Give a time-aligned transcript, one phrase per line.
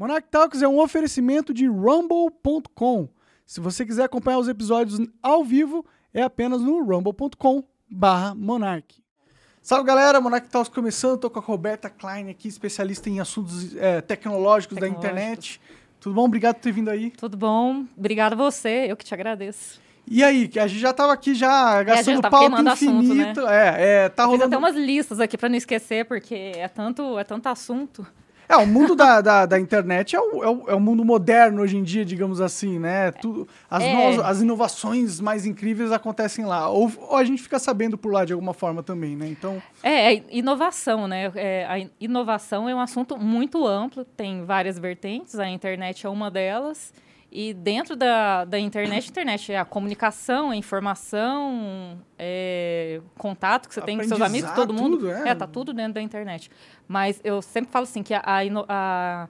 [0.00, 3.06] Monarch Talks é um oferecimento de rumble.com.
[3.44, 5.84] Se você quiser acompanhar os episódios ao vivo,
[6.14, 9.04] é apenas no rumble.com barra Monarch.
[9.60, 14.00] Salve galera, Monarch Talks começando, tô com a Roberta Klein aqui, especialista em assuntos é,
[14.00, 15.60] tecnológicos, da internet.
[16.00, 16.24] Tudo bom?
[16.24, 17.10] Obrigado por ter vindo aí.
[17.10, 17.84] Tudo bom?
[17.94, 19.82] Obrigada a você, eu que te agradeço.
[20.08, 22.70] E aí, que a gente já tava aqui já gastando é, pauta infinito.
[22.70, 23.34] Assunto, né?
[23.50, 24.44] É, é, tá rolando...
[24.44, 28.06] Fiz até umas listas aqui para não esquecer, porque é tanto, é tanto assunto.
[28.50, 31.62] É, o mundo da, da, da internet é o, é, o, é o mundo moderno
[31.62, 33.12] hoje em dia, digamos assim, né?
[33.12, 33.94] Tudo, as, é.
[33.94, 36.68] novas, as inovações mais incríveis acontecem lá.
[36.68, 39.28] Ou, ou, a gente fica sabendo por lá de alguma forma também, né?
[39.28, 39.62] Então...
[39.84, 41.30] É, é inovação, né?
[41.36, 46.28] É, a inovação é um assunto muito amplo, tem várias vertentes, a internet é uma
[46.28, 46.92] delas.
[47.32, 53.80] E dentro da, da internet, internet é a comunicação, a informação, é, contato que você
[53.80, 54.98] tem com seus amigos, todo mundo.
[54.98, 55.28] Tudo, é.
[55.28, 56.50] é, tá tudo dentro da internet.
[56.88, 59.28] Mas eu sempre falo assim que a, a, a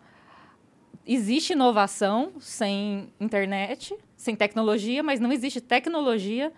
[1.06, 6.50] existe inovação sem internet, sem tecnologia, mas não existe tecnologia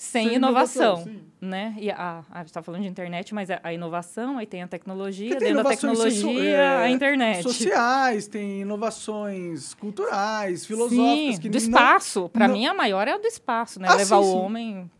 [0.00, 1.74] sem, sem inovação, inovação né?
[1.78, 4.66] E a, a gente está falando de internet, mas a, a, inovação, aí tem a
[4.66, 7.42] tecnologia, tem dentro da tecnologia, é, a internet.
[7.42, 11.36] Sociais, tem inovações culturais, filosóficas.
[11.36, 12.30] Sim, do espaço.
[12.30, 13.88] Para mim, a maior é a do espaço, né?
[13.90, 14.90] Ah, Levar sim, o homem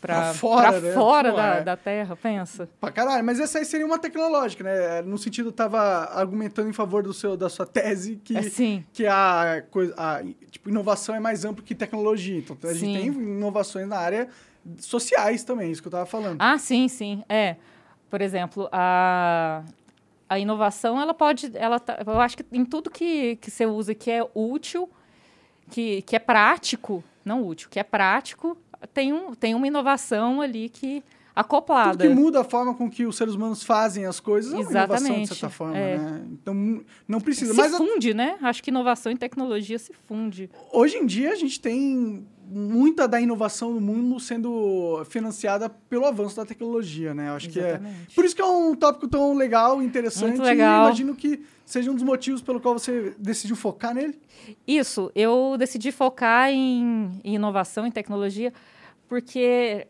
[0.00, 0.92] para fora, pra né?
[0.92, 1.62] fora da, é.
[1.62, 2.68] da Terra, pensa.
[2.80, 5.02] Pra caralho, mas essa aí seria uma tecnológica, né?
[5.02, 5.80] No sentido, tava
[6.14, 8.84] argumentando em favor do seu, da sua tese que, é, sim.
[8.92, 12.38] que a, coisa, a tipo, inovação é mais ampla que tecnologia.
[12.38, 12.78] Então, a sim.
[12.78, 14.28] gente tem inovações na área
[14.78, 16.36] sociais também, isso que eu tava falando.
[16.40, 17.22] Ah, sim, sim.
[17.28, 17.56] É.
[18.08, 19.62] Por exemplo, a,
[20.28, 21.50] a inovação, ela pode...
[21.54, 24.88] Ela tá, eu acho que em tudo que, que você usa que é útil,
[25.70, 28.56] que, que é prático, não útil, que é prático,
[28.92, 31.02] tem, um, tem uma inovação ali que
[31.34, 31.92] acoplada.
[31.92, 34.74] Tudo que muda a forma com que os seres humanos fazem as coisas Exatamente.
[34.74, 35.96] é uma inovação, de certa forma, é.
[35.96, 36.26] né?
[36.32, 37.52] Então, não precisa...
[37.52, 38.14] Se Mas funde, a...
[38.14, 38.38] né?
[38.42, 40.50] Acho que inovação e tecnologia se funde.
[40.72, 46.36] Hoje em dia, a gente tem muita da inovação no mundo sendo financiada pelo avanço
[46.36, 47.28] da tecnologia, né?
[47.28, 48.06] Eu acho Exatamente.
[48.06, 48.14] que é...
[48.14, 50.30] Por isso que é um tópico tão legal, interessante.
[50.30, 50.86] Muito legal.
[50.86, 54.18] Imagino que seja um dos motivos pelo qual você decidiu focar nele.
[54.66, 55.12] Isso.
[55.14, 58.52] Eu decidi focar em, em inovação, em tecnologia,
[59.10, 59.88] porque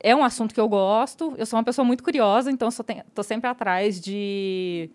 [0.00, 1.34] é um assunto que eu gosto.
[1.36, 4.90] Eu sou uma pessoa muito curiosa, então estou sempre atrás de,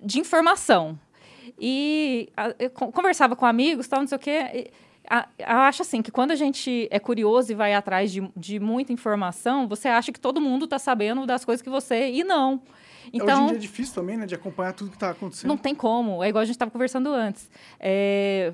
[0.00, 0.96] de informação.
[1.58, 4.70] E a, eu conversava com amigos, tal, não sei o quê.
[5.10, 8.60] A, eu acho assim que quando a gente é curioso e vai atrás de, de
[8.60, 12.12] muita informação, você acha que todo mundo está sabendo das coisas que você.
[12.12, 12.62] E não.
[13.12, 14.26] Então, Hoje em dia é difícil também, né?
[14.26, 15.48] De acompanhar tudo que está acontecendo.
[15.48, 16.22] Não tem como.
[16.22, 17.50] É igual a gente estava conversando antes.
[17.80, 18.52] É,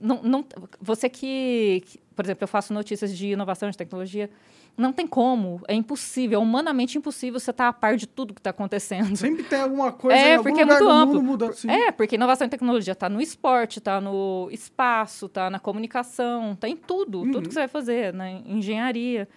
[0.00, 0.44] não, não,
[0.80, 4.30] você que, que, por exemplo, eu faço notícias de inovação, de tecnologia,
[4.76, 8.32] não tem como, é impossível, é humanamente impossível você estar tá a par de tudo
[8.32, 9.16] que está acontecendo.
[9.16, 11.22] Sempre tem alguma coisa é, em porque é muito amplo.
[11.22, 11.68] Muda, assim.
[11.68, 16.68] É, porque inovação e tecnologia está no esporte, está no espaço, está na comunicação, está
[16.68, 17.32] em tudo, uhum.
[17.32, 19.28] tudo que você vai fazer, na engenharia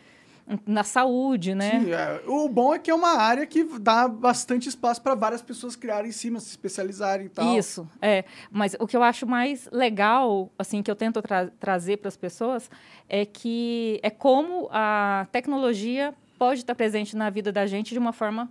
[0.65, 1.79] na saúde, né?
[1.79, 2.21] Sim, é.
[2.27, 6.09] o bom é que é uma área que dá bastante espaço para várias pessoas criarem
[6.09, 7.57] em cima, se especializarem e tal.
[7.57, 8.25] Isso, é.
[8.51, 12.17] Mas o que eu acho mais legal, assim, que eu tento tra trazer para as
[12.17, 12.69] pessoas
[13.07, 18.13] é que é como a tecnologia pode estar presente na vida da gente de uma
[18.13, 18.49] forma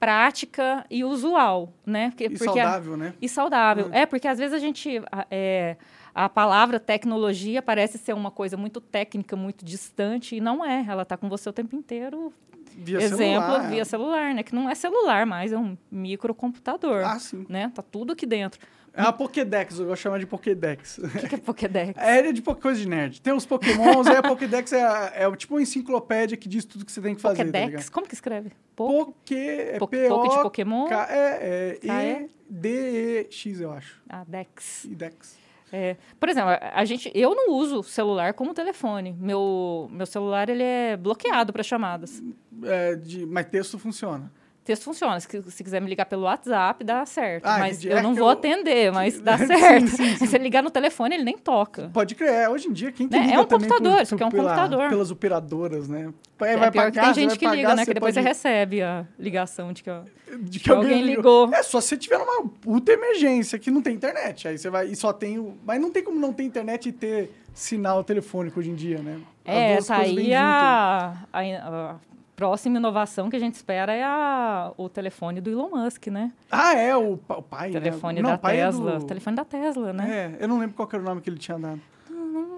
[0.00, 2.08] prática e usual, né?
[2.10, 3.14] Porque, e saudável, a, né?
[3.20, 3.90] E saudável.
[3.92, 4.00] É.
[4.00, 5.76] é, porque às vezes a gente é,
[6.14, 10.84] a palavra tecnologia parece ser uma coisa muito técnica, muito distante, e não é.
[10.88, 12.32] Ela está com você o tempo inteiro.
[12.76, 13.68] Via Exemplo, celular.
[13.68, 14.42] via celular, né?
[14.42, 17.04] Que não é celular mais, é um microcomputador.
[17.04, 17.44] Ah, sim.
[17.48, 17.70] Né?
[17.74, 18.60] Tá tudo aqui dentro.
[18.92, 20.98] É uma Pokédex, eu gosto de chamar de Pokédex.
[20.98, 21.94] O que, que, é Pokédex?
[21.96, 23.20] É de coisa de nerd.
[23.20, 26.90] Tem os Pokémons, aí a Pokédex é, é tipo uma enciclopédia que diz tudo que
[26.90, 27.44] você tem que fazer.
[27.44, 27.86] Tá Pokédex?
[27.86, 28.50] Tá Como que escreve?
[28.74, 29.74] Poké.
[29.74, 30.88] É po Poké de Pokémon?
[30.88, 34.02] K é, é E-D-E-X, eu acho.
[34.08, 34.84] Ah, Dex.
[34.84, 35.39] E Dex.
[35.72, 39.16] É, por exemplo, a gente, eu não uso celular como telefone.
[39.18, 42.22] Meu, meu celular ele é bloqueado para chamadas.
[42.64, 44.30] É, de, mas texto funciona
[44.70, 45.18] texto funciona.
[45.18, 47.44] Se, se, quiser me ligar pelo WhatsApp, dá certo.
[47.44, 48.30] Ah, mas eu não vou eu...
[48.30, 49.88] atender, mas dá certo.
[49.88, 50.26] Sim, sim, sim.
[50.26, 51.90] Se ligar no telefone, ele nem toca.
[51.92, 52.30] Pode crer.
[52.30, 53.32] É, hoje em dia, quem que né?
[53.34, 54.88] É um computador, por, isso aqui é um pela, computador.
[54.88, 56.12] Pelas operadoras, né?
[56.40, 57.84] É, vai pior pagar, tem gente que pagar, liga, né?
[57.84, 58.24] Que depois pode...
[58.24, 59.90] você recebe a ligação de que,
[60.38, 61.46] de que, que alguém ligou.
[61.46, 61.58] ligou.
[61.58, 64.46] É, só se tiver uma puta emergência que não tem internet.
[64.46, 65.58] Aí você vai e só tem o...
[65.64, 69.20] Mas não tem como não ter internet e ter sinal telefônico hoje em dia, né?
[69.44, 71.96] As é, tá aí a, a, a
[72.40, 76.32] próxima inovação que a gente espera é a, o telefone do Elon Musk, né?
[76.50, 78.30] Ah, é, o, o pai, telefone né?
[78.30, 78.94] da Tesla.
[78.94, 79.04] É do...
[79.04, 80.36] Telefone da Tesla, né?
[80.38, 81.78] É, eu não lembro qual era o nome que ele tinha dado.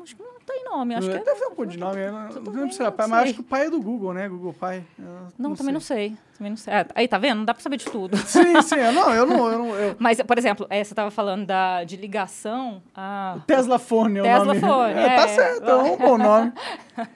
[0.03, 0.95] Não, acho que não tem nome.
[0.95, 2.07] Acho que é, Deve ter um codinome.
[2.07, 3.19] Não, não não pai, mas sei.
[3.19, 4.29] acho que o pai é do Google, né?
[4.29, 4.85] Google Pai.
[4.99, 6.17] Eu não, também não sei.
[6.37, 6.75] Também não sei.
[6.75, 7.39] Ah, aí, tá vendo?
[7.39, 8.17] Não dá pra saber de tudo.
[8.17, 8.75] Sim, sim.
[8.77, 9.53] eu Não, eu não.
[9.53, 9.97] Eu não eu...
[10.01, 13.39] Mas, por exemplo, é, você tava falando da, de ligação a...
[13.47, 14.61] Tesla Phone é o Tesla nome.
[14.61, 15.29] Phone, É, Tá é.
[15.29, 16.53] certo, é um bom nome.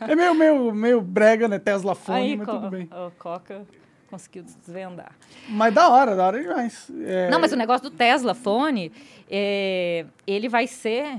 [0.01, 1.59] É meio, meio, meio brega, né?
[1.59, 2.89] Tesla Phone, Aí, mas tudo bem.
[2.93, 3.67] o Coca
[4.09, 5.13] conseguiu desvendar.
[5.49, 6.91] Mas da hora, da hora demais.
[7.05, 8.93] É, Não, mas o negócio do Tesla Phone,
[9.29, 11.19] é, ele vai ser,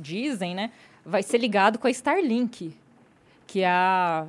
[0.00, 0.70] dizem, né?
[1.04, 2.74] Vai ser ligado com a Starlink,
[3.46, 4.26] que é a...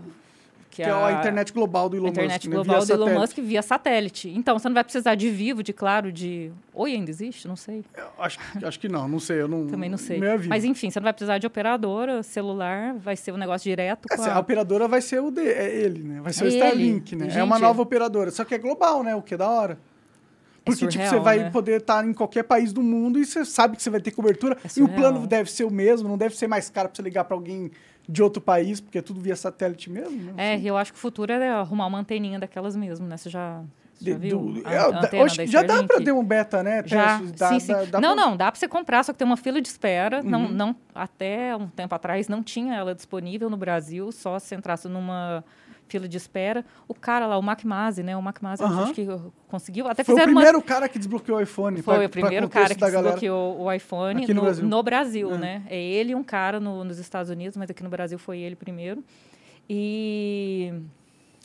[0.72, 2.48] Que é a internet global do Elon a internet Musk.
[2.48, 2.56] né?
[2.56, 3.20] global Via do Elon satélite.
[3.20, 4.30] Musk via satélite.
[4.30, 6.52] Então, você não vai precisar de vivo, de claro, de...
[6.74, 7.48] Oi, ainda existe?
[7.48, 7.84] Não sei.
[7.98, 9.42] Eu Acho, acho que não, não sei.
[9.42, 10.22] Eu não, Também não sei.
[10.48, 14.30] Mas enfim, você não vai precisar de operadora, celular, vai ser um negócio direto É,
[14.30, 14.40] a a...
[14.40, 16.22] operadora vai ser o de, é ele, né?
[16.22, 16.58] Vai ser o É ele.
[16.58, 17.28] Starlink, né?
[17.36, 17.66] é uma Gente.
[17.66, 18.32] nova operadora.
[18.32, 19.16] Só que é global, né?
[19.16, 19.78] O que é da hora.
[20.72, 21.50] Porque, tipo, surreal, você vai né?
[21.50, 24.58] poder estar em qualquer país do mundo e você sabe que você vai ter cobertura.
[24.64, 27.02] É e o plano deve ser o mesmo, não deve ser mais caro pra você
[27.02, 27.72] ligar pra alguém
[28.08, 30.34] de outro país, porque é tudo via satélite mesmo.
[30.34, 30.56] Né?
[30.56, 33.18] É, eu acho que o futuro é arrumar uma anteninha daquelas mesmo, né?
[33.18, 33.62] Você já,
[34.02, 36.82] De- do- é, hoje da já dá pra ter um beta, né?
[36.86, 37.72] Já, Testes, dá- sim, sim.
[37.72, 39.68] dá- dá não, pra- não, dá pra você comprar, só que tem uma fila de
[39.68, 40.24] espera.
[40.24, 40.52] Não, Uhum.
[40.52, 45.44] não, até um tempo atrás não tinha ela disponível no Brasil, só se entrasse numa
[45.90, 46.64] fila de espera.
[46.88, 48.16] O cara lá, o MacMazi, né?
[48.16, 48.84] O MacMazi Aham.
[48.84, 49.06] acho que
[49.48, 49.88] conseguiu.
[49.88, 51.82] Até Foi o fizeram uma primeiro cara que desbloqueou o iPhone.
[51.82, 53.02] Foi pra- o primeiro cara que galera.
[53.02, 54.66] desbloqueou o iPhone Aqui no no, Brasil.
[54.68, 55.38] no Brasil, É.
[55.38, 55.64] né?
[55.70, 58.56] É ele e um cara no- nos Estados Unidos, mas aqui no Brasil foi ele
[58.56, 59.04] primeiro.
[59.70, 60.74] E,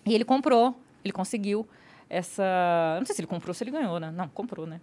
[0.07, 0.75] e ele comprou,
[1.05, 1.67] ele conseguiu
[2.09, 2.97] essa...
[2.99, 4.13] Não sei se ele comprou ou se ele ganhou, né?
[4.17, 4.81] Não, comprou, né?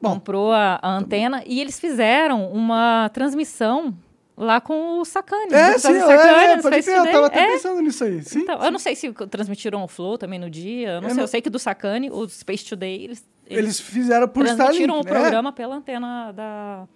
[0.00, 0.10] Bom.
[0.14, 3.94] comprou a, a antena e eles fizeram uma transmissão
[4.36, 5.52] lá com o Sacani.
[5.52, 8.22] É, do sim, Sacani, é, no pode crer, eu tava até É, pensando nisso aí.
[8.22, 8.64] Sim, então, sim.
[8.66, 11.16] eu não sei se transmitiram o Flow também no dia, eu não Eu sei.
[11.16, 15.10] não- Eu sei que do Sacani, o Space Today, eles, Eles fizeram por transmitiram Starlink,
[15.10, 15.20] o né?
[15.20, 16.86] programa pela antena da,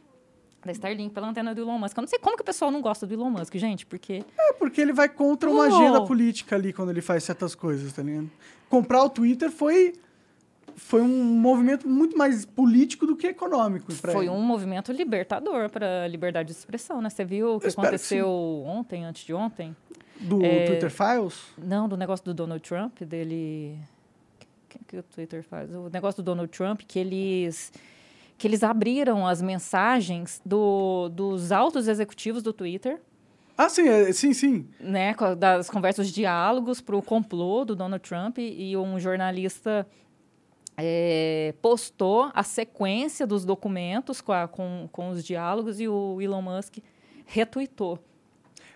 [0.64, 1.96] da Starlink, pela antena do Elon Musk.
[1.96, 4.22] Eu não sei como que o pessoal não gosta do Elon Musk, gente, porque...
[4.36, 5.74] É, porque ele vai contra uma Oh.
[5.74, 8.30] agenda política ali quando ele faz certas coisas, tá ligado?
[8.68, 9.94] Comprar o Twitter foi,
[10.82, 13.92] foi um movimento muito mais político do que econômico.
[13.92, 14.30] Foi ele.
[14.30, 17.08] um movimento libertador para a liberdade de expressão, né?
[17.08, 18.28] Você viu o que Eu espero que aconteceu
[18.66, 19.76] ontem, antes de ontem?
[20.18, 21.44] Do É, Twitter Files?
[21.56, 23.78] Não, do negócio do Donald Trump, dele...
[24.36, 25.72] O que, que o Twitter faz?
[25.72, 27.72] O negócio do Donald Trump, que eles...
[28.36, 33.00] Que eles abriram as mensagens do, dos altos executivos do Twitter
[33.56, 34.66] Ah, sim, é, sim, sim.
[34.80, 39.86] né, das conversas, os diálogos para o complô do Donald Trump e um jornalista
[40.82, 46.42] é, postou a sequência dos documentos com, a- com, com os diálogos e o Elon
[46.42, 46.78] Musk
[47.26, 47.98] retweetou.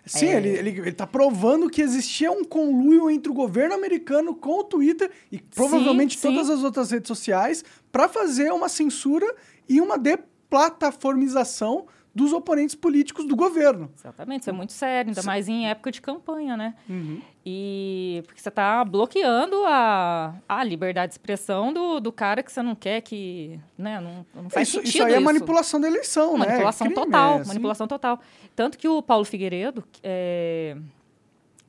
[0.06, 0.36] Sim, É.
[0.36, 4.64] ele, ele, ele tá provando que existia um conluio entre o governo americano com o
[4.64, 6.28] Twitter e provavelmente sim.
[6.28, 9.26] todas as outras redes sociais para fazer uma censura
[9.66, 13.90] e uma deplataformização dos oponentes políticos do governo.
[13.96, 16.74] Exatamente, isso é muito sério, ainda mais em época de campanha, né?
[16.88, 17.20] Uhum.
[17.44, 22.62] E porque você está bloqueando a, a liberdade de expressão do, do cara que você
[22.62, 23.58] não quer que.
[23.76, 24.94] Né, não, não faz Isso, sentido.
[24.94, 25.24] isso aí é isso.
[25.24, 26.46] manipulação da eleição, né?
[26.46, 27.48] Manipulação total, é assim.
[27.48, 28.20] manipulação total.
[28.54, 30.76] Tanto que o Paulo Figueiredo, é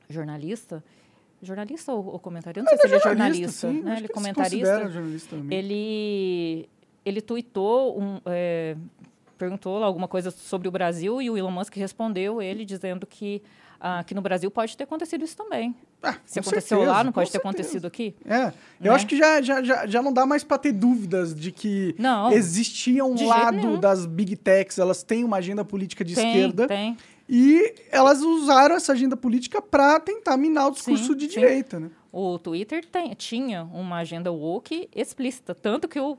[0.08, 0.84] jornalista,
[1.42, 2.62] jornalista ou, ou comentarista?
[2.62, 3.96] Não sei se ele é jornalista, sim, né?
[3.96, 4.92] Ele é comentarista.
[5.50, 6.68] Ele,
[7.04, 8.76] ele tweetou, um, é,
[9.36, 13.42] perguntou alguma coisa sobre o Brasil e o Elon Musk respondeu ele dizendo que
[13.78, 15.74] ah, que no Brasil pode ter acontecido isso também.
[16.02, 17.48] Ah, Se aconteceu certeza, lá, não pode ter certeza.
[17.50, 18.14] acontecido aqui?
[18.24, 18.46] É,
[18.80, 18.90] eu né?
[18.90, 22.32] acho que já, já, já, já não dá mais para ter dúvidas de que Não.
[22.32, 26.96] existia um lado das big techs, elas têm uma agenda política de tem, esquerda tem.
[27.28, 31.40] e elas usaram essa agenda política para tentar minar o discurso Sim, de sim.
[31.40, 31.90] direita, né?
[32.10, 36.16] O Twitter tem- tinha uma agenda woke explícita, tanto que o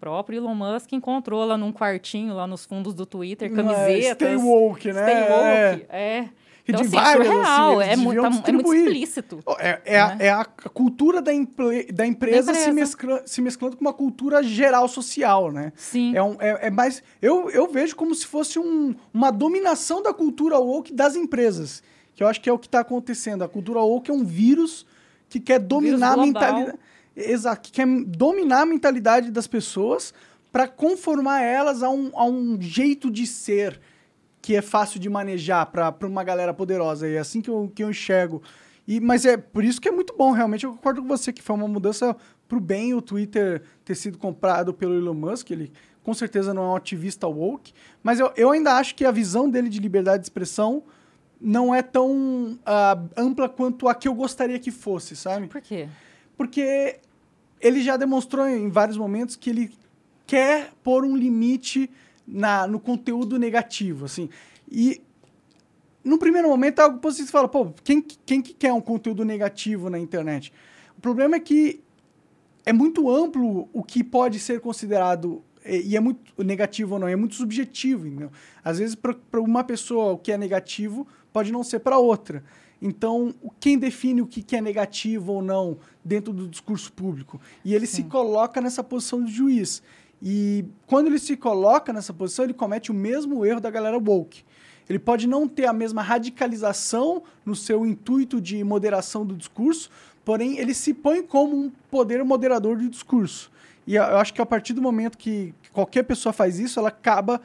[0.00, 4.28] próprio Elon Musk encontrou lá num quartinho, lá nos fundos do Twitter, Não é camisetas.
[4.28, 5.02] Stay woke, né?
[5.02, 5.70] Stay É.
[5.72, 6.28] woke, é.
[6.66, 9.38] E Então, assim, várias, assim, surreal, eles é, mu- deviam tá- é muito explícito.
[9.58, 10.26] É, é, a, Né?
[10.26, 12.72] é a cultura da, emple- da empresa, Da Se, empresa.
[12.74, 15.72] mescla- se mesclando com uma cultura geral social, né?
[15.74, 16.14] Sim.
[16.14, 17.02] É, um, é, é mais.
[17.22, 21.82] Eu, eu vejo como se fosse um- uma dominação da cultura woke das empresas.
[22.14, 23.42] Que eu acho que é o que está acontecendo.
[23.44, 24.84] A cultura woke é um vírus
[25.30, 26.78] que quer dominar a mentalidade.
[27.18, 30.14] Exato, que quer dominar a mentalidade das pessoas
[30.52, 33.80] para conformar elas a um, a um jeito de ser
[34.40, 37.08] que é fácil de manejar para uma galera poderosa.
[37.08, 38.42] E é assim que eu, que eu enxergo.
[38.86, 40.64] E, mas é por isso que é muito bom, realmente.
[40.64, 44.72] Eu concordo com você que foi uma mudança pro bem o Twitter ter sido comprado
[44.72, 45.50] pelo Elon Musk.
[45.50, 45.72] Ele
[46.02, 47.74] com certeza não é um ativista woke.
[48.02, 50.84] Mas eu, eu ainda acho que a visão dele de liberdade de expressão
[51.38, 55.48] não é tão ah, ampla quanto a que eu gostaria que fosse, sabe?
[55.48, 55.88] Por quê?
[56.36, 57.00] Porque
[57.60, 59.70] ele já demonstrou em vários momentos que ele
[60.26, 61.90] quer pôr um limite
[62.26, 64.28] na, no conteúdo negativo, assim.
[64.70, 65.00] E
[66.04, 67.28] no primeiro momento é algo positivo.
[67.28, 70.52] Você fala, pô, quem, quem que quer um conteúdo negativo na internet?
[70.96, 71.82] O problema é que
[72.66, 77.16] é muito amplo o que pode ser considerado e é muito negativo ou não, é
[77.16, 78.30] muito subjetivo, entendeu?
[78.64, 82.42] Às vezes para uma pessoa o que é negativo pode não ser para outra.
[82.80, 87.40] Então, quem define o que é negativo ou não dentro do discurso público?
[87.64, 87.96] E ele Sim.
[87.96, 89.82] se coloca nessa posição de juiz.
[90.22, 94.44] E quando ele se coloca nessa posição, ele comete o mesmo erro da galera woke.
[94.88, 99.90] Ele pode não ter a mesma radicalização no seu intuito de moderação do discurso,
[100.24, 103.50] porém ele se põe como um poder moderador do discurso.
[103.86, 107.40] E eu acho que a partir do momento que qualquer pessoa faz isso, ela acaba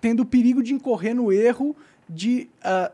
[0.00, 1.74] tendo o perigo de incorrer no erro
[2.08, 2.92] de uh,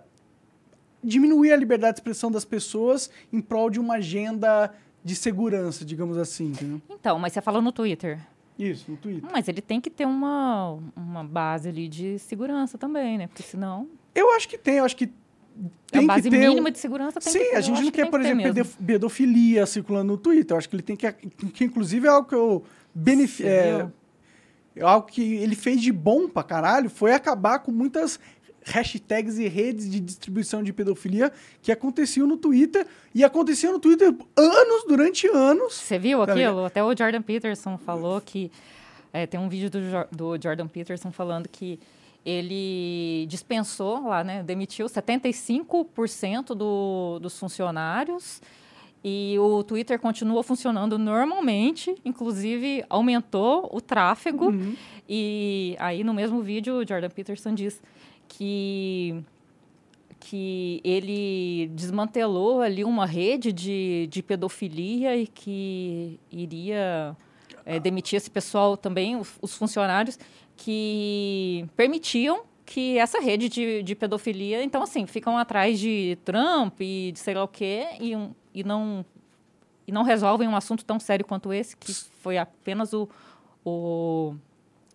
[1.05, 4.73] diminuir a liberdade de expressão das pessoas em prol de uma agenda
[5.05, 6.47] de segurança, digamos assim.
[6.47, 6.81] Entendeu?
[6.89, 8.19] Então, mas você falou no Twitter.
[8.59, 9.29] Isso, no Twitter.
[9.33, 13.27] Mas ele tem que ter uma, uma base ali de segurança também, né?
[13.27, 13.89] Porque senão.
[14.15, 15.13] Eu acho que tem, eu acho que.
[15.91, 16.73] Tem a base que ter mínima um...
[16.73, 17.57] de segurança tem Sim, que ter.
[17.57, 20.55] a gente não quer, por exemplo, pedofilia circulando no Twitter.
[20.55, 21.13] Eu acho que ele tem que.
[21.13, 22.65] Que inclusive é algo que eu.
[22.95, 23.41] Benef...
[23.45, 23.89] É,
[24.81, 28.19] algo que ele fez de bom pra caralho foi acabar com muitas
[28.65, 34.15] hashtags e redes de distribuição de pedofilia que aconteciam no Twitter e aconteciam no Twitter
[34.37, 35.75] anos, durante anos.
[35.75, 36.65] Você viu tá aquilo?
[36.65, 38.51] Até o Jordan Peterson falou que.
[39.13, 39.79] É, tem um vídeo do,
[40.11, 41.79] do Jordan Peterson falando que
[42.27, 44.43] ele dispensou lá, né?
[44.43, 48.41] Demitiu 75% do, dos funcionários.
[49.07, 54.47] E o Twitter continua funcionando normalmente, inclusive aumentou o tráfego.
[54.47, 54.75] Uhum.
[55.07, 57.83] E aí, no mesmo vídeo, o Jordan Peterson diz
[58.37, 59.25] que
[60.21, 67.15] que ele desmantelou ali uma rede de, de pedofilia e que iria
[67.67, 70.19] é, demitir esse pessoal também, os, os, funcionários,
[70.57, 77.13] que permitiam que essa rede de, de pedofilia, então assim, ficam atrás de Trump e
[77.13, 78.15] de sei lá o quê e,
[78.55, 79.05] e, não,
[79.87, 83.07] e não resolvem um assunto tão sério quanto esse, que foi apenas o,
[83.63, 84.35] o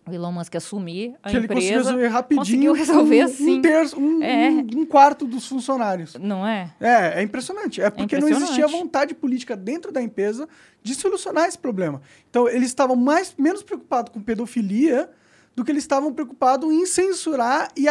[0.06, 1.38] o Elon Musk assumir a que empresa.
[1.38, 2.40] Ele conseguiu resolver rapidinho.
[2.40, 3.58] Conseguiu resolver um, assim.
[3.58, 4.48] Um, terço, um, é.
[4.74, 6.14] um, quarto dos funcionários.
[6.14, 6.72] Não é?
[6.80, 7.80] É, é impressionante.
[7.80, 8.40] É porque é impressionante.
[8.40, 10.48] não existia vontade política dentro da empresa
[10.82, 12.00] de solucionar esse problema.
[12.28, 15.10] Então, eles estavam mais, menos preocupados com pedofilia
[15.54, 17.86] do que eles estavam preocupados em censurar e,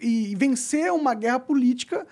[0.00, 2.06] e, e vencer uma guerra política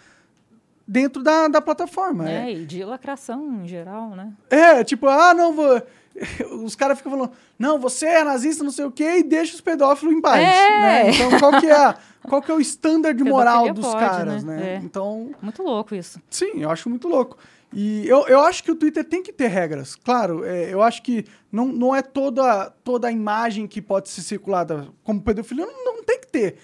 [0.87, 2.31] dentro da, da plataforma.
[2.31, 4.33] É, é, e de lacração em geral, né?
[4.49, 5.83] É, tipo, ah, não vou
[6.63, 9.61] os caras ficam falando, não, você é nazista, não sei o quê, e deixa os
[9.61, 10.43] pedófilos em paz.
[10.43, 10.81] É.
[10.81, 11.11] Né?
[11.11, 14.57] Então, qual que é, qual que é o standard moral dos pode, caras, né?
[14.57, 14.75] né?
[14.75, 14.77] É.
[14.77, 15.31] Então...
[15.41, 16.21] Muito louco isso.
[16.31, 17.37] Sim, eu acho muito louco.
[17.73, 19.97] E eu, eu acho que o Twitter tem que ter regras.
[19.97, 24.23] Claro, é, eu acho que não, não é toda, toda a imagem que pode ser
[24.23, 26.57] circulada como pedofilia, não, não tem que ter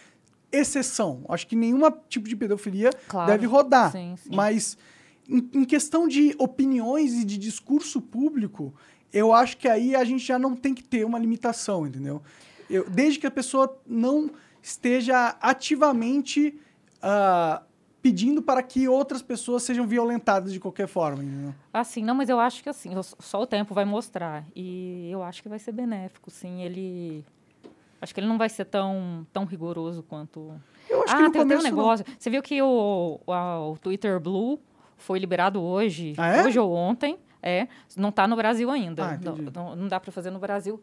[0.50, 1.24] exceção.
[1.28, 3.30] Acho que nenhum tipo de pedofilia claro.
[3.30, 3.90] deve rodar.
[3.90, 4.30] Sim, sim.
[4.34, 4.76] Mas
[5.28, 8.74] em, em questão de opiniões e de discurso público,
[9.12, 12.22] eu acho que aí a gente já não tem que ter uma limitação, entendeu?
[12.68, 14.30] Eu, desde que a pessoa não
[14.62, 16.58] esteja ativamente
[17.02, 17.62] uh,
[18.02, 21.22] pedindo para que outras pessoas sejam violentadas de qualquer forma.
[21.22, 21.54] Entendeu?
[21.72, 24.44] Assim, não, mas eu acho que assim, só o tempo vai mostrar.
[24.54, 26.62] E eu acho que vai ser benéfico, sim.
[26.62, 27.24] Ele.
[28.00, 30.52] Acho que ele não vai ser tão, tão rigoroso quanto.
[30.90, 32.04] Eu acho ah, que no tem, começo um negócio.
[32.08, 32.16] Não...
[32.18, 34.58] Você viu que o, o, o Twitter Blue
[34.96, 36.44] foi liberado hoje, ah, é?
[36.44, 37.16] hoje ou ontem.
[37.42, 39.04] É, não está no Brasil ainda.
[39.04, 40.80] Ah, não, não, não, dá para fazer no Brasil.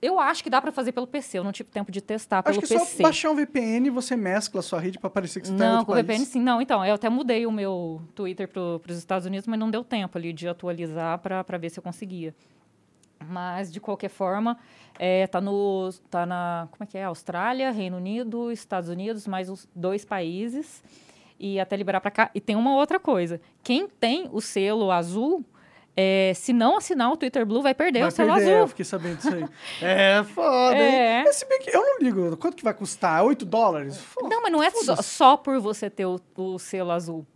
[0.00, 1.38] Eu acho que dá para fazer pelo PC.
[1.38, 2.74] Eu não tive tempo de testar acho pelo PC.
[2.76, 5.48] Acho que só baixar um VPN e você mescla a sua rede para parecer que
[5.48, 6.06] você está em outro com país.
[6.06, 6.40] VPN sim.
[6.40, 9.84] Não, então, eu até mudei o meu Twitter para os Estados Unidos, mas não deu
[9.84, 12.34] tempo ali de atualizar para ver se eu conseguia.
[13.26, 14.56] Mas, de qualquer forma,
[14.98, 17.04] é, tá, no, tá na como é que é?
[17.04, 20.82] Austrália, Reino Unido, Estados Unidos, mais os dois países.
[21.40, 22.30] E até liberar para cá.
[22.34, 23.40] E tem uma outra coisa.
[23.62, 25.44] Quem tem o selo azul
[26.00, 28.60] é, se não assinar o Twitter Blue, vai perder vai o selo perder, azul.
[28.60, 29.44] Eu fiquei sabendo disso aí.
[29.82, 31.22] é foda, é.
[31.22, 31.32] hein?
[31.32, 32.36] Se bem que eu não ligo.
[32.36, 33.24] Quanto que vai custar?
[33.24, 33.98] 8 dólares?
[33.98, 37.26] Foda, não, mas não é só, só, por você ter o, o, selo azul.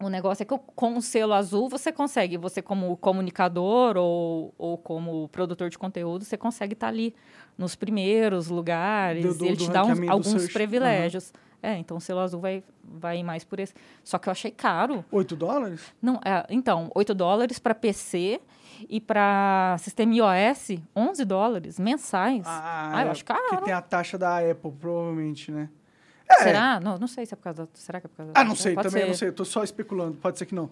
[0.00, 4.76] O negócio é que com o selo azul você consegue, você como comunicador ou, ou
[4.76, 7.14] como produtor de conteúdo, você consegue estar tá ali
[7.56, 9.24] nos primeiros lugares.
[9.24, 11.28] Do, do, ele te dá uns, alguns privilégios.
[11.28, 11.51] Uhum.
[11.62, 13.72] É, então o selo azul vai, vai mais por esse.
[14.02, 15.04] Só que eu achei caro.
[15.12, 15.80] 8 dólares?
[16.02, 18.40] Não, é, então, 8 dólares para PC
[18.88, 22.42] e para sistema iOS, 11 dólares mensais.
[22.44, 23.40] Ah, ah eu acho caro.
[23.48, 25.68] Porque tem a taxa da Apple, provavelmente, né?
[26.28, 26.42] É.
[26.42, 26.80] Será?
[26.80, 27.68] Não, não sei se é por causa da...
[27.74, 29.08] Será que é por causa da Ah, não sei, Pode também ser.
[29.08, 29.28] não sei.
[29.28, 30.16] Eu tô só especulando.
[30.16, 30.70] Pode ser que não.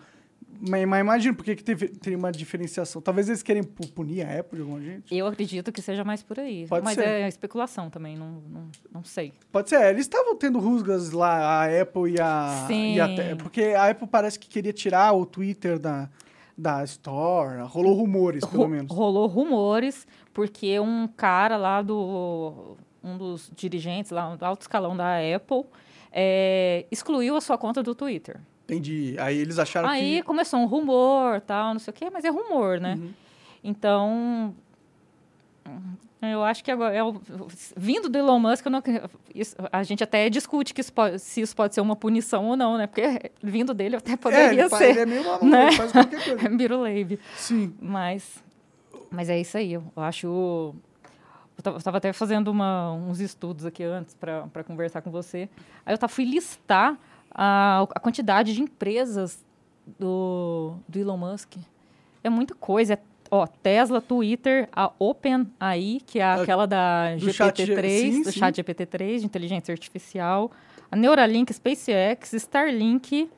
[0.60, 3.00] Mas, mas imagino por que que teve, teria uma diferenciação.
[3.00, 5.14] Talvez eles querem pu- punir a Apple de alguma gente.
[5.16, 6.66] Eu acredito que seja mais por aí.
[6.68, 7.06] Pode Mas ser.
[7.06, 9.32] é especulação também, não, não, não sei.
[9.50, 12.64] Pode ser, é, eles estavam tendo rusgas lá, a Apple e a.
[12.66, 12.94] Sim.
[12.96, 16.10] e a porque a Apple parece que queria tirar o Twitter da,
[16.56, 17.62] da Store.
[17.62, 18.94] Rolou rumores, pelo Ro- menos.
[18.94, 22.76] Rolou rumores, porque um cara lá do.
[23.02, 25.64] Um dos dirigentes lá, do alto escalão da Apple,
[26.12, 28.38] é, excluiu a sua conta do Twitter.
[28.70, 29.16] Entendi.
[29.18, 30.22] Aí eles acharam Aí que.
[30.22, 32.94] começou um rumor, tal, não sei o quê, mas é rumor, né?
[32.94, 33.10] Uhum.
[33.62, 34.54] Então,
[36.22, 37.20] eu acho que agora, é o-
[37.76, 38.82] vindo do Elon Musk, eu não,
[39.34, 42.56] isso- a gente até discute que isso pode- se isso pode ser uma punição ou
[42.56, 42.86] não, né?
[42.86, 44.90] Porque vindo dele até É, poderia fa- ser.
[44.90, 45.66] ele é meio maluco, né?
[45.68, 46.48] ele faz qualquer coisa.
[46.56, 47.18] Biruleibe.
[47.36, 47.74] Sim.
[47.80, 48.42] Mas,
[49.10, 49.72] mas é isso aí.
[49.74, 50.74] Eu acho.
[51.64, 55.48] Eu estava até fazendo uma- uns estudos aqui antes para conversar com você.
[55.84, 56.96] Aí eu tava, fui listar
[57.32, 59.44] a, a quantidade de empresas
[59.98, 61.56] do, do Elon Musk.
[62.22, 62.94] É muita coisa.
[62.94, 62.98] É,
[63.30, 68.32] ó, Tesla, Twitter, a OpenAI, que é Ah, aquela da do chat GPT-3, sim, do
[68.32, 70.50] chat GPT-3, de inteligência artificial.
[70.90, 73.30] A Neuralink, SpaceX, Starlink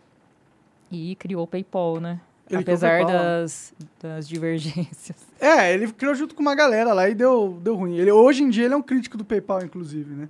[0.91, 2.21] e criou o PayPal, né?
[2.53, 5.17] Ele Apesar das, das divergências.
[5.41, 7.97] É, ele criou junto com uma galera lá e deu, deu ruim.
[7.97, 10.29] Ele, hoje em dia ele é um crítico do PayPal, inclusive, né?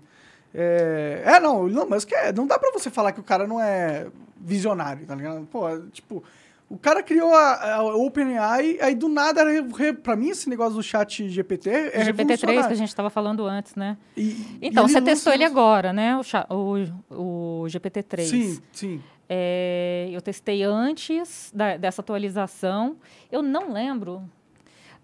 [0.55, 3.47] É, é não, o Elon Musk é, não dá pra você falar que o cara
[3.47, 4.07] não é
[4.41, 5.47] visionário, tá ligado?
[5.50, 6.23] Pô, tipo,
[6.69, 10.75] o cara criou a, a OpenAI, aí do nada, re, re- pra mim esse negócio
[10.75, 13.99] do chat GPT é o GPT-3 que a gente estava falando antes, né?
[14.17, 16.19] E- Então, e você testou ele agora, né?
[16.49, 16.79] O,
[17.11, 18.23] o, o GPT-3.
[18.25, 19.02] Sim, sim.
[19.34, 22.96] É, eu testei antes da- dessa atualização.
[23.30, 24.22] Eu não lembro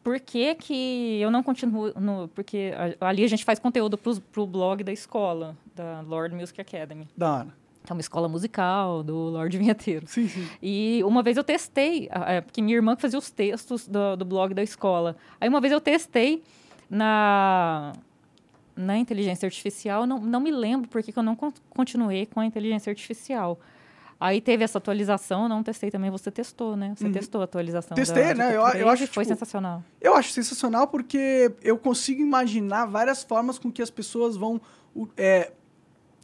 [0.05, 1.93] por que, que eu não continuo.
[1.99, 6.35] No, porque a- ali a gente faz conteúdo para o blog da escola, da Lord
[6.35, 7.09] Music Academy.
[7.17, 7.49] Da hora.
[7.87, 10.07] Que é uma escola musical do Lord Vinheteiro.
[10.07, 10.47] Sim, sim.
[10.63, 14.27] E uma vez eu testei, é, porque minha irmã que fazia os textos do, do
[14.27, 15.17] blog da escola.
[15.41, 16.43] Aí uma vez eu testei
[16.91, 17.95] na,
[18.77, 22.41] na inteligência artificial, não, não me lembro por que que eu não con- continuei com
[22.41, 23.59] a inteligência artificial.
[24.21, 26.93] Aí teve essa atualização, eu não testei também, você testou, né?
[26.97, 27.13] Você Uhum.
[27.13, 28.57] testou a atualização Testei, da né?
[28.57, 29.85] Eu- GPT-3 eu acho, e foi tipo, sensacional.
[30.01, 34.61] Eu acho sensacional porque eu consigo imaginar várias formas com que as pessoas vão.
[35.17, 35.53] é,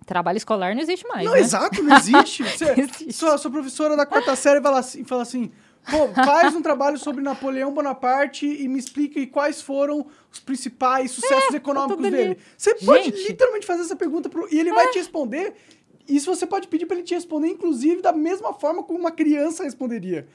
[0.07, 1.41] Trabalho escolar não existe mais, não, né?
[1.41, 2.43] exato, não existe.
[2.51, 3.13] Você, Existe.
[3.13, 5.51] Sua, sua professora da quarta série fala assim, fala assim:
[5.91, 11.11] Pô, faz um trabalho sobre Napoleão Bonaparte e me explica aí quais foram os principais
[11.13, 12.17] sucessos econômicos tudo ali.
[12.17, 12.39] dele.
[12.57, 13.29] Você pode Gente.
[13.29, 15.55] literalmente fazer essa pergunta pro, e ele vai te responder.
[16.09, 19.65] Isso você pode pedir para ele te responder, inclusive, da mesma forma como uma criança
[19.65, 20.27] responderia.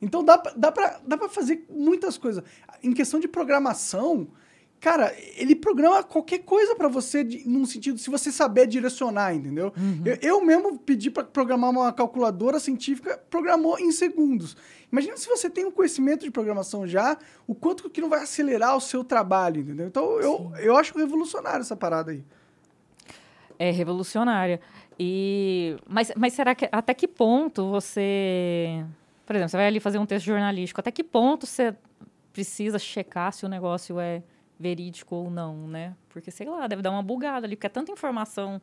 [0.00, 2.44] Então dá, dá, pra, dá pra fazer muitas coisas.
[2.82, 4.28] Em questão de programação,
[4.80, 9.72] cara, ele programa qualquer coisa pra você, de, num sentido, se você saber direcionar, entendeu?
[10.04, 14.54] Eu, eu mesmo pedi pra programar uma calculadora científica, programou em segundos.
[14.92, 18.76] Imagina se você tem um conhecimento de programação já, o quanto que não vai acelerar
[18.76, 19.86] o seu trabalho, entendeu?
[19.86, 22.22] Então eu, eu acho revolucionário essa parada aí.
[23.58, 24.60] é revolucionária.
[24.98, 28.84] E mas, mas será que até que ponto você,
[29.26, 31.74] por exemplo, você vai ali fazer um texto jornalístico, até que ponto você
[32.32, 34.22] precisa checar se o negócio é
[34.58, 35.94] verídico ou não, né?
[36.08, 38.60] Porque sei lá, deve dar uma bugada ali, porque é tanta informação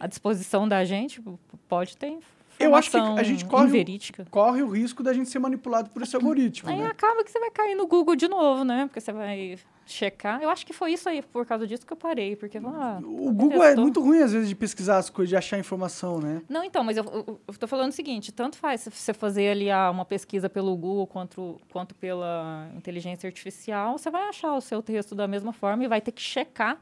[0.00, 1.22] à disposição da gente,
[1.68, 2.18] pode ter
[2.64, 4.26] Eu acho que a gente corre o- inverídica.
[4.30, 6.86] Corre o risco da gente ser manipulado por esse algoritmo, Aí né?
[6.86, 8.86] acaba que você vai cair no Google de novo, né?
[8.86, 10.40] Porque você vai checar.
[10.42, 13.32] Eu acho que foi isso aí, por causa disso que eu parei, porque ah, O
[13.32, 13.82] Google é testou.
[13.84, 16.40] muito ruim, às vezes, de pesquisar as coisas, de achar informação, né?
[16.48, 19.48] Não, então, mas eu, eu, eu tô falando o seguinte, tanto faz se você fazer
[19.50, 24.60] ali ah, uma pesquisa pelo Google quanto, quanto pela inteligência artificial, você vai achar o
[24.60, 26.78] seu texto da mesma forma e vai ter que checar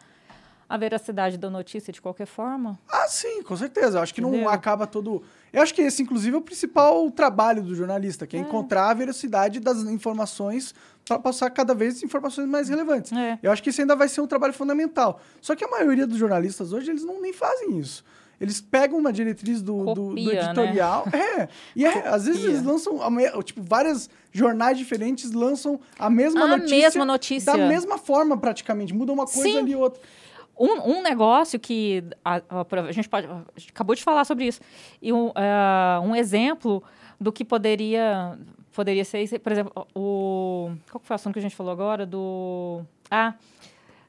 [0.70, 2.78] a veracidade da notícia de qualquer forma.
[2.88, 3.98] Ah, sim, com certeza.
[3.98, 4.48] Eu acho que não Entendeu?
[4.50, 5.20] acaba todo.
[5.52, 8.94] Eu acho que esse, inclusive, é o principal trabalho do jornalista, que é, encontrar a
[8.94, 10.72] veracidade das informações
[11.04, 13.10] para passar cada vez informações mais relevantes.
[13.12, 13.36] É.
[13.42, 15.20] Eu acho que isso ainda vai ser um trabalho fundamental.
[15.40, 18.04] Só que a maioria dos jornalistas hoje, eles não nem fazem isso.
[18.40, 20.44] Eles pegam uma diretriz do, do- do Copia, né?
[20.46, 21.04] editorial.
[21.12, 21.48] É.
[21.76, 22.54] E é, às vezes Copia.
[22.56, 26.76] eles lançam, a tipo, vários jornais diferentes lançam a mesma A notícia.
[26.78, 27.52] mesma notícia.
[27.52, 28.94] Da mesma forma, praticamente.
[28.94, 29.58] Muda uma coisa Sim.
[29.58, 30.00] ali outra.
[30.60, 33.26] Um, um negócio que a, a- gente pode.
[33.26, 34.60] A gente acabou de falar sobre isso.
[35.00, 36.82] E um, ah, um exemplo
[37.18, 38.38] do que poderia,
[38.74, 40.70] poderia ser, por exemplo, o.
[40.90, 42.04] Qual foi o assunto que a gente falou agora?
[42.04, 42.82] Do.
[43.10, 43.34] Ah,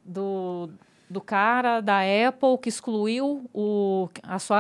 [0.04, 0.70] do,
[1.10, 4.58] do cara da Apple que excluiu o, a, sua,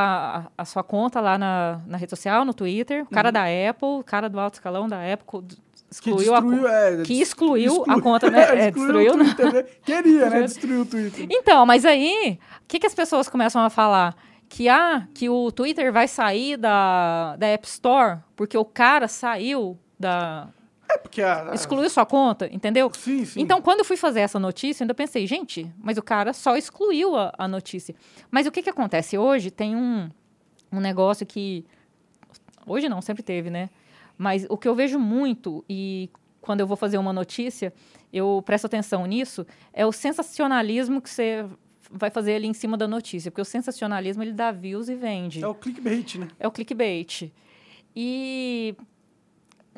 [0.57, 3.03] a, a sua conta lá na, na rede social, no Twitter.
[3.03, 5.43] O cara da Apple, o cara do alto escalão da Apple,
[5.91, 6.67] excluiu, a conta.
[6.69, 8.41] é, que excluiu exclu- a conta, né?
[8.67, 9.25] É, destruiu, né?
[9.25, 9.63] Twitter, né?
[9.83, 10.41] Queria, né?
[10.47, 11.27] Destruir o Twitter.
[11.29, 14.15] Então, mas aí, o que, que as pessoas começam a falar?
[14.47, 19.77] Que, ah, que o Twitter vai sair da, da App Store porque o cara saiu
[19.99, 20.49] da.
[20.89, 22.91] É porque a, a- Excluiu sua conta, entendeu?
[22.93, 23.39] Sim, sim.
[23.41, 26.57] Então, quando eu fui fazer essa notícia, eu ainda pensei, gente, mas o cara só
[26.57, 27.95] excluiu a, a notícia.
[28.29, 29.17] Mas o que, que acontece?
[29.17, 30.09] Hoje tem um,
[30.69, 31.65] um negócio que.
[32.67, 33.69] Hoje não, sempre teve, né?
[34.21, 36.07] Mas o que eu vejo muito, e
[36.41, 37.73] quando eu vou fazer uma notícia,
[38.13, 41.43] eu presto atenção nisso, é o sensacionalismo que você
[41.89, 43.31] vai fazer ali em cima da notícia.
[43.31, 45.43] Porque o sensacionalismo, ele dá views e vende.
[45.43, 46.27] É o clickbait, né?
[46.39, 47.33] É o clickbait.
[47.95, 48.75] E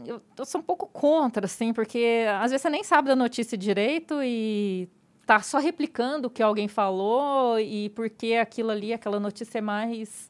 [0.05, 3.57] eu, eu sou um pouco contra, assim, porque às vezes você nem sabe da notícia
[3.57, 4.89] direito e
[5.25, 10.29] tá só replicando o que alguém falou e porque aquilo ali, aquela notícia é mais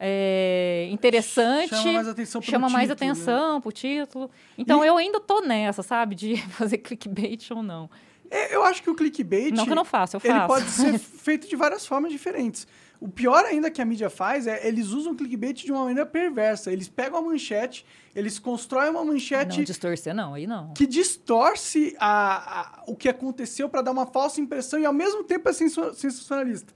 [0.00, 1.70] é, interessante.
[1.74, 3.12] Chama mais atenção pro chama mais título, né?
[3.12, 4.30] atenção pro título.
[4.56, 6.14] Então E- eu ainda tô nessa, sabe?
[6.14, 7.90] De fazer clickbait ou não.
[8.30, 9.54] É, eu acho que o clickbait.
[9.54, 10.46] Não que eu não faço, eu Ele faço.
[10.46, 12.66] pode ser feito de várias formas diferentes.
[13.00, 16.04] O pior ainda que a mídia faz é eles usam o clickbait de uma maneira
[16.04, 16.70] perversa.
[16.72, 20.74] Eles pegam a manchete, eles constroem uma manchete Não, distorcer não, aí não.
[20.74, 25.22] que distorce a, a- o que aconteceu para dar uma falsa impressão e ao mesmo
[25.24, 26.74] tempo é sensacionalista.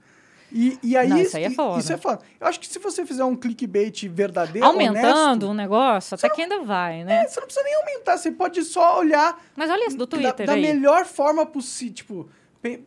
[0.55, 1.79] E, e aí, Não, isso aí é foda.
[1.79, 2.21] Isso é foda.
[2.39, 6.61] Eu acho que se você fizer um clickbait verdadeiro, Aumentando o negócio, até que ainda
[6.61, 7.23] vai, né?
[7.23, 10.15] é, você não precisa nem aumentar, você pode só olhar Mas olha isso do da,
[10.17, 10.61] Twitter da aí.
[10.61, 11.93] melhor forma possível.
[11.95, 12.29] Tipo,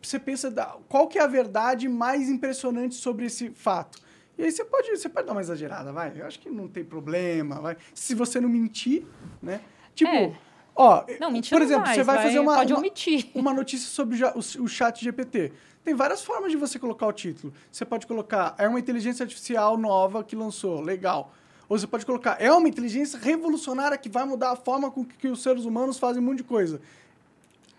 [0.01, 3.99] você pensa da- qual que é a verdade mais impressionante sobre esse fato.
[4.37, 6.13] E aí você pode, você pode dar uma exagerada, vai.
[6.15, 7.75] Eu acho que não tem problema, vai.
[7.93, 9.05] Se você não mentir,
[9.41, 9.59] né?
[9.93, 10.31] Tipo, É.
[10.77, 13.29] ó, Não, mentira por exemplo, vai, você vai, vai- fazer uma, pode uma, omitir.
[13.35, 15.51] uma notícia sobre o, o, chat GPT.
[15.83, 17.53] Tem várias formas de você colocar o título.
[17.71, 21.33] Você pode colocar, é uma inteligência artificial nova que lançou, legal.
[21.67, 25.17] Ou você pode colocar, é uma inteligência revolucionária que vai mudar a forma com que,
[25.17, 26.79] que os seres humanos fazem um monte de coisa.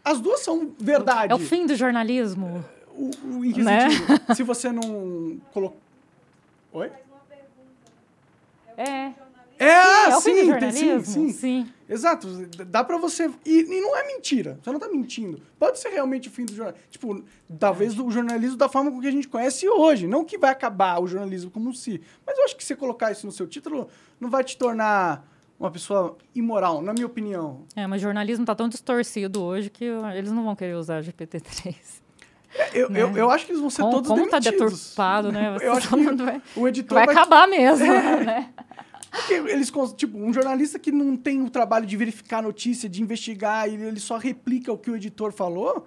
[0.05, 1.33] As duas são verdade.
[1.33, 2.65] É o fim do jornalismo.
[2.95, 3.91] O, o, em que Né?
[3.91, 4.35] sentido?
[4.35, 5.79] Se você não colocou...
[6.73, 6.91] Oi?
[8.77, 9.13] É.
[9.59, 11.31] É, é o fim sim, do tem- sim, jornalismo.
[11.33, 11.69] sim.
[11.89, 12.29] Exato,
[12.67, 13.31] dá pra você.
[13.47, 15.41] E, e não é mentira, você não tá mentindo.
[15.59, 16.87] Pode ser realmente o fim do jornalismo.
[16.91, 17.25] Tipo,
[17.59, 20.07] talvez o jornalismo da forma com que a gente conhece hoje.
[20.07, 22.01] Não que vai acabar o jornalismo como si.
[22.27, 23.89] Mas eu acho que você colocar isso no seu título
[24.21, 25.27] não vai te tornar
[25.59, 27.65] uma pessoa imoral, na minha opinião.
[27.75, 31.75] É, mas jornalismo tá tão distorcido hoje que uh, eles não vão querer usar GPT-3.
[32.73, 34.73] Eu, eu, eu acho que eles vão ser Como, todos como tá demitidos.
[34.73, 35.57] deturpado, né?
[35.61, 37.87] Eu acho Todo que vai, o editor vai vai, acabar mesmo,
[38.25, 38.53] né?
[39.11, 43.03] Porque eles, tipo, um jornalista que não tem o trabalho de verificar a notícia, de
[43.03, 45.87] investigar, ele, ele só replica o que o editor falou,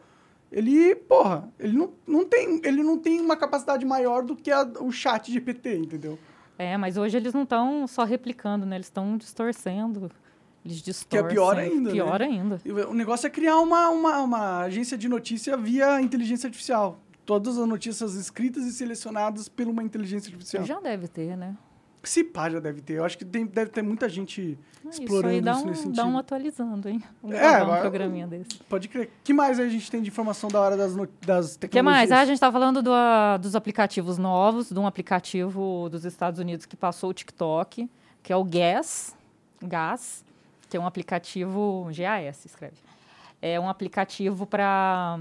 [0.52, 4.70] ele, porra, ele não, não, tem, ele não tem uma capacidade maior do que a-
[4.82, 6.18] o chat GPT, entendeu?
[6.58, 8.76] É, mas hoje eles não estão só replicando, né?
[8.76, 10.12] Eles estão distorcendo.
[10.64, 11.28] Eles Que é distorcem.
[11.30, 12.26] pior ainda, Pior né?
[12.26, 12.62] ainda.
[12.88, 17.00] O negócio é criar uma, uma, uma agência de notícia via inteligência artificial.
[17.26, 20.64] Todas as notícias escritas e selecionadas por uma inteligência artificial.
[20.66, 21.56] Já deve ter, né?
[22.04, 22.94] Se pá, já deve ter.
[22.94, 24.58] Eu acho que tem- deve ter muita gente
[24.90, 25.96] Isso explorando aí dá isso um, nesse sentido.
[25.98, 27.04] dá um atualizando, hein?
[27.30, 28.58] É, um mas- programinha desse.
[28.68, 29.12] Pode crer.
[29.24, 32.10] que mais a gente tem de informação da hora das, das O que tecnologias?
[32.10, 32.12] mais?
[32.12, 36.40] Ah, a gente está falando do, ah, dos aplicativos novos, de um aplicativo dos Estados
[36.40, 37.88] Unidos que passou o TikTok,
[38.24, 39.16] que é o Gas,
[39.62, 40.26] Gas,
[40.70, 42.78] que é um aplicativo, GAS, escreve.
[43.40, 45.20] É um aplicativo para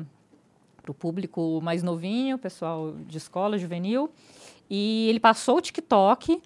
[0.89, 4.11] o público mais novinho, pessoal de escola, juvenil.
[4.71, 6.41] E ele passou o TikTok.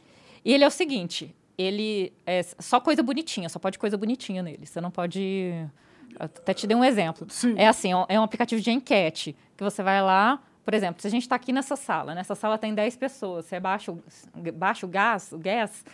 [0.45, 4.67] E ele é o seguinte: ele é só coisa bonitinha, só pode coisa bonitinha nele.
[4.67, 5.53] Você não pode.
[6.19, 7.27] Até te dei um exemplo.
[7.31, 7.55] Sim.
[7.57, 11.11] É assim, é um aplicativo de enquete, que você vai lá, por exemplo, se a
[11.11, 14.01] gente está aqui nessa sala, nessa sala tem 10 pessoas, você baixa o,
[14.55, 15.85] baixa o gás, o gas,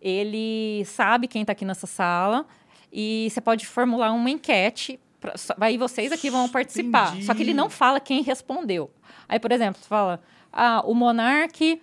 [0.00, 2.46] ele sabe quem está aqui nessa sala
[2.92, 7.08] e você pode formular uma enquete, pra, só- aí vocês aqui vão participar.
[7.12, 7.24] Entendi.
[7.24, 8.90] Só que ele não fala quem respondeu.
[9.28, 10.20] Aí, por exemplo, você fala,
[10.52, 11.80] ah, o Monark...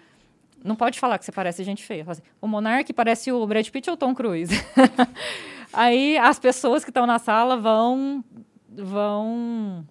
[0.64, 2.04] Não pode falar que você parece gente feia.
[2.08, 4.54] Assim, o Monark parece o Brad Pitt ou o Tom Cruise?
[5.72, 8.24] Aí as pessoas que estão na sala vão
[8.70, 9.86] vão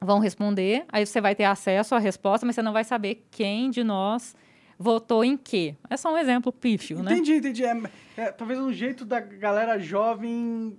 [0.00, 0.84] vão responder.
[0.90, 4.34] Aí você vai ter acesso à resposta, mas você não vai saber quem de nós
[4.78, 5.74] votou em quê.
[5.88, 7.12] É só um exemplo pífio, né?
[7.12, 7.64] Entendi, entendi.
[7.64, 7.82] É,
[8.16, 10.76] é, talvez um jeito da galera jovem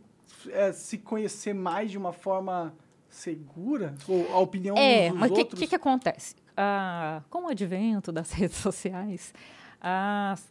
[0.50, 2.74] é, se conhecer mais de uma forma
[3.10, 3.96] segura?
[4.08, 5.60] Ou a opinião É, dos mas o que, outros?
[5.60, 6.36] que, que acontece?
[6.58, 9.32] Ah, com o advento das redes sociais,
[9.80, 10.50] as-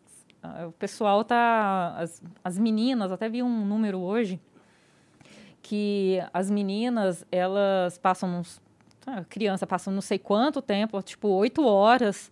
[0.68, 1.96] o pessoal tá.
[1.98, 4.40] As, as meninas, até vi um número hoje,
[5.62, 8.60] que as meninas, elas passam uns.
[9.04, 12.30] A criança passa não sei quanto tempo, tipo oito horas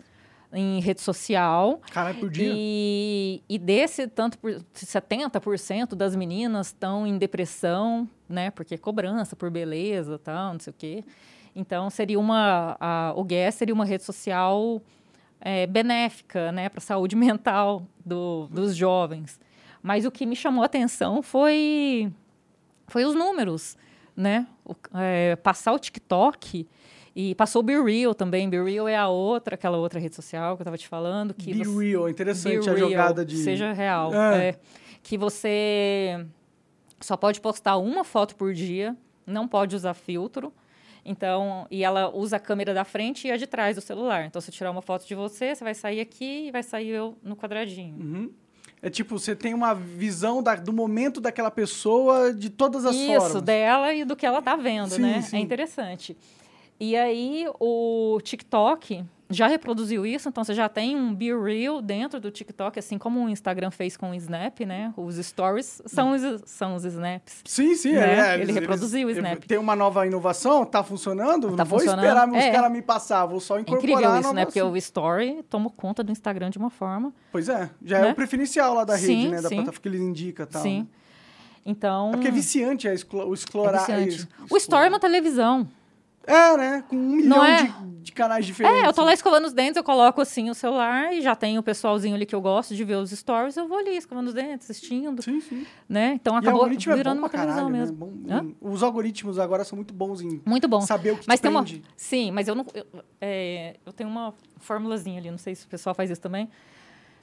[0.53, 1.81] em rede social.
[1.91, 2.53] Caralho, por dia?
[2.55, 8.51] E, e desse tanto por 70% das meninas estão em depressão, né?
[8.51, 11.05] Porque é cobrança por beleza, tal, não sei o quê.
[11.55, 14.83] Então seria uma a, o Guess seria uma rede social
[15.41, 19.39] é, benéfica, né, para a saúde mental do, dos jovens.
[19.83, 22.11] Mas o que me chamou a atenção foi,
[22.89, 23.77] foi os números,
[24.17, 24.47] né?
[24.65, 26.67] O, é, passar o TikTok
[27.15, 28.49] e passou o Be Real também.
[28.49, 31.35] Be Real é a outra, aquela outra rede social que eu estava te falando.
[31.35, 33.37] Que Be você, Real, interessante Be a Real, jogada de...
[33.37, 34.15] Seja real.
[34.15, 34.49] É.
[34.49, 34.59] é.
[35.03, 36.27] que você
[36.99, 40.51] só pode postar uma foto por dia, não pode usar filtro.
[41.05, 44.25] Então, e ela usa a câmera da frente e a de trás do celular.
[44.25, 46.89] Então, se eu tirar uma foto de você, você vai sair aqui e vai sair
[46.89, 47.95] eu no quadradinho.
[48.01, 48.31] Uhum.
[48.81, 53.07] É tipo, você tem uma visão da- do momento daquela pessoa de todas as Isso,
[53.21, 53.43] formas.
[53.43, 55.23] dela e do que ela tá vendo, Sim, né?
[55.23, 55.37] sim.
[55.37, 56.17] É interessante.
[56.79, 62.21] E aí, o TikTok já reproduziu isso, então você já tem um Be Real dentro
[62.21, 64.93] do TikTok, assim como o Instagram fez com o Snap, né?
[64.97, 67.41] Os stories são os, são os snaps.
[67.45, 67.93] Sim, sim.
[67.95, 68.31] Né?
[68.31, 69.45] é, Ele eles- reproduziu o eles- Snap.
[69.45, 71.51] Tem uma nova inovação, tá funcionando?
[71.51, 72.51] Tá não vou funcionando, esperar os é.
[72.51, 73.91] caras me passar, vou só É incorporar.
[73.93, 74.45] incrível a isso, né?
[74.45, 77.13] Porque o Story toma conta do Instagram de uma forma.
[77.33, 78.13] Pois é, já é né?
[78.13, 79.41] o preferencial lá da rede, Sim, né?
[79.41, 79.57] Da sim.
[79.57, 80.63] plataforma que ele indica e tal.
[80.63, 80.81] Sim.
[80.81, 80.87] né?
[81.67, 82.09] Então.
[82.11, 83.79] É porque é viciante é o é explorar.
[83.81, 84.09] viciante.
[84.17, 85.67] isso, O Story é uma televisão.
[86.27, 86.85] É, né?
[86.89, 87.65] Com um milhão é?
[87.65, 88.83] de, de canais diferentes.
[88.83, 91.59] É, eu tô lá escovando os dentes, eu coloco assim o celular e já tem
[91.59, 94.35] o pessoalzinho ali que eu gosto de ver os stories, eu vou ali escovando os
[94.35, 95.67] dentes, assistindo, Sim, sim.
[95.89, 96.13] né?
[96.15, 98.13] Então acabou é virando bom uma televisão caralho, mesmo.
[98.25, 98.41] né?
[98.43, 100.81] Bom- os algoritmos agora são muito bons em Muito bom.
[100.81, 101.63] saber o que Mas te tem uma.
[101.63, 101.83] prende.
[101.97, 102.65] Sim, mas eu não.
[102.75, 102.87] Eu,
[103.21, 106.49] é, eu tenho uma formulazinha ali, não sei se o pessoal faz isso também.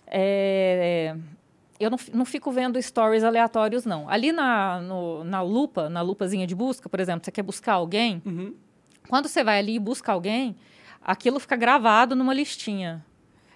[0.07, 1.15] É,
[1.79, 4.07] eu não, não fico vendo stories aleatórios, não.
[4.09, 8.21] Ali na, no- na lupa, na lupazinha de busca, por exemplo, você quer buscar alguém,
[8.25, 8.53] Uhum.
[9.11, 10.55] Quando você vai ali e busca alguém,
[11.03, 13.05] aquilo fica gravado numa listinha.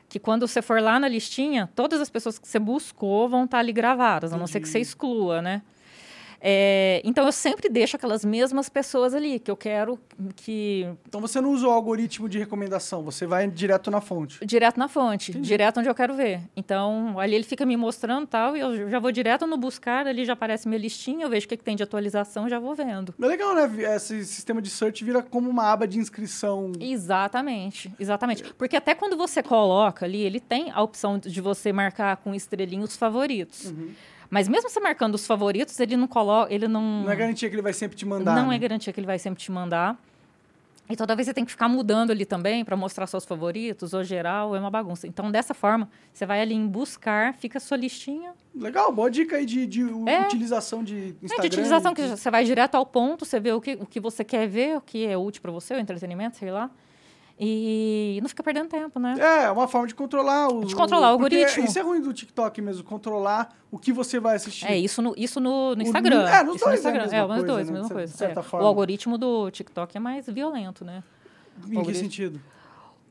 [0.10, 3.60] Que quando você for lá na listinha, todas as pessoas que você buscou vão estar
[3.60, 5.62] ali gravadas, a não ser que você exclua, né?
[6.40, 10.00] É, então eu sempre deixo aquelas mesmas pessoas ali, que eu quero
[10.36, 10.88] que.
[11.08, 14.46] Então você não usa o algoritmo de recomendação, você vai direto na fonte.
[14.46, 15.48] Direto na fonte, Entendi.
[15.48, 16.42] direto onde eu quero ver.
[16.56, 20.26] Então, ali ele fica me mostrando tal, e eu já vou direto no buscar, ali
[20.26, 23.14] já aparece minha listinha, eu vejo o que, que tem de atualização, já vou vendo.
[23.20, 23.96] É legal, né?
[23.96, 26.72] Esse sistema de search vira como uma aba de inscrição.
[26.80, 28.44] Exatamente, exatamente.
[28.56, 32.84] Porque até quando você coloca ali, ele tem a opção de você marcar com estrelinha
[32.84, 33.66] os favoritos.
[33.66, 33.92] Uhum.
[34.36, 37.56] Mas mesmo você marcando os favoritos, ele não coloca, ele não Não é garantia que
[37.56, 38.36] ele vai sempre te mandar.
[38.36, 38.56] não né?
[38.58, 39.98] é garantia que ele vai sempre te mandar.
[40.90, 44.04] E toda vez você tem que ficar mudando ali também para mostrar seus favoritos ou
[44.04, 45.08] geral, é uma bagunça.
[45.08, 48.34] Então, dessa forma, você vai ali em buscar, fica a sua listinha.
[48.54, 50.24] Legal, boa dica aí de, de É.
[50.24, 51.38] utilização de Instagram.
[51.38, 54.02] É, de utilização, que você vai direto ao ponto, você vê o que, o que
[54.02, 56.70] você quer ver, o que é útil para você, o entretenimento, sei lá.
[57.38, 59.16] E não fica perdendo tempo, né?
[59.20, 60.64] É, uma forma de controlar o.
[60.64, 61.66] De controlar o porque algoritmo.
[61.66, 64.66] Isso é ruim do TikTok mesmo, controlar o que você vai assistir.
[64.66, 66.28] É, isso no, isso no, no O- Instagram.
[66.30, 67.02] é, nos isso no dois é a Instagram.
[67.04, 68.18] mesma É, nos dois, né, mesma de coisa.
[68.18, 68.44] certa é.
[68.44, 68.66] forma.
[68.66, 71.04] O algoritmo do TikTok é mais violento, né?
[71.70, 72.40] Em que sentido?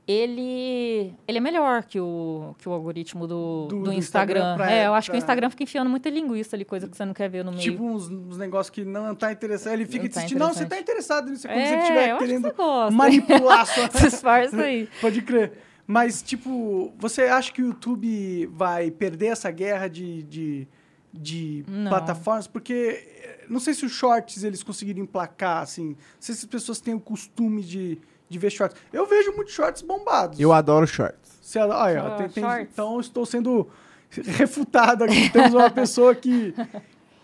[0.06, 4.56] Ele, ele é melhor que o, que o algoritmo do, Do- do, Instagram Instagram.
[4.56, 7.04] pra- é, eu acho que o Instagram fica enfiando muita linguiça ali, coisa que você
[7.06, 7.62] não quer ver no meio.
[7.62, 9.72] Tipo uns, uns negócios que não tá interessado.
[9.72, 11.48] Ele fica Não tá insistindo, não, você tá interessado nisso.
[11.48, 13.90] Quando é, você eu estiver querendo você manipular a sua.
[13.98, 14.88] Se esforça aí.
[15.00, 15.52] Pode crer.
[15.86, 20.68] Mas, tipo, você acha que o YouTube vai perder essa guerra de, de,
[21.12, 22.46] de plataformas?
[22.46, 25.88] Porque eh, não sei se os shorts eles conseguiram emplacar, assim.
[25.88, 27.98] Não sei se as pessoas têm o costume de,
[28.34, 28.76] de ver shorts.
[28.92, 30.38] Eu vejo muitos shorts bombados.
[30.38, 31.38] Eu adoro shorts.
[31.40, 33.68] Você, olha, Ah, tem- tem- então eu estou sendo
[34.10, 35.28] refutado aqui.
[35.30, 36.54] Temos uma pessoa que,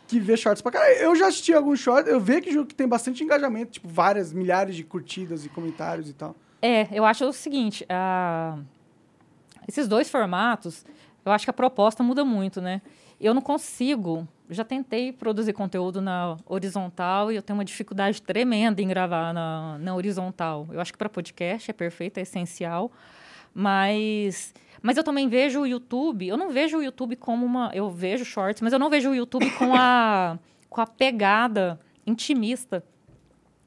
[0.06, 0.94] que vê shorts pra caralho.
[0.96, 4.76] Eu já assisti alguns shorts, eu vejo que que tem bastante engajamento, tipo, várias, milhares
[4.76, 6.34] de curtidas e comentários e tal.
[6.62, 8.58] É, eu acho o seguinte, ah,
[9.66, 10.84] esses dois formatos,
[11.24, 12.80] eu acho que a proposta muda muito, né?
[13.20, 18.82] Eu não consigo, já tentei produzir conteúdo na horizontal e eu tenho uma dificuldade tremenda
[18.82, 20.68] em gravar na, na horizontal.
[20.72, 22.90] Eu acho que para podcast é perfeito, é essencial,
[23.54, 27.90] mas mas eu também vejo o YouTube, eu não vejo o YouTube como uma, eu
[27.90, 32.82] vejo shorts, mas eu não vejo o YouTube com a com a pegada intimista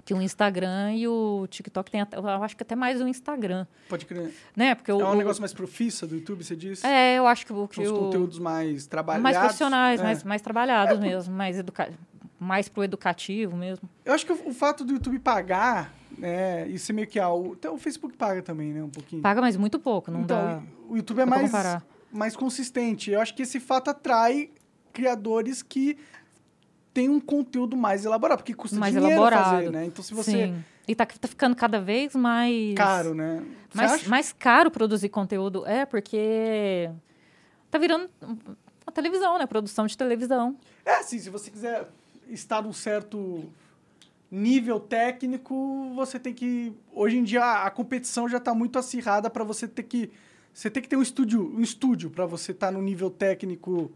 [0.06, 3.66] que o Instagram e o TikTok tem, até- eu acho que até mais o Instagram,
[3.88, 4.34] Pode crer.
[4.56, 4.76] né?
[4.76, 6.86] Porque o, É um o- negócio mais profissa do YouTube, você disse?
[6.86, 9.24] é, eu acho que o que São os conteúdos mais trabalhados.
[9.24, 10.04] mais profissionais, É.
[10.04, 11.90] mais, mais trabalhados mesmo, mais educa
[12.40, 13.90] mais pro educativo mesmo.
[14.04, 17.18] Eu acho que o, o fato do YouTube pagar, né, isso é meio que...
[17.18, 19.22] Ah, o, até o Facebook paga também, né, um pouquinho.
[19.22, 20.62] Paga, mas muito pouco, não então, dá.
[20.90, 21.82] o YouTube é mais, comparar.
[22.12, 23.10] mais consistente.
[23.12, 24.50] Eu acho que esse fato atrai
[24.92, 25.98] criadores que
[26.94, 29.56] têm um conteúdo mais elaborado, porque custa Mais dinheiro elaborado.
[29.56, 29.86] fazer, né?
[29.86, 30.48] Então, se você...
[30.48, 30.64] Sim.
[30.88, 33.42] E tá, tá ficando cada vez mais Caro, né?
[33.70, 34.10] Você mais, acha?
[34.10, 35.66] mais caro produzir conteúdo.
[35.66, 36.90] É, porque
[37.72, 39.46] tá virando uma televisão, né?
[39.46, 40.58] Produção de televisão.
[40.86, 41.88] É, assim, se você quiser
[42.30, 43.46] estar num certo
[44.30, 46.74] nível técnico, você tem que...
[46.92, 50.12] Hoje em dia, a competição já está muito acirrada para você ter que...
[50.54, 53.92] Você tem que ter um estúdio, um estúdio para você estar no nível técnico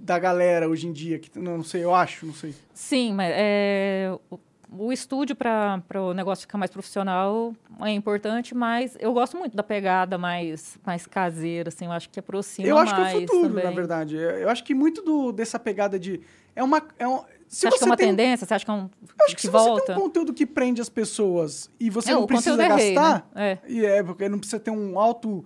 [0.00, 2.54] da galera hoje em dia, que não sei, eu acho, não sei.
[2.72, 4.38] Sim, mas é, o,
[4.86, 9.62] o estúdio para o negócio ficar mais profissional é importante, mas eu gosto muito da
[9.62, 13.20] pegada mais, mais caseira, assim, eu acho que aproxima Eu acho que é o mais
[13.20, 13.64] futuro, também.
[13.64, 14.16] na verdade.
[14.16, 16.20] Eu acho que muito do, dessa pegada de.
[16.56, 16.82] É uma.
[16.98, 18.46] É um, se Você acha que é uma tem, tendência?
[18.46, 18.78] Você acha que é um
[19.18, 19.86] Eu acho que, que se você volta?
[19.86, 23.28] tem um conteúdo que prende as pessoas e você É, não precisa é rei, gastar,
[23.34, 23.42] né?
[23.52, 23.58] É.
[23.68, 25.44] e é porque não precisa ter um alto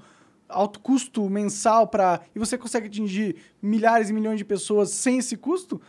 [0.55, 5.37] alto custo mensal para e você consegue atingir milhares e milhões de pessoas sem esse
[5.37, 5.81] custo,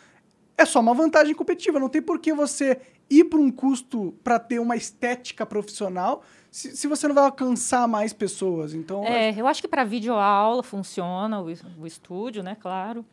[0.58, 1.80] é só uma vantagem competitiva.
[1.80, 6.76] Não tem por que você ir para um custo para ter uma estética profissional se,
[6.76, 8.74] se você não vai alcançar mais pessoas.
[8.74, 11.48] Então, É, eu acho que para videoaula funciona o,
[11.80, 12.56] o estúdio, né?
[12.60, 13.06] Claro.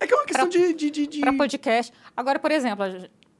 [0.00, 1.92] é que é uma questão de, de, de, de- Para podcast.
[2.16, 2.84] Agora, por exemplo,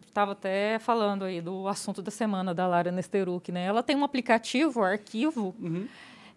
[0.07, 3.65] estava até falando aí do assunto da semana da Lara Nesteruk, né?
[3.65, 5.87] Ela tem um aplicativo, arquivo, Uhum.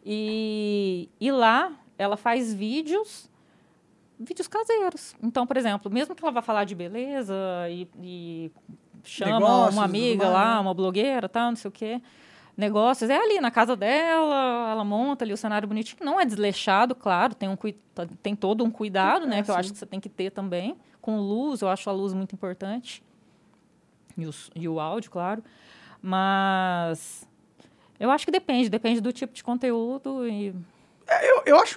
[0.06, 3.30] E, e lá ela faz vídeos,
[4.20, 5.16] vídeos caseiros.
[5.22, 7.36] Então, por exemplo, mesmo que ela vá falar de beleza
[7.70, 8.52] e, e
[9.04, 10.60] chama Negócios, uma amiga lá, né?
[10.62, 12.02] uma blogueira, tal, não sei o quê.
[12.58, 16.04] Negócios, é ali na casa dela, ela monta ali o cenário bonitinho.
[16.04, 17.78] Não é desleixado, claro, tem, um, cui-
[18.22, 19.40] tem todo um cuidado, né?
[19.40, 20.76] É, que eu acho que você tem que ter também.
[21.02, 23.02] Com luz, eu acho a luz muito importante.
[24.18, 25.42] E, os- e o áudio, claro.
[26.02, 27.26] Mas
[28.00, 30.54] eu acho que depende, depende do tipo de conteúdo e
[31.24, 31.76] Eu, eu acho,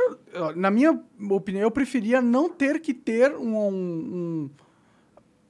[0.57, 4.51] na minha opinião, eu preferia não ter que ter um- um-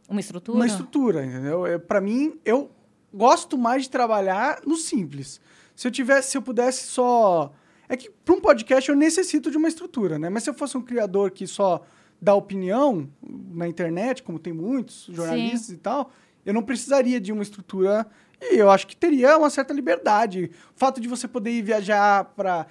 [0.08, 0.56] uma estrutura.
[0.56, 1.66] uma estrutura, entendeu?
[1.66, 2.70] É, para mim, eu
[3.12, 5.40] gosto mais de trabalhar no simples.
[5.74, 7.52] Se eu tivesse, se eu pudesse só
[7.88, 10.30] é que para um podcast eu necessito de uma estrutura, né?
[10.30, 11.82] Mas se eu fosse um criador que só
[12.20, 13.08] dá opinião
[13.52, 16.10] na internet, como tem muitos jornalistas e tal,
[16.46, 18.06] eu não precisaria de uma estrutura
[18.50, 20.50] e eu acho que teria uma certa liberdade.
[20.74, 22.66] O fato de você poder ir viajar para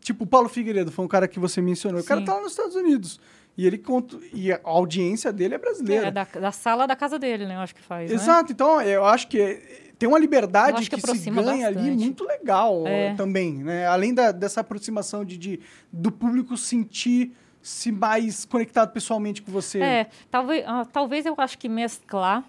[0.00, 2.00] tipo o Paulo Figueiredo foi um cara que você mencionou.
[2.00, 2.26] O cara Sim.
[2.26, 3.18] tá lá nos Estados Unidos.
[3.58, 6.08] E ele conta e a audiência dele é brasileira.
[6.08, 7.54] É, da, da sala da casa dele, né?
[7.56, 8.10] Eu acho que faz.
[8.10, 8.14] né?
[8.14, 11.96] Exato, então eu acho que tem uma liberdade que que, se ganha ali bastante.
[11.96, 13.06] muito legal É.
[13.06, 13.86] eh, também, né?
[13.86, 19.80] Além da, dessa aproximação de, de- do público sentir-se mais conectado pessoalmente com você.
[19.80, 22.44] É, talvez, ah, talvez eu acho que mesclar,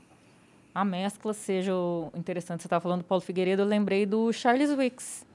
[0.80, 1.72] a mescla seja
[2.16, 2.62] interessante.
[2.62, 5.26] Você estava falando do Paulo Figueiredo, eu lembrei do Charles Wicks,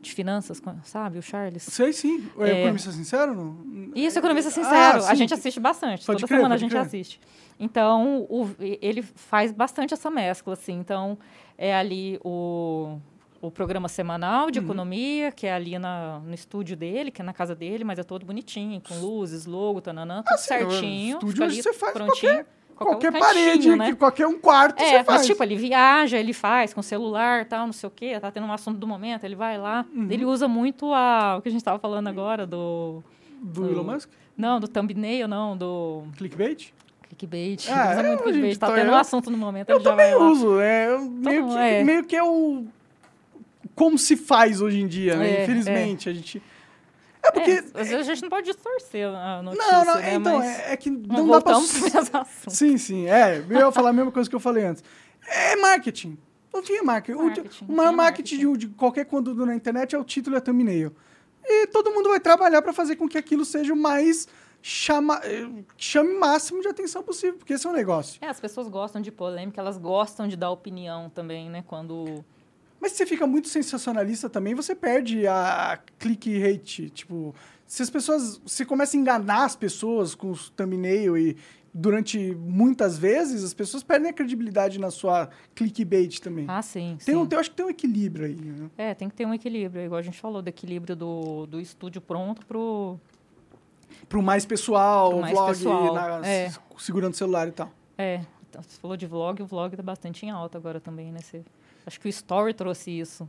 [0.00, 1.18] de finanças, sabe?
[1.18, 1.62] O Charles.
[1.62, 2.28] Sei sim.
[2.38, 2.50] É.
[2.50, 2.58] É.
[2.60, 3.34] Economista sincero?
[3.34, 3.92] Não?
[3.94, 5.02] Isso, Economista Ah, Sincero.
[5.02, 5.08] sim.
[5.10, 6.04] a gente assiste bastante.
[6.06, 6.82] Pode Toda crer, semana a gente crer.
[6.82, 7.20] assiste.
[7.58, 10.72] Então, o- ele faz bastante essa mescla, assim.
[10.72, 11.18] Então,
[11.58, 12.98] é ali o,
[13.42, 14.50] o programa semanal Uhum.
[14.50, 17.98] de economia, que é ali na, no estúdio dele, que é na casa dele, mas
[17.98, 21.18] é todo bonitinho, com luzes, logo, tananã, tudo Ah, sim, certinho.
[21.18, 22.32] estúdio ali você faz prontinho.
[22.32, 23.90] Qualquer cantinho, parede, né?
[23.90, 25.06] que qualquer um quarto É, você faz.
[25.06, 28.46] mas tipo, ele viaja, ele faz com celular, tal, não sei o quê, tá tendo
[28.46, 29.84] um assunto do momento, ele vai lá.
[29.94, 30.08] Uhum.
[30.10, 33.02] Ele usa muito a, o que a gente estava falando agora, do...
[33.42, 34.10] Do Elon Musk?
[34.36, 36.72] Não, do thumbnail, não, do clickbait?
[37.08, 37.66] clickbait.
[37.68, 38.50] Ah, usa é, muito clickbait.
[38.52, 40.60] gente, Tá então tendo um assunto no momento, Eu também uso.
[40.60, 41.84] É, eu- meio, Então, que, é.
[41.84, 42.64] meio que é o.
[43.74, 45.30] Como se faz hoje em dia, né?
[45.30, 46.08] É, Infelizmente.
[46.08, 46.42] A gente.
[47.22, 47.50] É porque.
[47.50, 50.14] É, às vezes a gente não pode distorcer a notícia, não, não, né?
[50.14, 51.54] então, Mas é, é que não não dá pra.
[51.54, 52.50] pro.
[52.50, 53.38] Sim, sim, é.
[53.48, 54.82] Eu ia falar a mesma coisa que eu falei antes.
[55.26, 56.16] É marketing.
[56.52, 57.18] Não tinha marketing.
[57.18, 60.36] O- Marketing, o maior tinha marketing, de, de qualquer conteúdo na internet é o título
[60.36, 60.92] e a thumbnail.
[61.44, 64.26] E todo mundo vai trabalhar para fazer com que aquilo seja o mais
[64.62, 68.18] chama, eh, chame o máximo de atenção possível, porque esse é o negócio.
[68.20, 71.64] É, as pessoas gostam de polêmica, elas gostam de dar opinião também, né?
[71.66, 72.24] Quando...
[72.80, 76.88] Mas se você fica muito sensacionalista também, você perde a click rate.
[76.90, 77.34] Tipo,
[77.66, 78.40] se as pessoas.
[78.46, 81.36] Se começa a enganar as pessoas com os thumbnail e
[81.72, 86.44] durante muitas vezes, as pessoas perdem a credibilidade na sua clickbait também.
[86.48, 87.28] Ah, sim, tem um, sim.
[87.28, 88.34] tem- eu acho que tem um equilíbrio aí.
[88.34, 88.70] Né?
[88.76, 92.00] É, tem que ter um equilíbrio, igual a gente falou, do equilíbrio do, do estúdio
[92.00, 92.98] pronto pro...
[94.08, 96.52] Pro mais pessoal, Pro mais vlog, pessoal, na- é.
[96.78, 97.70] segurando o celular e tal.
[97.96, 101.20] É, então, você falou de vlog, o vlog tá bastante em alta agora também, né?
[101.22, 101.44] Você-
[101.86, 103.28] acho que o Story trouxe isso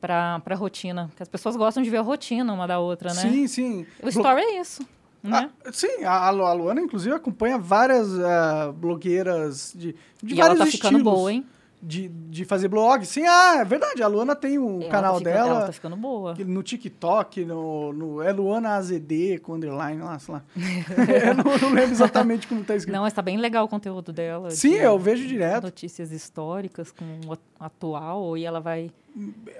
[0.00, 3.20] pra, pra rotina, porque as pessoas gostam de ver a rotina uma da outra, né?
[3.22, 3.86] Sim, sim.
[4.02, 4.82] O Story é isso,
[5.22, 5.50] né?
[5.64, 10.40] Ah, sim, a, a Lu- a Luana, inclusive, acompanha várias ah, blogueiras de, de e
[10.40, 11.14] ela vários tá ficando estilos.
[11.18, 11.46] boa, hein?
[11.86, 13.04] De, de fazer blog.
[13.04, 14.02] Sim, ah, é verdade.
[14.02, 16.34] A Luana tem um Ela canal tá ficando- dela Ela tá ficando boa.
[16.46, 20.42] no TikTok, no, no é Luana AZD com underline lá, sei lá.
[20.56, 22.94] eu não, não lembro exatamente como tá escrito.
[22.94, 24.50] Não, mas tá bem legal o conteúdo dela.
[24.50, 25.64] Sim, de eu vejo direto.
[25.64, 28.90] Notícias históricas com o atual, e ela vai...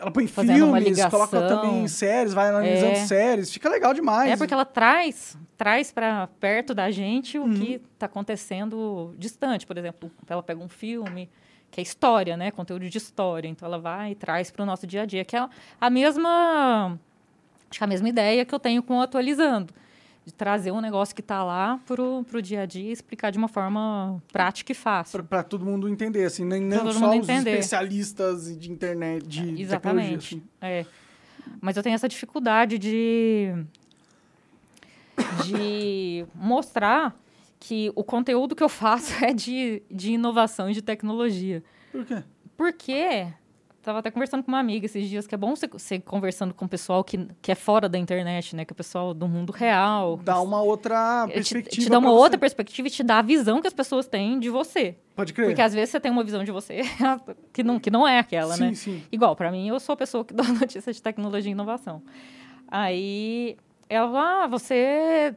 [0.01, 3.07] Ela põe filmes, coloca também séries, vai analisando É.
[3.07, 3.53] séries.
[3.53, 4.32] Fica legal demais.
[4.32, 7.53] É porque ela traz, traz para perto da gente Uhum.
[7.53, 9.64] o que está acontecendo distante.
[9.64, 11.30] Por exemplo, ela pega um filme
[11.75, 12.53] que é história, né?
[12.53, 13.49] Conteúdo de história.
[13.49, 15.49] Então ela vai e traz para o nosso dia a dia, que é
[15.81, 16.97] a mesma,
[17.68, 19.75] acho que é a mesma ideia que eu tenho com o atualizando,
[20.25, 23.39] de trazer um negócio que está lá pro, pro dia a dia e explicar de
[23.39, 25.25] uma forma prática e fácil.
[25.25, 27.51] Para todo mundo entender, assim, nem, não só os entender.
[27.51, 29.62] especialistas de internet, de tecnologia.
[29.64, 30.37] Exatamente.
[30.37, 30.43] Assim.
[30.61, 30.87] É.
[31.61, 33.53] Mas eu tenho essa dificuldade de,
[35.45, 37.16] de mostrar
[37.66, 41.64] que o conteúdo que eu faço é de, de inovação e de tecnologia.
[41.90, 42.22] Por quê?
[42.56, 43.26] Porque
[43.84, 46.64] Tava até conversando com uma amiga esses dias que é bom você, você conversando com
[46.64, 48.64] o pessoal que, que é fora da internet, né?
[48.64, 50.18] Que é o pessoal do mundo real.
[50.24, 51.82] Dá uma outra te, perspectiva.
[51.82, 52.38] te dá uma outra você.
[52.38, 54.96] perspectiva e te dá a visão que as pessoas têm de você.
[55.14, 55.48] Pode crer.
[55.48, 56.80] Porque às vezes você tem uma visão de você
[57.52, 58.74] que não, que não é aquela, sim, né?
[58.74, 59.02] sim.
[59.12, 62.02] Igual, pra mim, eu sou a pessoa que dá notícia de tecnologia e inovação.
[62.66, 63.58] Aí
[63.89, 65.35] ela, ah, você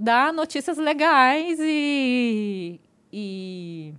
[0.00, 2.80] dá notícias legais e.
[3.12, 3.94] e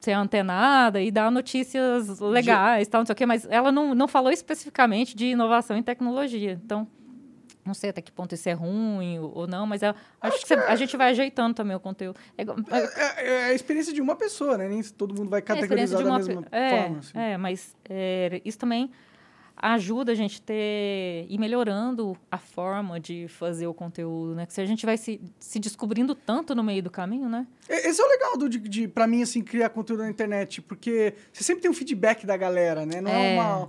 [0.00, 4.08] ser antenada e dar notícias legais, tal, não sei o quê, mas ela não, não
[4.08, 6.52] falou especificamente de inovação em tecnologia.
[6.64, 6.88] Então,
[7.66, 10.54] não sei até que ponto isso é ruim ou, não, mas eu acho, que, você-
[10.54, 12.18] a gente vai ajeitando também o conteúdo.
[12.38, 14.66] É É, é- é a experiência de uma pessoa, né?
[14.68, 16.98] Nem todo mundo vai É categorizar de da mesma pe- é, forma.
[17.00, 17.18] assim.
[17.18, 18.90] É, mas é, isso também
[19.62, 24.46] ajuda a gente ter ir melhorando a forma de fazer o conteúdo, né?
[24.46, 27.46] Que se a gente vai se, se descobrindo tanto no meio do caminho, né?
[27.68, 30.60] E- Esse é o legal do, de, de, pra mim, assim, criar conteúdo na internet,
[30.62, 33.00] porque você sempre tem um feedback da galera, né?
[33.00, 33.40] Não é, É.
[33.40, 33.68] uma,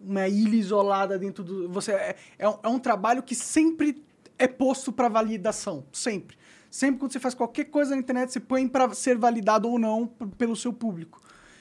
[0.00, 1.68] uma ilha isolada dentro do.
[1.70, 4.02] Você é, é, um, é um trabalho que sempre
[4.38, 5.84] é posto para validação.
[5.92, 6.36] Sempre.
[6.70, 10.06] Sempre quando você faz qualquer coisa na internet, você põe para ser validado ou não
[10.38, 11.19] pelo seu público.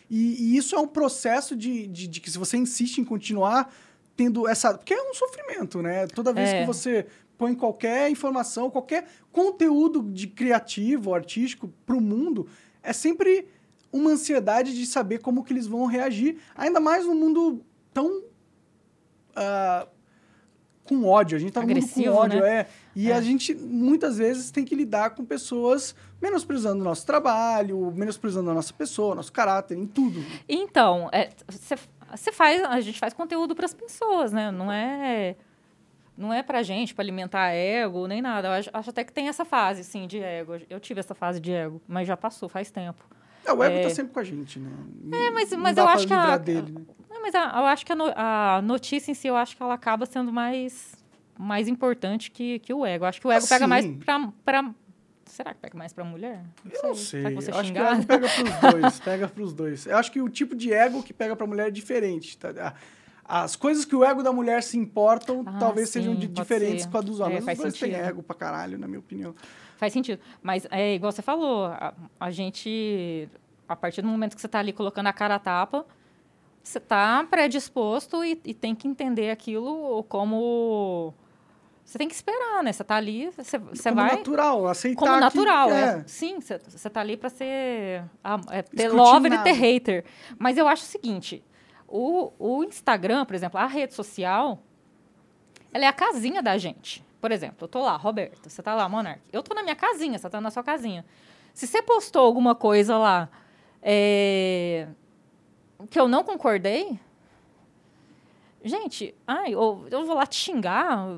[0.10, 3.74] E, e isso é um processo de, de, de que se você insiste em continuar
[4.16, 4.74] tendo essa.
[4.78, 6.08] Porque é um sofrimento, né?
[6.08, 6.62] Toda vez É.
[6.62, 7.06] que você
[7.38, 12.48] põe qualquer informação, qualquer conteúdo de criativo, artístico para o mundo,
[12.84, 13.48] é sempre
[13.92, 18.24] uma ansiedade de saber como que eles vão reagir, ainda mais num mundo tão
[19.36, 19.88] ah,
[20.84, 21.38] com ódio.
[21.38, 22.60] A gente tá num mundo com ódio, né?
[22.62, 22.68] é.
[22.96, 23.14] E É.
[23.16, 28.54] a gente muitas vezes tem que lidar com pessoas menosprezando o nosso trabalho, menosprezando a
[28.54, 30.24] nossa pessoa, nosso caráter, em tudo.
[30.48, 31.10] Então,
[32.12, 34.52] você faz, a gente faz conteúdo para as pessoas, né?
[34.52, 35.36] Não é
[36.18, 38.50] não é pra gente, para alimentar ego, nem nada.
[38.50, 40.58] Eu acho, acho até que tem essa fase, sim, de ego.
[40.70, 43.06] Eu tive essa fase de ego, mas já passou, faz tempo.
[43.46, 43.82] É, o ego É.
[43.84, 44.70] tá sempre com a gente, né?
[45.14, 46.82] É, mas, mas eu acho que a, dele, né?
[47.10, 49.64] Não, mas a- eu acho que a, no- a notícia em si, eu acho que
[49.64, 50.94] ela acaba sendo mais,
[51.38, 53.06] mais importante que, que o ego.
[53.06, 53.98] Eu acho que o ego Ah, pega mais sim.
[54.00, 54.72] pra, pra...
[55.40, 56.44] Será que pega mais pra mulher?
[56.70, 57.22] Eu não sei.
[57.22, 57.72] Será que Eu acho
[58.02, 59.00] que pega pros dois.
[59.00, 59.86] pega pros dois.
[59.86, 62.38] Eu acho que o tipo de ego que pega pra mulher é diferente.
[62.38, 62.74] Tá?
[63.24, 66.84] As coisas que o ego da mulher se importam Ah, talvez sim, sejam de- diferentes
[66.84, 66.90] ser.
[66.92, 67.40] com a dos É, homens.
[67.48, 68.06] Os dois têm sentido.
[68.06, 69.34] ego pra caralho, na minha opinião.
[69.78, 70.20] Faz sentido.
[70.44, 73.30] Mas é igual você falou, a, a gente,
[73.66, 75.86] a partir do momento que você está ali colocando a cara a tapa,
[76.62, 81.14] você está predisposto e, e tem que entender aquilo como.
[81.90, 82.72] Você tem que esperar, né?
[82.72, 84.16] Você está ali, você, você como vai.
[84.16, 85.82] natural, aceitar Como que- natural, é.
[85.82, 86.04] é.
[86.06, 88.04] Sim, você está ali para ser.
[88.52, 90.06] é, ter lover e ter hater.
[90.38, 91.44] Mas eu acho o seguinte:
[91.88, 94.62] o, o Instagram, por exemplo, a rede social,
[95.74, 97.04] ela é a casinha da gente.
[97.20, 99.22] Por exemplo, eu tô lá, Roberto, você tá lá, Monark.
[99.34, 101.04] Eu tô na minha casinha, você tá na sua casinha.
[101.56, 103.28] Se você postou alguma coisa lá
[103.82, 104.88] é,
[105.90, 107.00] que eu não concordei,
[108.64, 111.18] gente, ai, eu, eu vou lá te xingar.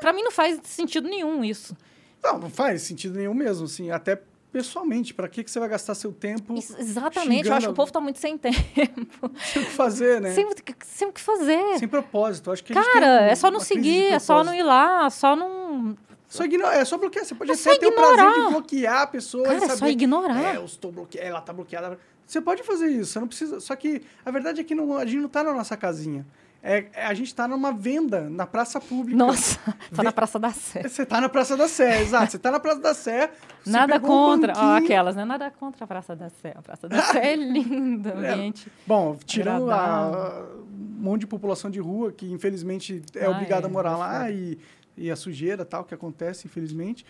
[0.00, 1.76] Pra mim não faz sentido nenhum isso.
[2.22, 3.90] Não, não faz sentido nenhum mesmo, assim.
[3.90, 4.20] Até
[4.52, 7.74] pessoalmente, pra que, que você vai gastar seu tempo Isso- exatamente, eu acho que o
[7.74, 9.30] povo tá muito sem tempo.
[9.42, 10.32] sem o que fazer, né?
[10.34, 11.78] Sem, o que- sem o que fazer.
[11.78, 12.50] Sem propósito.
[12.52, 15.34] Acho que a Cara, um- é só não seguir, é só não ir lá, só
[15.34, 15.96] não.
[16.28, 17.24] Só ignorar, é só bloquear.
[17.26, 18.46] Você pode É até ter o prazer ignorar.
[18.46, 19.76] de bloquear a pessoa Cara, e é saber.
[19.78, 20.54] só ignorar.
[20.54, 21.98] É, eu estou bloqueada, ela tá bloqueada.
[22.26, 23.60] Você pode fazer isso, você não precisa.
[23.60, 26.26] Só que a verdade é que não, a gente não tá na nossa casinha.
[26.62, 29.16] É, é- a gente tá numa venda, na praça pública.
[29.18, 29.58] Nossa,
[29.94, 30.82] tá na Praça da Sé.
[30.82, 32.30] Você tá na Praça da Sé, exato.
[32.30, 33.30] Você tá na Praça da Sé.
[33.66, 34.52] Nada pegou um contra.
[34.56, 35.24] Ó, aquelas, né?
[35.24, 36.54] Nada contra a Praça da Sé.
[36.56, 38.70] A Praça da Sé é linda, ambiente.
[38.86, 43.72] Bom, tirando um monte de população de rua que infelizmente é Ah, obrigada é, a
[43.72, 44.56] morar é lá e,
[44.96, 47.04] e a sujeira tal que acontece, infelizmente.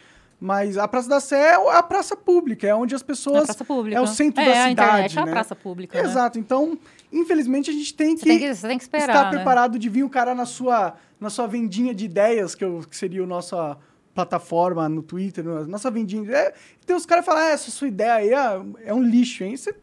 [0.45, 3.45] Mas a Praça da Sé é a praça pública, é onde as É a pessoas.
[3.45, 3.97] praça pública.
[3.97, 5.31] é o centro é, da a cidade, internet é a né?
[5.31, 6.03] praça pública.
[6.03, 6.09] né?
[6.09, 6.37] Exato.
[6.37, 6.77] Então,
[7.13, 9.09] infelizmente, a gente tem que, tem que, tem que esperar.
[9.09, 9.31] estar né?
[9.31, 12.97] preparado de vir o cara na sua, na sua vendinha de ideias, que, eu- que
[12.97, 13.79] seria a nossa
[14.13, 16.53] plataforma no Twitter, na nossa vendinha de ideias.
[16.83, 19.45] E tem os caras que falam, ah, essa sua ideia aí é, é um lixo,
[19.45, 19.57] hein?
[19.57, 19.75] Você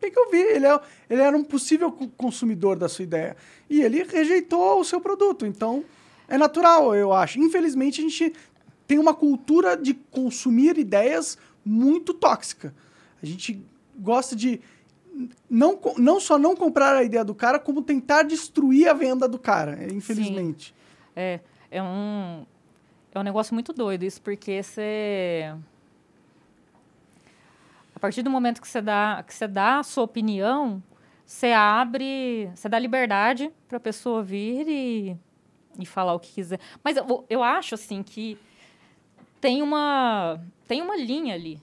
[0.00, 0.44] tem que ouvir.
[0.56, 3.36] Ele, é, ele era um possível co- consumidor da sua ideia.
[3.70, 5.46] E ele rejeitou o seu produto.
[5.46, 5.84] Então,
[6.28, 7.38] é natural, eu acho.
[7.40, 8.34] Infelizmente, a gente
[8.88, 12.74] tem uma cultura de consumir ideias muito tóxica.
[13.22, 13.62] A gente
[13.98, 14.60] gosta de
[15.48, 19.38] não, não só não comprar a ideia do cara, como tentar destruir a venda do
[19.38, 20.74] cara, é, infelizmente.
[21.14, 22.46] É, é um.
[23.14, 25.54] é um negócio muito doido isso, porque você.
[27.94, 30.82] A partir do momento que você dá, que você dá a sua opinião,
[31.26, 35.16] você abre, você dá liberdade para a pessoa vir e,
[35.78, 36.60] e falar o que quiser.
[36.82, 38.38] Mas eu, eu acho assim que
[39.40, 41.60] tem uma tem uma linha ali.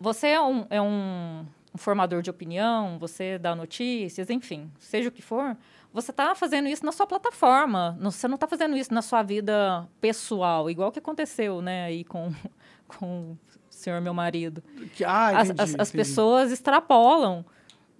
[0.00, 5.12] Você é um, é um, um formador de opinião, você dá notícias, enfim, seja o
[5.12, 5.56] que for.
[5.94, 7.96] Você está fazendo isso na sua plataforma.
[8.00, 12.32] Você não está fazendo isso na sua vida pessoal, igual que aconteceu, né, aí com
[12.98, 13.36] com
[13.70, 14.62] senhor meu marido.
[15.04, 15.92] Ah, as, entendi, as, as entendi.
[15.92, 17.44] pessoas extrapolam.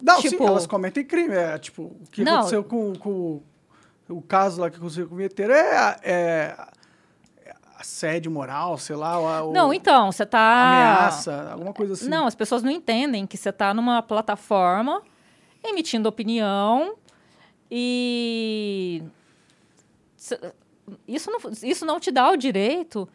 [0.00, 1.34] Não, tipo- sim, elas cometem crime.
[1.34, 2.38] É, tipo, o que Não.
[2.38, 3.42] aconteceu com, com
[4.08, 6.56] o caso lá que aconteceu com o vinheteiro é, é
[7.82, 9.42] assédio moral, sei lá.
[9.44, 10.38] o- Não, então, você tá.
[10.40, 12.08] Ameaça, alguma coisa assim.
[12.08, 15.02] Não, as pessoas não entendem que você está numa plataforma
[15.62, 16.94] emitindo opinião
[17.70, 19.02] e.
[21.06, 23.08] Isso não, isso não te dá o direito.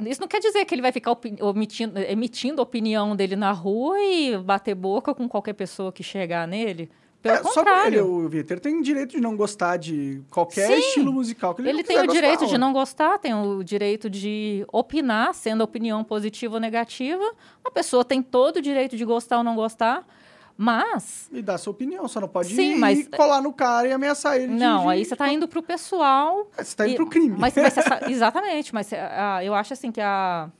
[0.00, 3.52] Isso não quer dizer que ele vai ficar opi- omitindo- emitindo a opinião dele na
[3.52, 6.90] rua e bater boca com qualquer pessoa que chegar nele.
[7.24, 7.70] Pelo É, só porque ele,
[8.00, 8.06] contrário.
[8.06, 10.74] o vinheteiro tem direito de não gostar de qualquer Sim.
[10.74, 14.10] estilo musical que ele, Ele tem o direito gostar, de não gostar, tem o direito
[14.10, 17.24] de opinar, sendo a opinião positiva ou negativa.
[17.64, 20.06] A pessoa tem todo o direito de gostar ou não gostar,
[20.54, 21.30] mas.
[21.32, 24.36] E dar sua opinião, só não pode Sim, ir mas- colar no cara e ameaçar
[24.36, 24.52] ele.
[24.52, 26.46] Não, de- aí você está indo pro pessoal.
[26.58, 27.36] É, Você tá indo e- pro crime.
[27.38, 30.50] Mas, mas essa- exatamente, mas ah, eu acho assim que a,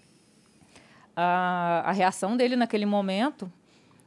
[1.15, 3.53] a, a reação dele naquele momento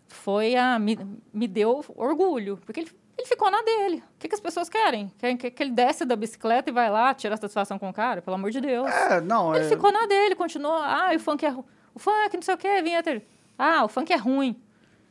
[0.07, 0.77] foi a.
[0.79, 0.97] Me,
[1.33, 3.97] me deu orgulho, porque ele, ele ficou na dele.
[4.15, 5.11] O que, que as pessoas querem?
[5.17, 8.21] Querem que, que ele desce da bicicleta e vai lá tirar satisfação com o cara?
[8.21, 8.89] Pelo amor de Deus.
[8.89, 9.69] É, não, Ele é...
[9.69, 10.75] ficou na dele, continuou.
[10.77, 13.25] Ah, o funk é O funk, não sei o quê, vinha ter.
[13.57, 14.55] Ah, o funk é ruim.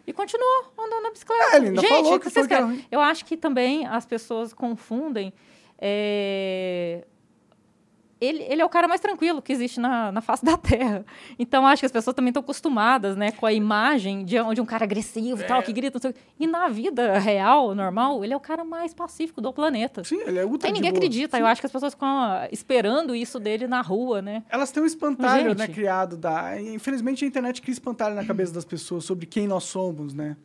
[0.07, 1.45] E continuou andando na bicicleta.
[1.53, 2.87] É, ele ainda Gente, falou que vocês querem?
[2.91, 5.33] Eu acho que também as pessoas confundem.
[5.79, 7.05] é,
[8.21, 11.05] Ele, ele é o cara mais tranquilo que existe na, na face da Terra.
[11.39, 14.65] Então, acho que as pessoas também estão acostumadas né, com a imagem de, de um
[14.65, 15.47] cara agressivo e É.
[15.47, 15.97] tal, que grita.
[15.99, 16.21] Não sei o quê.
[16.41, 20.03] E na vida real, normal, ele é o cara mais pacífico do planeta.
[20.03, 20.99] Sim, ele é ultra Aí de ninguém boa.
[20.99, 21.39] acredita.
[21.39, 24.43] Eu acho que as pessoas ficam ah, esperando isso dele na rua, né?
[24.49, 25.59] Elas têm um espantalho, Gente.
[25.59, 26.59] né, criado da...
[26.61, 30.37] Infelizmente, a internet cria espantalho na cabeça das pessoas sobre quem nós somos, né?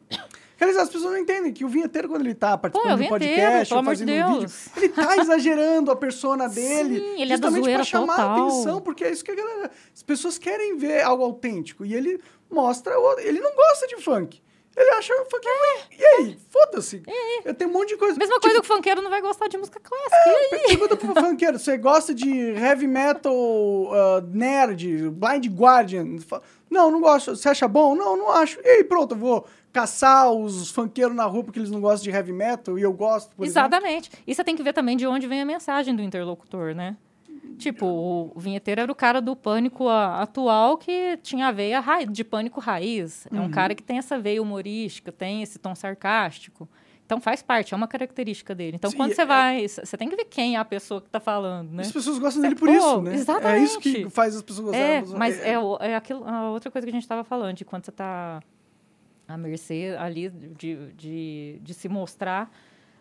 [0.63, 3.09] As pessoas não entendem que o vinheteiro, quando ele tá participando é o de um
[3.09, 6.99] podcast pelo ou de fazendo um vídeo, ele tá exagerando a persona dele.
[6.99, 8.47] Sim, ele é justamente zoeira pra chamar a total.
[8.47, 9.71] atenção, porque é isso que a galera...
[9.95, 11.83] As pessoas querem ver algo autêntico.
[11.83, 12.97] E ele mostra...
[12.99, 14.41] o- Ele não gosta de funk.
[14.77, 15.99] Ele acha o funk ruim.
[15.99, 16.37] E aí?
[16.49, 17.03] Foda-se.
[17.43, 18.17] Eu tenho um monte de coisa...
[18.17, 20.15] Mesma Tipo, coisa que o funkeiro não vai gostar de música clássica.
[20.25, 20.67] E aí?
[20.67, 26.05] Pergunta pro funkeiro, você gosta de heavy metal uh, nerd, Blind Guardian?
[26.69, 27.35] Não, não gosto.
[27.35, 27.95] Você acha bom?
[27.95, 28.59] Não, não acho.
[28.63, 32.15] E aí, pronto, eu vou caçar os funkeiros na rua porque eles não gostam de
[32.15, 33.67] heavy metal e eu gosto, por exemplo.
[33.69, 34.11] Exatamente.
[34.27, 36.97] E você tem que ver também de onde vem a mensagem do interlocutor, né?
[37.57, 37.85] Tipo,
[38.35, 43.27] o vinheteiro era o cara do pânico atual que tinha a veia de pânico raiz.
[43.31, 43.51] É um Uhum.
[43.51, 46.67] cara que tem essa veia humorística, tem esse tom sarcástico.
[47.05, 48.77] Então faz parte, é uma característica dele.
[48.77, 51.01] Então Sim, quando é- você vai, c- você tem que ver quem é a pessoa
[51.01, 51.83] que está falando, né?
[51.83, 53.11] As pessoas gostam dele por pô, isso, né?
[53.11, 53.63] É exatamente.
[53.65, 54.87] isso que faz as pessoas gostarem.
[54.97, 57.83] É, mas é, é aquilo, a outra coisa que a gente estava falando, de quando
[57.83, 58.41] você está
[59.33, 62.51] à mercê ali de, de, de se mostrar,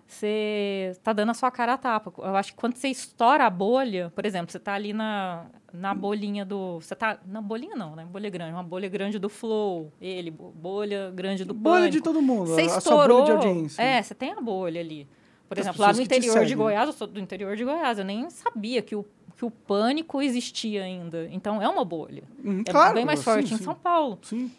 [0.07, 2.13] você está dando a sua cara a tapa.
[2.19, 5.95] Eu acho que quando você estoura a bolha, por exemplo, você está ali na, na
[5.95, 6.81] bolinha do.
[6.81, 7.19] Você tá.
[7.27, 8.05] Na bolinha não, né?
[8.11, 8.53] Bolha grande.
[8.53, 9.93] Uma bolha grande do Flow.
[10.01, 11.93] Ele, bo- bolha grande do bolha Pânico.
[11.93, 13.23] de todo mundo, Você estourou.
[13.25, 13.81] bolha de audiência.
[13.83, 15.07] É, você tem a bolha ali.
[15.49, 16.55] Por Das exemplo, lá no interior de.
[16.57, 19.05] Goiás, eu sou do interior de Goiás, eu nem sabia que o,
[19.37, 21.29] que o pânico existia ainda.
[21.31, 22.25] Então é uma bolha.
[22.45, 23.65] Uhum, É claro, bem mais sim, forte em sim.
[23.65, 24.19] São Paulo.
[24.23, 24.51] Sim.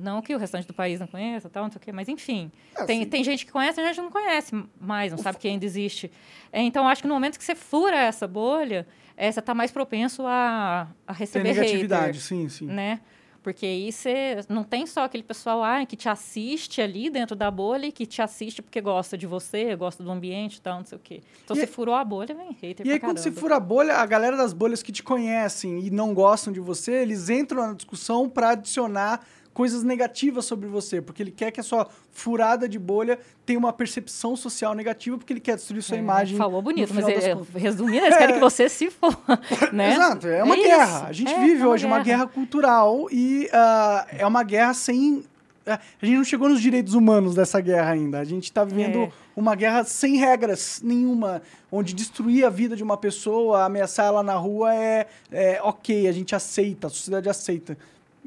[0.00, 2.50] Não que o restante do país não conheça, tal, não sei o quê, mas enfim.
[2.76, 3.08] É, tem, sim.
[3.08, 6.10] tem gente que conhece e gente que não conhece mais, não sabe que ainda existe.
[6.52, 8.86] É, então, acho que no momento que você fura essa bolha,
[9.16, 12.66] é, você está mais propenso a, a Tem receber negatividade, hater, sim, sim.
[12.66, 13.00] né?
[13.42, 17.50] Porque aí você não tem só aquele pessoal ah, que te assiste ali dentro da
[17.50, 20.84] bolha e que te assiste porque gosta de você, gosta do ambiente e tal, não
[20.84, 21.22] sei o quê.
[21.42, 23.40] Então, E você aí- furou a bolha, vem hater E aí, pra quando você caramba.
[23.40, 26.92] fura a bolha, a galera das bolhas que te conhecem e não gostam de você,
[26.92, 29.26] eles entram na discussão para adicionar
[29.60, 33.74] coisas negativas sobre você, porque ele quer que a sua furada de bolha tenha uma
[33.74, 36.38] percepção social negativa, porque ele quer destruir sua É, imagem.
[36.38, 37.62] Falou bonito, mas ele, contas.
[37.62, 39.14] resumindo, eles querem que você se for,
[39.70, 39.92] né?
[39.92, 41.06] Exato, é uma isso, guerra.
[41.08, 45.24] A gente é, vive é hoje uma guerra cultural e ah, é uma guerra sem.
[45.66, 48.18] A gente não chegou nos direitos humanos dessa guerra ainda.
[48.18, 49.10] A gente está vivendo É.
[49.36, 54.34] uma guerra sem regras nenhuma, onde destruir a vida de uma pessoa, ameaçar ela na
[54.36, 57.76] rua é, é ok, a gente aceita, a sociedade aceita.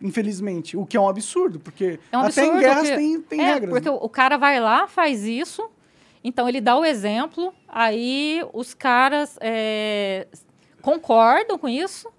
[0.04, 0.76] Infelizmente.
[0.78, 3.42] O que é um absurdo, porque É um até em absurdo guerras que- tem, tem
[3.42, 3.70] é, regras.
[3.72, 3.98] Porque né?
[4.00, 5.68] o, cara vai lá, faz isso,
[6.24, 9.38] então ele dá o exemplo, aí os caras.
[9.42, 10.28] é,
[10.82, 12.10] concordam com isso,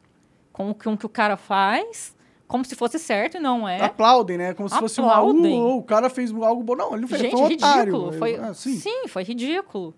[0.53, 2.17] com o que, com o que o cara faz,
[2.49, 3.81] como se fosse certo e não é.
[3.83, 4.55] Aplaudem, né?
[4.55, 5.31] Como se fosse um algo.
[5.33, 5.61] Aplaudem.
[5.61, 6.75] "Oh, o cara fez algo bom.
[6.75, 7.21] Não, ele não fez.
[7.21, 7.81] Gente, foi um otário.
[7.93, 8.13] ridículo.
[8.19, 8.77] Foi, Ah, sim.
[8.77, 9.09] sim.
[9.09, 9.95] foi ridículo.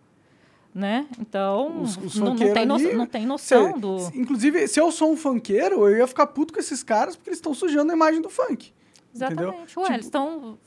[0.76, 1.06] Né?
[1.18, 3.96] Então, Os- os não, não tem no- ali, não tem noção Cê- do.
[4.14, 7.38] Inclusive, se eu sou um funkeiro, eu ia ficar puto com esses caras porque eles
[7.38, 8.74] estão sujando a imagem do funk.
[9.14, 9.48] Entendeu?
[9.48, 9.78] Exatamente.
[9.78, 10.58] Ué, Tipo, eles estão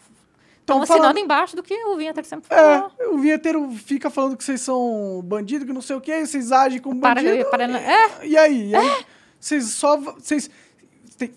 [0.66, 2.92] Tão assinando falando- embaixo do que o Vinheteiro sempre falou.
[3.00, 6.52] É, o vinheteiro fica falando que vocês são bandido, que não sei o quê, vocês
[6.52, 7.48] agem como Para- bandido.
[7.52, 8.28] para- e, é.
[8.30, 8.70] e aí?
[8.72, 9.06] E aí
[9.40, 9.96] Vocês só.
[9.96, 10.50] Vocês.
[11.20, 11.32] tem-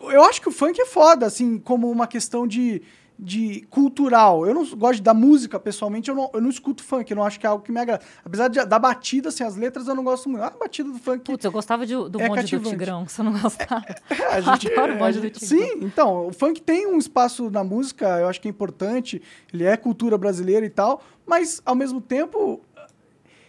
[0.00, 2.82] eu acho que o funk é foda, assim, como uma questão de,
[3.18, 4.46] de cultural.
[4.46, 7.40] Eu não gosto da música, pessoalmente, eu não, eu não escuto funk, eu não acho
[7.40, 8.04] que é algo que me agrada.
[8.24, 10.42] Apesar de- da batida, assim, as letras eu não gosto muito.
[10.44, 11.24] Ah, A batida do funk.
[11.24, 13.84] Putz, eu gostava de- do É bonde do Tigrão, você não gostava.
[14.10, 15.58] É, a gente, Adoro o bonde do gente- Tigrão.
[15.68, 19.64] Sim, então, o funk tem um espaço na música, eu acho que é importante, ele
[19.64, 22.60] é cultura brasileira e tal, mas ao mesmo tempo,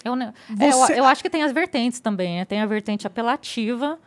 [0.05, 2.45] Eu, ne- é, Você- eu, eu acho que tem as vertentes também, né?
[2.45, 3.99] Tem a vertente apelativa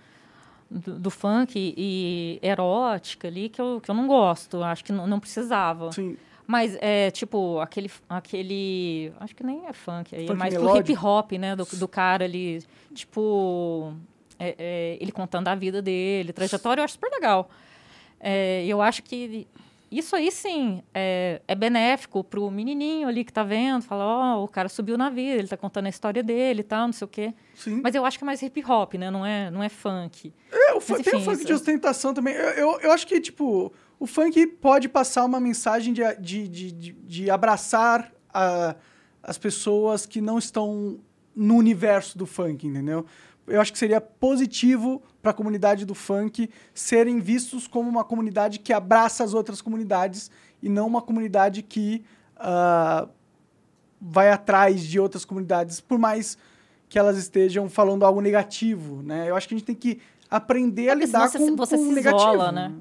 [0.71, 4.63] do, do funk e, erótica ali, que eu, que eu não gosto.
[4.63, 5.89] Acho que não, não precisava.
[5.89, 6.17] assim,
[6.47, 7.91] Mas é tipo aquele.
[8.09, 10.93] aquele acho que nem é funk, aí é Funk mais pro melódico?
[10.93, 11.57] hip hop, né?
[11.57, 12.63] Do, do cara ali.
[12.95, 13.93] Tipo.
[14.39, 17.51] é- é, ele contando a vida dele, trajetória, eu acho super legal.
[18.19, 19.47] É, eu acho que
[19.91, 24.05] isso aí sim é, é benéfico pro menininho ali que tá vendo, fala,
[24.37, 26.93] ó, o cara subiu na vida, ele tá contando a história dele e tal, não
[26.93, 27.35] sei o quê.
[27.55, 27.81] sim.
[27.83, 29.11] Mas eu acho que é mais hip hop, né?
[29.11, 30.33] Não é, não é funk.
[30.53, 32.35] É, o Mas, tem o enfim, funk isso- de ostentação também.
[32.35, 36.73] Eu, eu, eu acho que, tipo, o funk pode passar uma mensagem de, de, de,
[36.73, 38.77] de, de abraçar a-
[39.23, 41.01] as pessoas que não estão
[41.35, 43.05] no universo do funk, entendeu?
[43.47, 48.59] Eu acho que seria positivo para a comunidade do funk serem vistos como uma comunidade
[48.59, 50.31] que abraça as outras comunidades
[50.63, 52.05] e não uma comunidade que
[52.37, 53.07] ah,
[54.01, 56.39] vai atrás de outras comunidades, por mais
[56.89, 59.29] que elas estejam falando algo negativo, né?
[59.31, 60.01] Eu acho que a gente tem que
[60.31, 62.31] aprender a Porque lidar com, você- com o se negativo.
[62.33, 62.73] isola, né?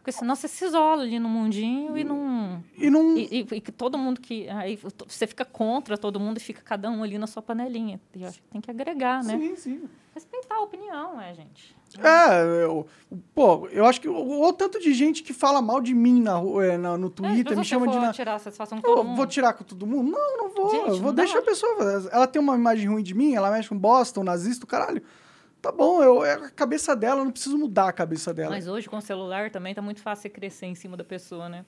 [0.00, 2.64] Porque senão você se isola ali no mundinho e não.
[2.78, 3.16] E não...
[3.18, 4.48] E, e- e que todo mundo que.
[4.48, 8.00] Aí você fica contra todo mundo e fica cada um ali na sua panelinha.
[8.14, 9.36] E eu acho que tem que agregar, né?
[9.38, 9.82] Sim, sim.
[10.14, 11.76] Respeitar a opinião, é, gente.
[11.98, 12.86] É, eu,
[13.34, 16.76] pô, eu acho que o, tanto de gente que fala mal de mim na, é,
[16.78, 17.96] na- no É, Twitter, depois me chama de...
[17.96, 18.12] Na...
[18.12, 19.16] tirar satisfação com todo mundo.
[19.16, 20.10] vou tirar com todo mundo?
[20.10, 20.70] Não, não vou.
[20.70, 21.76] Gente, vou não deixar a pessoa.
[22.10, 25.02] Ela tem uma imagem ruim de mim, ela mexe com Boston, nazista, o caralho.
[25.60, 28.50] Tá bom, eu, é a cabeça dela, eu não preciso mudar a cabeça dela.
[28.50, 31.48] Mas hoje, com o celular, também tá muito fácil você crescer em cima da pessoa,
[31.48, 31.64] né?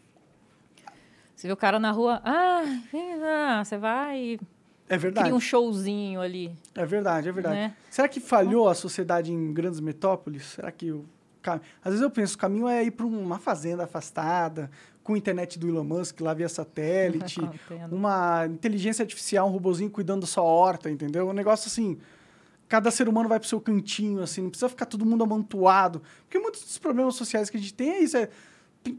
[1.36, 4.40] Você vê o cara na rua, ah, vem lá", você vai e
[4.88, 5.26] é verdade.
[5.26, 6.54] cria um showzinho ali.
[6.74, 7.54] É verdade, é verdade.
[7.56, 7.74] Né?
[7.90, 10.44] Será que falhou a sociedade em grandes metrópoles?
[10.44, 11.04] Será que o
[11.42, 14.70] cam- às vezes eu penso, o caminho é ir para uma fazenda afastada,
[15.02, 17.40] com internet do Elon Musk lá via satélite,
[17.90, 21.28] uma inteligência artificial, um robozinho cuidando da sua horta, entendeu?
[21.28, 21.98] Um negócio assim,
[22.72, 26.00] cada ser humano vai pro seu cantinho, assim, não precisa ficar todo mundo amontoado.
[26.22, 28.30] Porque muitos dos problemas sociais que a gente tem é isso, é
[28.82, 28.98] tem-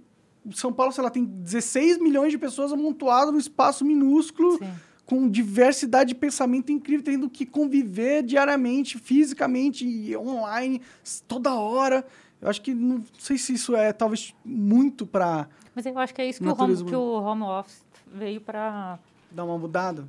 [0.52, 4.72] São Paulo, sei lá, tem 16 milhões de pessoas amontoadas num espaço minúsculo Sim.
[5.08, 10.80] com diversidade de pensamento incrível, tendo que conviver diariamente, fisicamente e online,
[11.28, 12.06] toda hora.
[12.40, 16.22] Eu acho que não sei se isso é talvez muito para Mas eu acho que
[16.22, 19.00] é isso que, o home, que o home office veio para
[19.32, 20.08] dar uma mudada.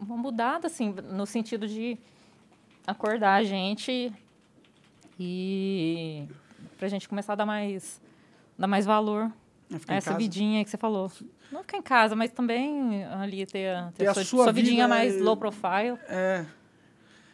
[0.00, 1.98] uma mudada, assim, no sentido de
[2.86, 4.12] acordar a gente
[5.18, 6.26] e
[6.78, 8.00] pra gente começar a dar mais,
[8.58, 9.30] dar mais valor
[9.70, 10.18] É a essa casa.
[10.18, 11.10] vidinha que você falou.
[11.52, 14.44] Não ficar em casa, mas também ali ter, a- ter Ter a a sua, sua
[14.44, 15.98] sua vidinha mais low profile.
[16.08, 16.44] É.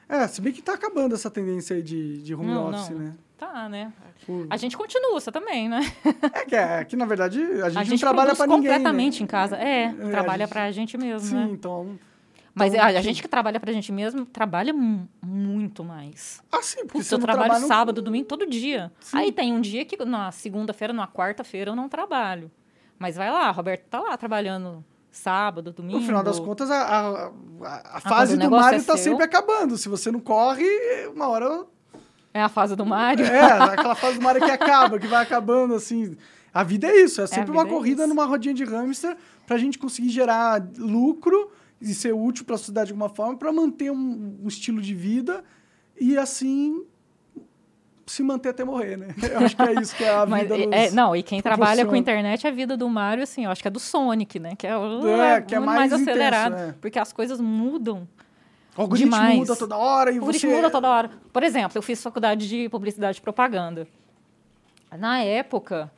[0.08, 2.98] É, se bem que tá acabando essa tendência aí de, de home Não, office, não.
[2.98, 3.14] né?
[3.38, 3.92] Tá, né?
[4.28, 5.80] O- A gente continua, você também, né?
[6.34, 8.70] É que, é que, na verdade, a gente, A não gente trabalha produz para ninguém.
[8.72, 9.24] completamente né?
[9.24, 9.56] em casa.
[9.56, 11.48] É, a trabalha gente- pra gente mesmo, Sim, né?
[11.52, 11.98] então.
[12.54, 16.42] Mas então, a, gente que trabalha pra gente mesmo trabalha mu- muito mais.
[16.50, 17.66] Ah, sim, porque Putz, você eu trabalho trabalha.
[17.66, 18.90] sábado, domingo, todo dia.
[19.00, 19.16] Sim.
[19.18, 22.50] Aí tem um dia que na segunda-feira, na quarta-feira eu não trabalho.
[22.98, 26.00] Mas vai lá, Roberto tá lá trabalhando sábado, domingo.
[26.00, 29.12] No final das contas, a, a, a- a fase do Mario é tá seu.
[29.12, 29.78] sempre acabando.
[29.78, 30.66] Se você não corre,
[31.14, 31.64] uma hora
[32.34, 33.24] É a fase do Mário.
[33.26, 36.16] É, aquela fase do Mario que acaba, que vai acabando, assim.
[36.52, 38.08] A vida é isso, é sempre uma vida é corrida isso.
[38.08, 42.92] numa rodinha de hamster pra gente conseguir gerar lucro e ser útil pra sociedade de
[42.92, 45.42] alguma forma, pra manter um, um estilo de vida
[45.98, 46.84] e assim
[48.06, 49.14] se manter até morrer, né?
[49.32, 50.74] Eu acho que é isso que é a Mas, vida é, nos...
[50.76, 53.68] é, não, e quem trabalha com internet, a vida do Mário, assim, eu acho que
[53.68, 54.56] é do Sonic, né?
[54.56, 56.54] Que é, o- É, que é muito mais intenso, acelerado.
[56.56, 56.74] é.
[56.80, 58.08] Porque as coisas mudam.
[58.76, 59.36] O algoritmo demais.
[59.38, 60.46] muda toda hora e O você...
[60.48, 61.10] muda toda hora.
[61.32, 63.86] Por exemplo, eu fiz faculdade de publicidade e propaganda.
[64.98, 65.90] Na época,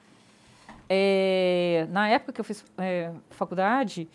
[0.89, 4.07] é, na época que eu fiz é, faculdade,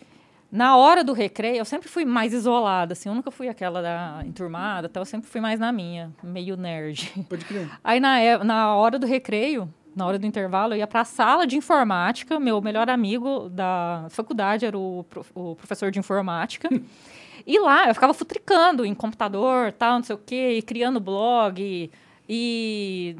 [0.50, 4.22] Na hora do recreio, eu sempre fui mais isolada, assim, eu nunca fui aquela da
[4.24, 7.12] enturmada, então eu sempre fui mais na minha, meio nerd.
[7.28, 7.68] Pode crer.
[7.84, 11.04] Aí na, é- na hora do recreio, na hora do intervalo, eu ia para a
[11.04, 12.38] sala de informática.
[12.40, 16.68] Meu melhor amigo da faculdade era o, o professor de informática.
[17.46, 21.60] e lá eu ficava futricando em computador, tal, não sei o quê, e criando blog.
[21.60, 21.90] E,
[22.28, 23.16] e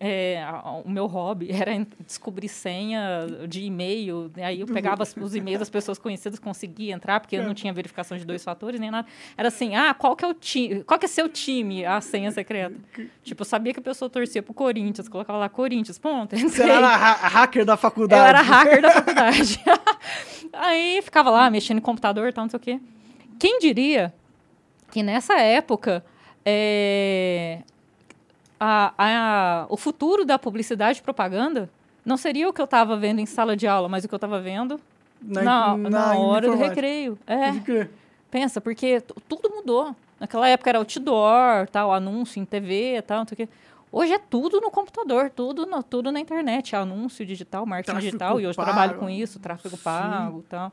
[0.00, 0.44] é,
[0.84, 1.72] o meu hobby era
[2.06, 4.30] descobrir senha de e-mail.
[4.36, 7.54] e Aí eu pegava as- os e-mails das pessoas conhecidas, conseguia entrar, porque eu não
[7.54, 9.06] tinha verificação de dois fatores nem nada.
[9.36, 10.82] Era assim, ah, qual que é o time?
[10.82, 11.84] Qual que é seu time?
[11.84, 12.74] A senha secreta.
[13.22, 16.34] Tipo, eu sabia que a pessoa torcia pro Corinthians, colocava lá Corinthians, ponto.
[16.36, 18.20] Você era ha- hacker da faculdade.
[18.20, 19.60] Eu era hacker da faculdade.
[20.52, 22.80] Aí ficava lá mexendo em computador e tal, não sei o quê.
[23.38, 24.12] Quem diria
[24.90, 26.04] que nessa época
[26.44, 27.60] é,
[28.64, 31.68] a- a- o futuro da publicidade e propaganda
[32.04, 34.16] não seria o que eu estava vendo em sala de aula, mas o que eu
[34.18, 34.80] estava vendo
[35.20, 37.18] na, na hora do recreio.
[37.26, 37.88] É.
[38.30, 39.94] Pensa, porque tudo mudou.
[40.18, 43.48] Naquela época era outdoor, tal, anúncio em TV, tal, não sei o quê.
[43.90, 48.40] Hoje é tudo no computador, tudo, no, tudo na internet, anúncio digital, marketing Tráfego digital,
[48.40, 48.70] e hoje pago.
[48.70, 49.82] trabalho com isso, tráfego Sim.
[49.82, 50.72] pago, tal.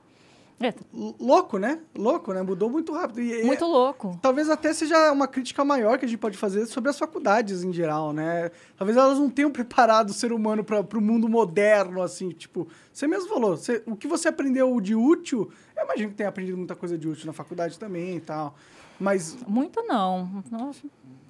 [0.61, 0.73] É,
[1.19, 1.79] Louco, né?
[1.95, 2.41] Louco, né?
[2.41, 3.21] Mudou muito rápido.
[3.21, 4.19] E- muito louco.
[4.21, 7.71] Talvez até seja uma crítica maior que a gente pode fazer sobre as faculdades em
[7.71, 8.51] geral, né?
[8.77, 12.29] Talvez elas não tenham preparado o ser humano para o mundo moderno, assim.
[12.31, 16.29] Tipo, você mesmo falou, você- o que você aprendeu de útil, eu imagino que tenha
[16.29, 18.53] aprendido muita coisa de útil na faculdade também e tal.
[18.99, 20.43] Mas Muito não.
[20.51, 20.81] Nossa,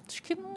[0.08, 0.52] acho que não,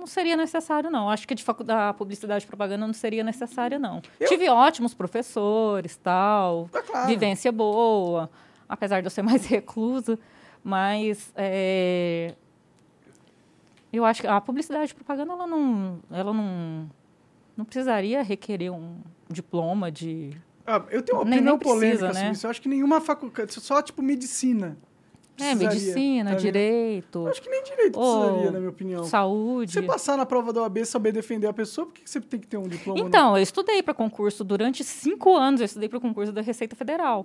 [0.00, 1.08] não seria necessário, não.
[1.10, 4.00] Acho que de faculdade, a publicidade e propaganda não seria necessária, não.
[4.18, 6.68] Eu- Tive ótimos professores, tal.
[6.74, 7.06] É claro.
[7.06, 8.28] Vivência boa,
[8.68, 10.18] apesar de eu ser mais reclusa.
[10.64, 12.34] Mas é,
[13.92, 16.90] eu acho que a publicidade e propaganda, ela não, ela não,
[17.56, 18.98] não precisaria requerer um
[19.28, 20.36] diploma de...
[20.66, 22.14] ah, eu tenho uma Nem- opinião nem precisa, polêmica né?
[22.14, 22.46] sobre isso.
[22.46, 24.76] Eu acho que nenhuma faculdade, só tipo medicina.
[25.42, 29.04] É, precisaria, medicina, tá direito, acho que nem direito precisaria, na minha opinião.
[29.04, 29.72] saúde.
[29.72, 32.38] Você passar na prova da OAB e saber defender a pessoa, por que você tem
[32.40, 33.00] que ter um diploma?
[33.00, 36.74] Então, eu estudei para concurso durante cinco anos, eu estudei para o concurso da Receita
[36.76, 37.24] Federal.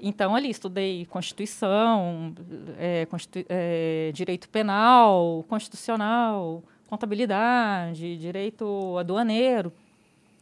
[0.00, 2.34] Então, ali, estudei Constituição,
[2.78, 9.72] é, Constitu- é, Direito Penal, Constitucional, Contabilidade, Direito Aduaneiro.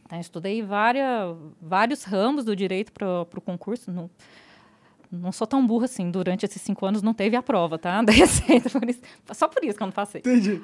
[0.05, 3.91] Então, estudei várias, vários ramos do direito para o concurso.
[3.91, 4.09] Não,
[5.11, 6.09] não sou tão burra assim.
[6.09, 8.01] Durante esses cinco anos não teve a prova, tá?
[8.03, 8.69] Da Receita.
[8.69, 9.01] por isso-
[9.33, 10.19] só por isso que eu não passei.
[10.19, 10.61] Entendi.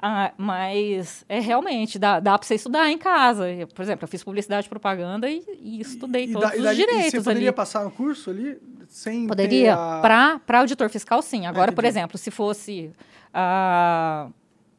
[0.00, 3.50] Ah, mas é realmente, dá, dá para você estudar em casa.
[3.50, 6.58] Eu, por exemplo, eu fiz publicidade e propaganda e, e estudei E todos da- e
[6.58, 7.56] os daí- e direitos você poderia ali.
[7.56, 8.56] passar no curso ali
[8.88, 9.74] sem Poderia.
[9.74, 10.00] a...
[10.00, 11.46] Para auditor fiscal, sim.
[11.46, 11.98] Agora, por entendi.
[11.98, 12.92] exemplo, se fosse
[13.34, 14.28] ah,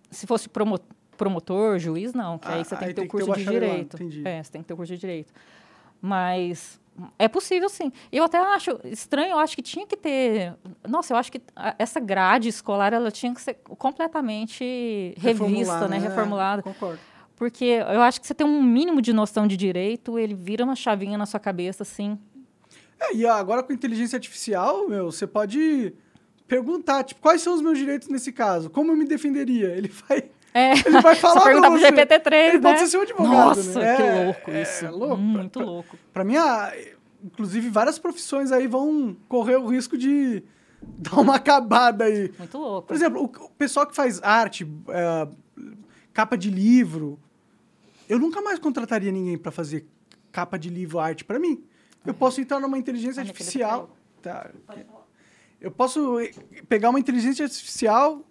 [0.09, 0.79] se fosse promo-
[1.17, 2.37] promotor, juiz, não.
[2.39, 3.97] Que Ah, aí você tem aí que ter o que ter curso de direito.
[4.25, 5.33] É, você tem que ter o curso de direito.
[6.01, 6.78] Mas
[7.17, 7.91] é possível, sim.
[8.11, 10.55] Eu até acho estranho, eu acho que tinha que ter...
[10.87, 11.41] Nossa, eu acho que
[11.77, 15.97] essa grade escolar, ela tinha que ser completamente revista, né?
[15.97, 16.61] Reformulada.
[16.61, 16.99] Concordo.
[17.35, 20.75] Porque eu acho que você tem um mínimo de noção de direito, ele vira uma
[20.75, 22.19] chavinha na sua cabeça, assim.
[22.99, 25.93] É, e agora com inteligência artificial, meu, você pode
[26.49, 28.69] perguntar, tipo, quais são os meus direitos nesse caso?
[28.69, 29.67] Como eu me defenderia?
[29.69, 30.71] Ele vai, É.
[30.73, 31.91] ele vai falar Você perguntar pro você.
[31.91, 32.61] GPT-3, Ele né?
[32.61, 33.95] pode ser seu advogado, Nossa, né?
[33.95, 34.87] que É, louco é isso.
[34.89, 35.17] louco.
[35.17, 35.97] Muito Pra- louco.
[36.13, 36.73] Pra mim, a-
[37.23, 40.43] inclusive, várias profissões aí vão correr o risco de
[40.81, 42.31] dar uma acabada aí.
[42.39, 42.87] Muito louco.
[42.87, 45.27] Por exemplo, o, o pessoal que faz arte, é,
[46.13, 47.19] capa de livro,
[48.07, 49.85] eu nunca mais contrataria ninguém para fazer
[50.31, 51.63] capa de livro, arte para mim.
[52.05, 53.95] Eu posso entrar numa inteligência artificial.
[54.21, 54.49] Tá.
[55.61, 56.31] Eu posso eh,
[56.67, 58.25] pegar uma inteligência artificial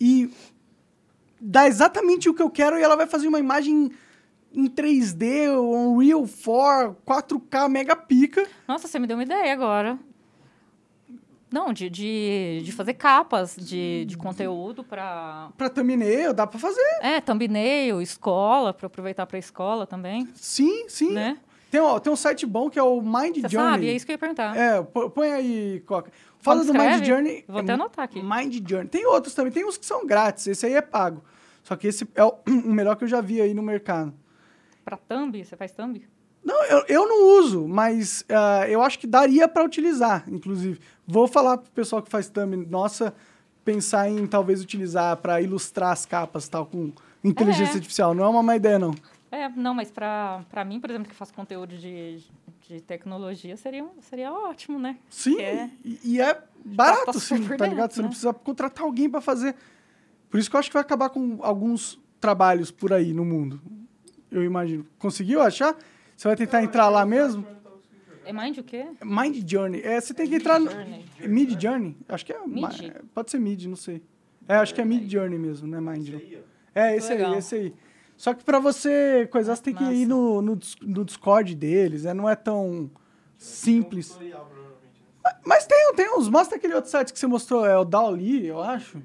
[0.00, 0.30] e
[1.44, 3.90] dar exatamente o que eu quero e ela vai fazer uma imagem
[4.54, 8.46] em 3D, Unreal 4, 4K mega pica.
[8.68, 9.98] Nossa, você me deu uma ideia agora.
[11.50, 15.50] Não, de, de, de fazer capas de, de conteúdo para.
[15.56, 16.80] Pra thumbnail, dá pra fazer.
[17.02, 21.12] É, thumbnail, escola, para aproveitar para escola também, Sim, sim.
[21.12, 21.36] né?
[21.70, 23.70] Tem, ó, tem um site bom que é o Mind Você Journey.
[23.70, 24.56] sabe, é isso que eu ia perguntar.
[24.56, 26.10] É, põe aí, Coca.
[26.38, 27.06] Fala Como do Mind escreve?
[27.06, 27.44] Journey.
[27.48, 28.22] Vou até anotar aqui.
[28.22, 28.88] Mind Journey.
[28.88, 31.22] Tem outros também, tem uns que são grátis, esse aí é pago.
[31.62, 34.12] Só que esse é o, o melhor que eu já vi aí no mercado.
[34.84, 36.04] Para thumb, você faz thumb?
[36.44, 40.80] Não, eu, eu não uso, mas ah, eu acho que daria para utilizar, inclusive.
[41.06, 43.14] Vou falar pro pessoal que faz thumb, nossa,
[43.64, 46.90] pensar em talvez utilizar para ilustrar as capas tal com
[47.22, 47.76] inteligência É.
[47.76, 48.12] artificial.
[48.12, 48.92] Não é uma má ideia, não.
[49.30, 52.18] É, não, mas para mim, por exemplo, que faço conteúdo de,
[52.68, 54.98] de tecnologia, seria, seria ótimo, né?
[55.08, 57.88] Sim, é- e, e é barato, tá sim, tá ligado?
[57.90, 58.10] dentro, Você não né?
[58.10, 59.54] precisa contratar alguém para fazer.
[60.32, 63.60] Por isso que eu acho que vai acabar com alguns trabalhos por aí no mundo.
[64.30, 64.86] Eu imagino.
[64.98, 65.76] Conseguiu achar?
[66.16, 67.46] Você vai tentar entrar lá mesmo?
[68.24, 68.86] É Mind o quê?
[69.04, 69.82] Mind Journey.
[69.82, 70.70] É, você tem que entrar no...
[70.70, 71.04] Journey.
[71.28, 71.96] Mid Journey?
[72.08, 72.38] Acho que é...
[72.46, 72.92] Mid?
[73.14, 74.02] Pode ser Mid, não sei.
[74.48, 76.14] É, acho que é Mid Journey mesmo, não é Mind.
[76.74, 77.74] É, esse aí, esse aí.
[78.16, 80.06] Só que pra você coisar, você tem que ir Massa.
[80.06, 82.14] no, no, dis- no Discord deles, né?
[82.14, 82.90] Não é tão
[83.36, 84.16] simples.
[84.18, 84.32] Né?
[85.22, 86.28] Mas- Mas tem, tem uns.
[86.28, 89.02] Mostra aquele outro site que você mostrou, é o Dali, eu acho.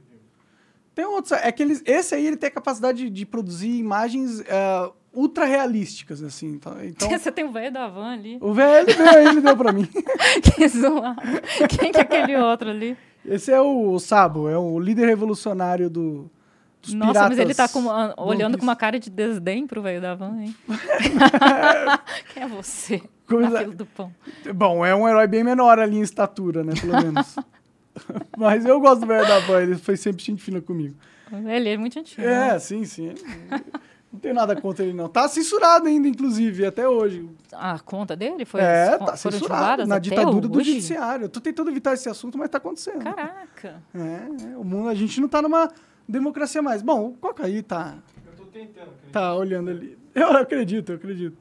[0.98, 1.45] Tem outro site.
[1.45, 5.45] É que eles, esse aí ele tem a capacidade de, de produzir imagens é, ultra
[5.45, 6.48] realísticas, assim.
[6.54, 8.39] Então, então Você tem o velho da van ali.
[8.41, 9.88] o velho deu aí, ele deu pra mim.
[10.56, 11.22] que zoado.
[11.70, 12.98] Quem que é aquele outro ali?
[13.24, 16.32] Esse é o Sabo, é o líder revolucionário do,
[16.82, 17.30] dos Nossa, piratas.
[17.30, 20.36] mas ele tá com uma- olhando com uma cara de desdém pro velho da van,
[20.41, 20.56] hein?
[22.34, 23.04] Quem é você?
[23.28, 24.12] Coisa- do pão.
[24.56, 26.74] Bom, é um herói bem menor ali em estatura, né?
[26.80, 27.36] Pelo menos.
[28.38, 30.95] mas eu gosto do velho da van, ele foi sempre gente fina comigo.
[31.32, 32.22] Ele é muito antigo.
[32.22, 32.56] né?
[32.56, 33.14] É, sim, sim.
[34.12, 35.10] Não tenho nada contra ele, não.
[35.10, 37.30] Tá censurado ainda, inclusive, até hoje.
[37.52, 40.72] A conta dele foi é, tá censurado na ditadura do hoje?
[40.72, 41.26] judiciário.
[41.26, 43.04] Eu tô tentando evitar esse assunto, mas tá acontecendo.
[43.04, 43.84] Caraca.
[43.93, 45.70] É, é, o mundo, a gente não tá numa
[46.08, 46.82] democracia mais.
[46.82, 47.95] Bom, o Coca aí tá,
[48.26, 48.84] Eu tô tentando.
[48.84, 49.12] acredito.
[49.12, 49.98] tá olhando ali.
[50.16, 51.38] Eu acredito, eu acredito.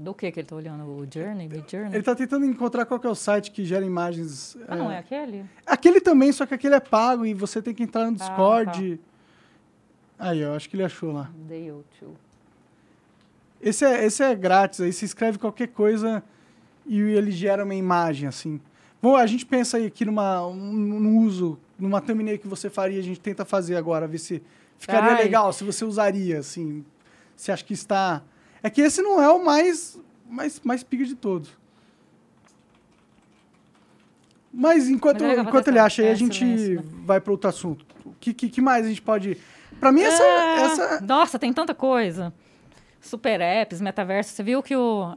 [0.00, 0.82] Do que que ele tá olhando?
[0.84, 1.46] O Journey?
[1.46, 1.92] Mid Journey?
[1.92, 4.56] Ele tá tentando encontrar qual é o site que gera imagens.
[4.66, 5.44] Ah, não é aquele?
[5.66, 8.98] Aquele também, só que aquele é pago e você tem que entrar no Ah, Discord.
[10.18, 11.30] Aí, eu acho que ele achou lá.
[11.46, 11.84] 2.
[13.60, 16.24] Esse é, esse é grátis, aí você escreve qualquer coisa
[16.86, 18.58] e ele gera uma imagem, assim.
[19.02, 22.98] Bom, a gente pensa aí aqui numa, um, num uso, numa thumbnail que você faria,
[22.98, 24.42] a gente tenta fazer agora, ver se
[24.78, 25.24] ficaria Ai.
[25.24, 26.86] legal, se você usaria, assim.
[27.36, 28.22] Você acha que está...
[28.62, 29.98] É que esse não é o mais,
[30.28, 31.50] mais, mais pica de todos.
[34.52, 36.82] Mas enquanto, Mas é enquanto ele acha aí, a gente né?
[37.04, 37.86] vai para outro assunto.
[38.04, 39.38] O que, que, que mais a gente pode...
[39.78, 40.22] Pra mim, essa...
[40.22, 41.00] Ah, essa...
[41.00, 42.32] Nossa, tem tanta coisa.
[43.00, 44.30] Super apps, metaverso.
[44.34, 45.14] Você viu que o.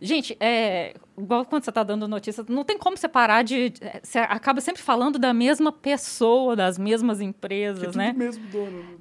[0.00, 0.94] Gente, é.
[1.16, 3.72] Igual quando você tá dando notícia, não tem como separar de.
[4.02, 8.14] Você acaba sempre falando da mesma pessoa, das mesmas que é empresas, tudo né?
[8.16, 8.78] mesmo dono.
[8.78, 8.94] né?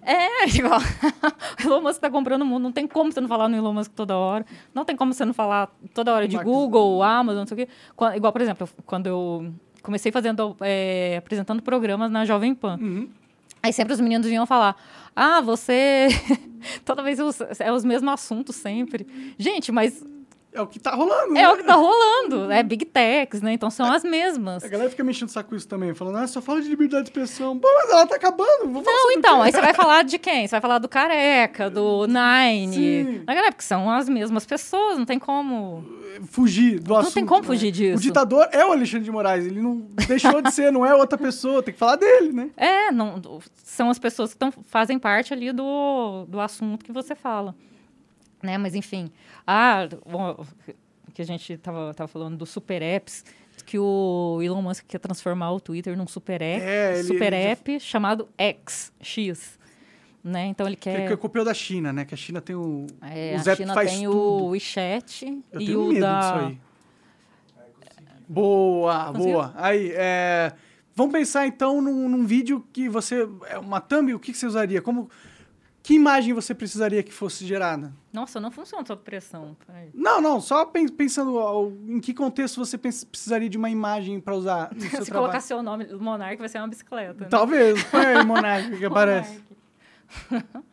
[0.43, 0.79] É, igual.
[0.79, 2.63] o Elon Musk tá comprando o mundo.
[2.63, 4.45] Não tem como você não falar no Elon Musk toda hora.
[4.73, 7.65] Não tem como você não falar toda hora de Mark Google, Amazon, não sei o
[7.65, 7.71] quê.
[8.15, 12.77] Igual, por exemplo, quando eu comecei fazendo, é, apresentando programas na Jovem Pan.
[12.81, 13.09] Uhum.
[13.67, 14.77] Aí sempre os meninos vinham falar:
[15.13, 16.07] Ah, você.
[16.85, 17.19] Toda vez
[17.59, 19.05] é os mesmos assuntos sempre.
[19.37, 20.03] Gente, mas
[20.57, 21.49] É o que tá rolando, é né?
[21.49, 22.51] o que tá rolando.
[22.51, 23.53] É Big Techs, né?
[23.53, 24.63] Então são as mesmas.
[24.63, 27.03] A galera fica mexendo o saco com isso também, falando, ah, só fala de liberdade
[27.03, 27.59] de expressão.
[27.59, 28.67] Pô, mas ela tá acabando.
[28.67, 30.47] Vou Não, então, aí você vai falar de quem?
[30.47, 32.73] Você vai falar do Careca, do Nine.
[32.73, 33.23] Sim.
[33.23, 35.85] Da galera, porque são as mesmas pessoas, não tem como.
[36.31, 37.13] Fugir do assunto.
[37.13, 37.45] tem como né?
[37.45, 37.99] fugir disso.
[37.99, 39.75] O ditador é o Alexandre de Moraes, ele não
[40.07, 42.49] deixou de ser, não é outra pessoa, tem que falar dele, né?
[42.57, 43.21] É, não,
[43.63, 47.53] são as pessoas que tão, fazem parte ali do, do assunto que você fala.
[48.41, 48.57] Né?
[48.57, 49.09] Mas, enfim.
[49.45, 50.45] Ah, bom,
[51.13, 53.25] que a gente tava, tava falando dos super apps,
[53.65, 57.43] que o Elon Musk quer transformar o Twitter num super app, É, ele- super ele
[57.43, 59.57] já- app chamado X, X.
[60.23, 60.47] Né?
[60.47, 61.07] Então ele Que, quer...
[61.07, 62.03] que copiou da China, né?
[62.05, 62.85] Que a China tem o.
[63.01, 64.17] É, o a China faz tem tudo.
[64.17, 66.51] o WeChat Eu e o da...
[68.27, 69.33] Boa, Conseguiu?
[69.33, 69.53] boa.
[69.55, 70.51] Aí, é,
[70.93, 73.27] vamos pensar então num, num vídeo que você.
[73.49, 74.81] É uma thumb, o que, que você usaria?
[74.81, 75.09] Como,
[75.87, 77.93] que imagem você precisaria que fosse gerada?
[78.11, 79.55] Nossa, não funciona sob pressão.
[79.65, 79.89] Peraí.
[79.93, 84.69] Não, não, só pen- pensando em que contexto você precisaria de uma imagem para usar
[84.73, 85.13] no seu Se trabalho.
[85.13, 87.21] colocar seu nome, o Monark vai ser uma bicicleta.
[87.23, 87.27] né?
[87.29, 89.41] Talvez, põe aí, Monark, que aparece.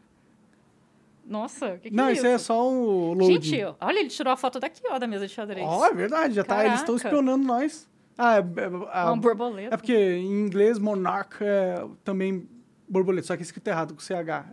[1.26, 2.34] Nossa, o que, que Não, é isso isso?
[2.34, 3.32] é só um load.
[3.48, 5.64] Gente, olha, ele tirou a foto daqui, ó, da mesa de xadrez.
[5.66, 7.08] Ó, é verdade, já tá, eles estão Caraca.
[7.16, 7.88] espionando nós.
[8.18, 8.42] Ah, é, é,
[8.92, 9.74] ah, Uma borboleta.
[9.74, 12.46] é porque em inglês monarch é também
[12.88, 14.44] borboleta, só que é escrito errado com CH.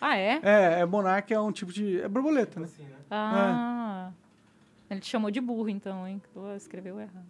[0.00, 0.40] Ah, é?
[0.42, 2.00] É, é monarch é um tipo de.
[2.00, 2.66] É borboleta, né?
[2.66, 2.96] Assim, né?
[3.10, 4.10] Ah.
[4.90, 6.20] Ele te chamou de burro, então, hein?
[6.56, 7.26] Escreveu errado.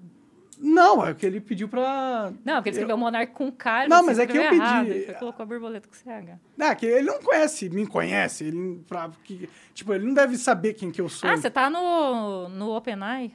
[0.63, 2.33] Não, é que ele pediu pra.
[2.45, 4.57] Não, porque ele escreveu Monark com K, Não, mas é que eu pedi.
[4.57, 6.39] errado, e Você colocou a borboleta com CH.
[6.59, 8.45] É, que ele não conhece, me conhece.
[8.45, 11.31] Ele, pra, que, tipo, ele não deve saber quem que eu sou.
[11.31, 13.33] Ah, você tá no, no OpenAI?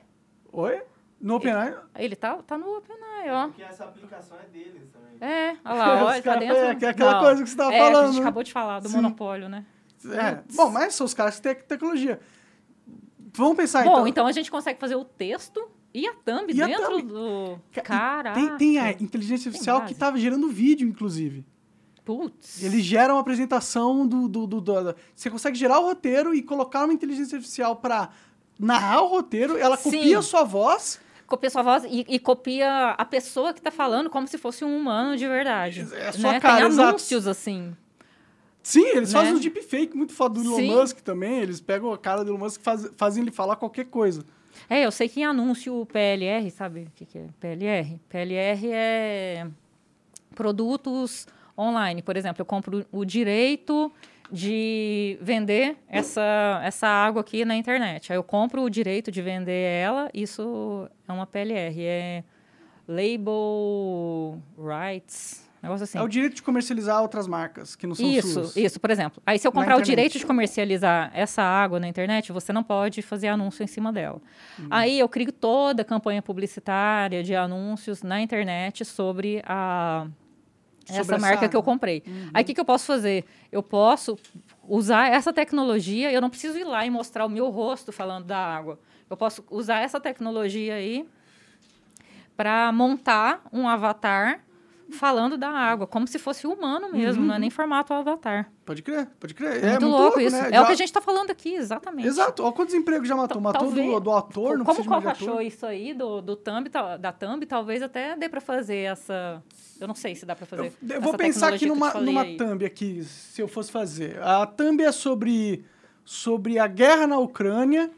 [0.51, 0.81] Oi?
[1.25, 1.75] No OpenAI?
[1.97, 3.47] Ele tá, tá no OpenAI, ó.
[3.47, 5.17] Porque essa aplicação é deles também.
[5.19, 6.55] É, olha lá, ele tá cara- dentro.
[6.57, 8.21] é, que é aquela Não, coisa que você tava é, que a falando, gente né?
[8.21, 8.95] acabou de falar, do Sim.
[8.97, 9.65] monopólio, né?
[10.05, 10.43] É.
[10.55, 12.19] Bom, mas são os caras que têm tecnologia.
[13.33, 14.07] Vamos pensar Bom, então.
[14.07, 17.01] então a gente consegue fazer o texto e a thumb E a dentro thumb.
[17.07, 17.59] do...
[17.73, 18.39] Ca- Caraca.
[18.39, 21.43] Tem, tem a inteligência artificial que estava gerando vídeo, inclusive.
[22.05, 22.61] Putz.
[22.61, 26.83] Ele gera uma apresentação do, do, do- do- Você consegue gerar o roteiro e colocar
[26.85, 28.09] uma inteligência artificial para
[28.59, 29.57] narrar o roteiro.
[29.57, 29.89] Ela Sim.
[29.91, 30.99] copia a sua voz.
[31.27, 34.77] Copia sua voz e, e copia a pessoa que tá falando como se fosse um
[34.77, 35.87] humano de verdade.
[35.93, 36.39] É a sua né?
[36.39, 36.89] cara, Tem exato.
[36.89, 37.75] anúncios assim.
[38.61, 39.19] Sim, eles Né?
[39.19, 40.75] fazem uns deepfake muito foda do Elon Sim.
[40.75, 41.39] Musk também.
[41.41, 44.23] Eles pegam a cara do Elon Musk e faz- fazem ele falar qualquer coisa.
[44.69, 47.99] É, eu sei que em anúncio PLR, sabe o que, que é PLR?
[48.09, 49.47] PLR é
[50.33, 52.01] produtos online.
[52.01, 53.91] Por exemplo, eu compro o direito
[54.31, 58.11] de vender essa, essa água aqui na internet.
[58.11, 62.23] Aí eu compro o direito de vender ela, isso é uma PLR, é
[62.87, 65.97] Label Rights, negócio assim.
[65.97, 68.55] É o direito de comercializar outras marcas que não são Isso, suas.
[68.55, 69.21] isso, por exemplo.
[69.25, 73.01] Aí se eu comprar o direito de comercializar essa água na internet, você não pode
[73.01, 74.21] fazer anúncio em cima dela.
[74.57, 74.67] Uhum.
[74.69, 80.07] Aí eu crio toda a campanha publicitária de anúncios na internet sobre a
[80.89, 81.73] essa marca que eu água.
[81.73, 82.03] comprei.
[82.33, 83.25] Aí o que, que eu posso fazer?
[83.51, 84.17] Eu posso
[84.67, 88.37] usar essa tecnologia, eu não preciso ir lá e mostrar o meu rosto falando da
[88.37, 88.79] água.
[89.09, 91.07] Eu posso usar essa tecnologia aí
[92.35, 94.44] para montar um avatar
[94.95, 97.27] falando da água, como se fosse humano mesmo, Uhum.
[97.27, 98.49] não é nem formato avatar.
[98.65, 99.63] Pode crer, pode crer.
[99.63, 100.35] É É muito, louco, isso.
[100.35, 100.47] né?
[100.51, 102.07] É o Já- que a gente está falando aqui, exatamente.
[102.07, 102.41] Exato.
[102.43, 103.39] Olha quantos empregos já matou.
[103.39, 105.07] Matou do, do ator, não Como ator.
[105.11, 106.67] achou isso aí do, do thumb,
[106.99, 109.43] da thumb, talvez até dê para fazer essa...
[109.79, 112.37] Eu não sei se dá para fazer Eu, eu vou pensar aqui numa, numa aí.
[112.37, 114.17] thumb aqui, se eu fosse fazer.
[114.23, 115.63] A thumb é sobre,
[116.03, 117.91] sobre a guerra na Ucrânia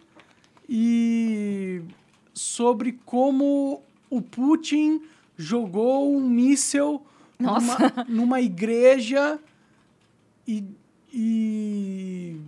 [0.67, 1.81] e
[2.33, 5.01] sobre como o Putin
[5.37, 7.05] jogou um míssel
[7.39, 7.77] numa,
[8.07, 9.39] numa igreja
[10.47, 10.65] e,
[11.13, 12.41] e...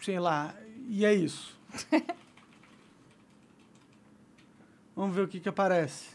[0.00, 0.54] Sei lá,
[0.88, 1.56] e é isso.
[4.94, 6.08] Vamos ver o que que aparece.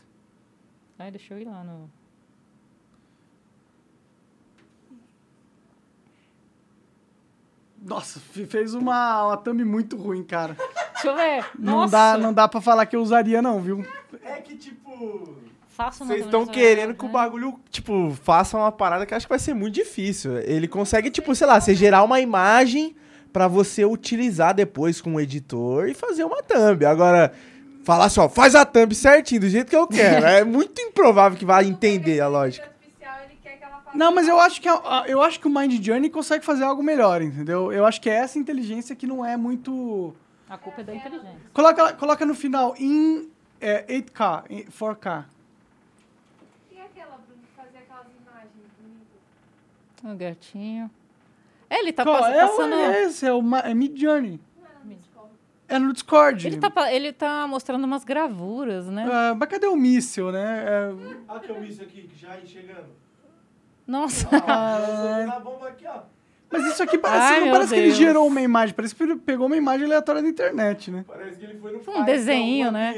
[0.99, 1.89] Ai, deixa eu ir lá no...
[7.81, 10.55] Nossa, fe- fez uma, uma thumb muito ruim, cara.
[10.93, 11.45] Deixa eu ver.
[11.59, 11.91] Não Nossa.
[11.91, 13.85] dá, não dá pra falar que eu usaria, não, viu?
[14.25, 15.37] É que, tipo.
[15.75, 17.13] Vocês estão querendo que o né?
[17.13, 20.37] bagulho, tipo, faça uma parada que eu acho que vai ser muito difícil.
[20.41, 22.95] Ele consegue, tipo, sei lá, você gerar uma imagem
[23.31, 26.85] pra você utilizar depois com o editor e fazer uma thumb.
[26.85, 27.33] Agora,
[27.83, 30.23] falar assim, ó, faz a thumb certinho, do jeito que eu quero.
[30.27, 32.67] é muito improvável que vá entender a lógica.
[32.67, 35.39] artificial, ele quer que ela faça Não, mas eu acho que a- a- eu acho
[35.39, 37.71] que o Mind Journey consegue fazer algo melhor, entendeu?
[37.73, 40.13] Eu acho que é essa inteligência que não é muito.
[40.47, 41.35] A culpa é da inteligência.
[41.51, 43.27] Coloca, coloca no final em
[43.63, 45.25] é, 8K, em 4K.
[46.71, 50.13] E aquela, Bruno, que fazia aquelas imagens bonitas?
[50.13, 50.91] O gatinho.
[51.69, 52.19] Ele tá Qual?
[52.21, 52.73] pass- é, o- passando...
[52.75, 54.39] é esse, é o Ma- é Mid Journey.
[54.57, 55.31] Não era no Discord.
[55.67, 56.47] É no Discord.
[56.47, 59.07] Ele tá, ele tá mostrando umas gravuras, né?
[59.11, 60.63] Ah, mas cadê o míssil, né?
[60.67, 60.93] É,
[61.27, 62.87] Olha que eu vi isso aqui, que já ia chegando.
[63.87, 64.27] Nossa.
[64.47, 66.01] Ah, Na bomba aqui, ó.
[66.53, 67.97] Mas isso aqui parece, Ai, não parece que ele Deus.
[67.97, 71.03] gerou uma imagem, parece que ele pegou uma imagem aleatória da internet, né?
[71.07, 72.93] Parece que ele foi no Um pai desenho, né?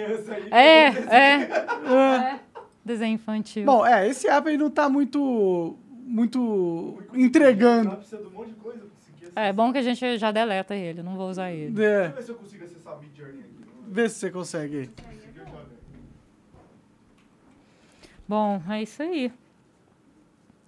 [0.51, 0.89] É, é.
[1.09, 2.33] É.
[2.35, 2.39] é.
[2.83, 3.65] Desenho infantil.
[3.65, 5.75] Bom, é, esse app aí não tá muito.
[6.05, 7.01] muito.
[7.15, 7.87] entregando.
[7.87, 10.31] Ela precisa de um monte de coisa pra conseguir É bom que a gente já
[10.31, 11.71] deleta ele, não vou usar ele.
[11.71, 13.65] Deixa eu É, ver se eu consigo acessar o Mid Journey aqui.
[13.87, 14.89] vê se você consegue.
[18.27, 19.31] Bom, é isso aí.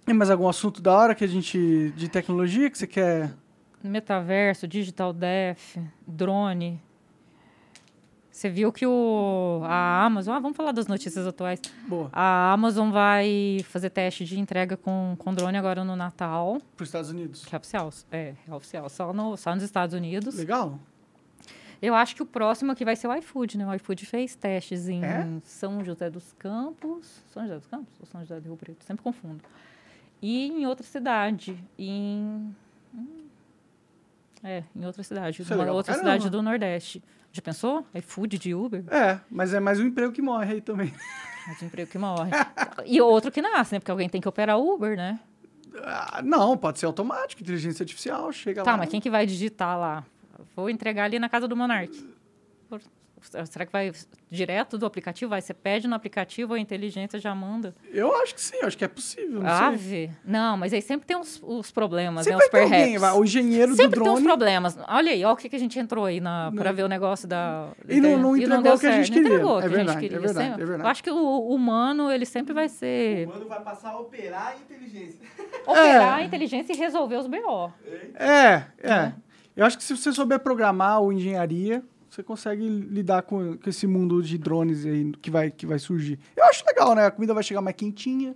[0.08, 1.92] Tem mais algum assunto da hora que a gente.
[1.94, 3.30] de tecnologia que você quer.
[3.84, 6.80] Metaverso, Digital Death, drone.
[8.30, 10.34] Você viu que o, a Amazon...
[10.34, 11.60] Ah, vamos falar das notícias atuais.
[11.86, 12.08] Boa.
[12.10, 16.58] A Amazon vai fazer teste de entrega com, com drone agora no Natal.
[16.74, 17.44] Para os Estados Unidos.
[17.44, 17.92] Que é oficial.
[18.10, 18.88] É, é oficial.
[18.88, 20.36] Só, no, só nos Estados Unidos.
[20.36, 20.78] Legal?
[21.82, 23.66] Eu acho que o próximo aqui vai ser o iFood, né?
[23.66, 25.26] O iFood fez testes em É?
[25.44, 27.22] São José dos Campos.
[27.30, 28.82] São José dos Campos ou São José do Rio Preto?
[28.84, 29.42] Sempre confundo.
[30.20, 31.62] E em outra cidade.
[31.78, 32.54] Em.
[34.42, 35.42] É, em outra cidade.
[35.42, 36.12] Isso é outra caramba.
[36.18, 37.02] cidade do Nordeste.
[37.32, 37.84] Já pensou?
[37.94, 38.84] iFood de Uber?
[38.88, 40.92] É, mas é mais um emprego que morre aí também.
[41.48, 42.30] Mas o emprego que morre.
[42.84, 43.78] e outro que nasce, né?
[43.80, 45.18] Porque alguém tem que operar Uber, né?
[45.82, 48.76] Ah, não, pode ser automático, inteligência artificial, chega Tá, lá.
[48.76, 50.04] mas quem que vai digitar lá?
[50.54, 52.06] Vou entregar ali na casa do Monark.
[53.20, 53.92] Será que vai
[54.30, 55.30] direto do aplicativo?
[55.30, 57.74] Vai, você pede no aplicativo, a inteligência já manda.
[57.92, 59.40] Eu acho que sim, acho que é possível.
[59.42, 59.66] Não sei.
[59.66, 60.10] Ave.
[60.24, 62.44] Não, mas aí sempre tem os, os problemas, Sempre né?
[62.46, 63.00] Os alguém, perhaps.
[63.00, 64.26] vai, o engenheiro Sempre do tem uns drone.
[64.26, 64.78] problemas.
[64.88, 66.20] Olha aí, olha o que, que a gente entrou aí
[66.54, 67.68] pra ver o negócio da.
[67.88, 69.28] E não- não e entregou o que a gente queria.
[69.28, 70.20] entregou o É que a gente verdade, é queria.
[70.20, 70.86] verdade, Sempre- é verdade.
[70.86, 73.26] Eu acho que o humano, ele sempre vai O ser.
[73.26, 75.18] mano vai passar a operar a inteligência.
[75.66, 77.72] Operar a inteligência e resolver os BO.
[78.14, 78.88] É, é.
[78.88, 79.14] Né?
[79.56, 81.82] Eu acho que se você souber programar ou engenharia,
[82.18, 86.18] você consegue lidar com, com esse mundo de drones aí que vai, que vai surgir.
[86.36, 87.06] Eu acho legal, né?
[87.06, 88.34] A comida vai chegar mais quentinha,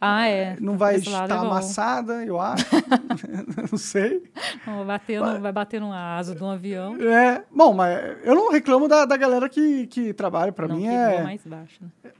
[0.00, 0.56] Ah, é.
[0.60, 1.34] não vai estar é bom.
[1.46, 2.66] amassada, eu acho.
[3.70, 4.24] não sei.
[4.66, 6.96] Vai bater, no, vai bater no asa de um avião.
[7.00, 10.50] É, bom, mas eu não reclamo da, da galera que, que trabalha.
[10.50, 11.10] Pra não, mim é.
[11.12, 11.78] voa mais baixo.
[12.02, 12.10] Né?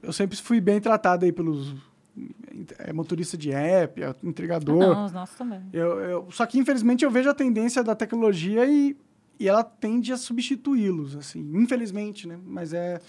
[0.00, 1.74] Eu sempre fui bem tratado aí pelos
[2.78, 4.78] é, motorista de app, é, Ah, entregador.
[4.78, 5.62] não, os nossos também.
[5.72, 8.96] Eu, eu- só que, infelizmente, eu vejo a tendência da tecnologia e,
[9.38, 12.38] e ela tende a substituí-los, assim, infelizmente, né?
[12.44, 13.00] Mas é.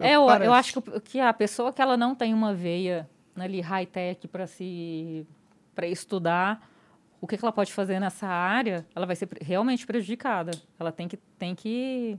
[0.00, 0.46] É, eu, parece.
[0.46, 4.28] eu acho que, que a pessoa que ela não tem uma veia né, ali high-tech
[4.28, 5.26] para se
[5.74, 6.68] para estudar
[7.20, 10.52] o que, que ela pode fazer nessa área, ela vai ser realmente prejudicada.
[10.78, 12.18] Ela tem que tem que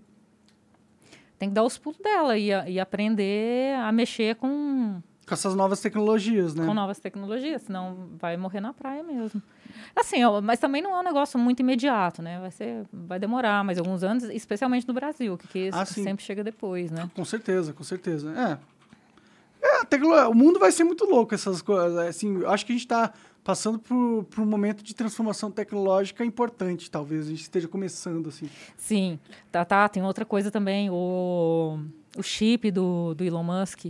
[1.37, 5.79] tem que dar os pulos dela e, e aprender a mexer com, Com essas novas
[5.79, 6.65] tecnologias, né?
[6.65, 9.41] com novas tecnologias, senão vai morrer na praia mesmo.
[9.95, 12.39] Assim, ó, mas também não é um negócio muito imediato, né?
[12.39, 16.43] Vai ser, vai demorar mais alguns anos, especialmente no Brasil, que, que Ah, sempre chega
[16.43, 17.09] depois, né?
[17.15, 18.33] Com certeza, com certeza.
[18.35, 18.57] É.
[19.61, 21.95] É, a tecno- o mundo vai ser muito louco essas coisas.
[21.99, 23.13] Assim, acho que a gente está
[23.43, 27.27] passando por, por um momento de transformação tecnológica importante, talvez.
[27.27, 28.49] A gente esteja começando, assim.
[28.77, 29.19] Sim,
[29.51, 29.87] tá, tá.
[29.89, 31.77] Tem outra coisa também, o,
[32.17, 33.87] o chip do, do Elon Musk.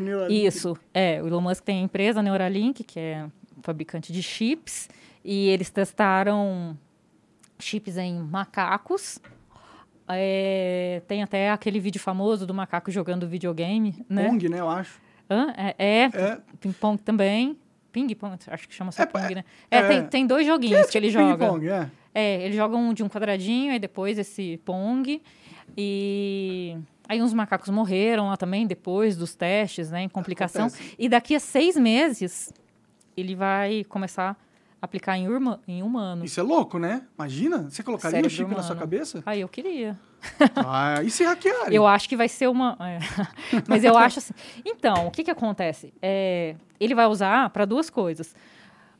[0.00, 0.46] Neuralink.
[0.46, 1.22] Isso, é.
[1.22, 3.26] O Elon Musk tem a empresa Neuralink, que é
[3.62, 4.88] fabricante de chips,
[5.24, 6.76] e eles testaram
[7.58, 9.18] chips em macacos.
[10.08, 14.28] É, tem até aquele vídeo famoso do macaco jogando videogame, né?
[14.28, 15.00] Pong, né, eu acho.
[15.28, 15.52] Hã?
[15.56, 16.38] É, é, É.
[16.60, 17.58] ping-pong também.
[17.90, 19.44] Ping-pong, acho que chama só É, pong, né?
[19.70, 19.78] é.
[19.78, 21.36] É, tem, tem dois joguinhos que ele joga.
[21.46, 21.90] Ping-pong, é.
[22.14, 25.20] É, ele joga um de um quadradinho, aí depois esse Pong.
[25.76, 26.76] E
[27.08, 30.66] aí uns macacos morreram lá também, depois dos testes, né, em complicação.
[30.66, 30.94] Acontece.
[30.98, 32.52] E daqui a seis meses,
[33.16, 34.36] ele vai começar
[34.80, 36.24] a aplicar em, urma, em humano.
[36.24, 37.02] Isso é louco, né?
[37.18, 38.80] Imagina, você colocaria o Cérebro chip na sua humano.
[38.80, 39.22] cabeça?
[39.24, 39.98] Aí eu queria.
[40.56, 41.74] Ah, e se hackearem?
[41.74, 42.76] Eu acho que vai ser uma.
[42.80, 42.98] é.
[43.68, 44.34] Mas eu acho assim.
[44.64, 45.94] Então, o que, que acontece?
[46.02, 48.34] É, ele vai usar para duas coisas: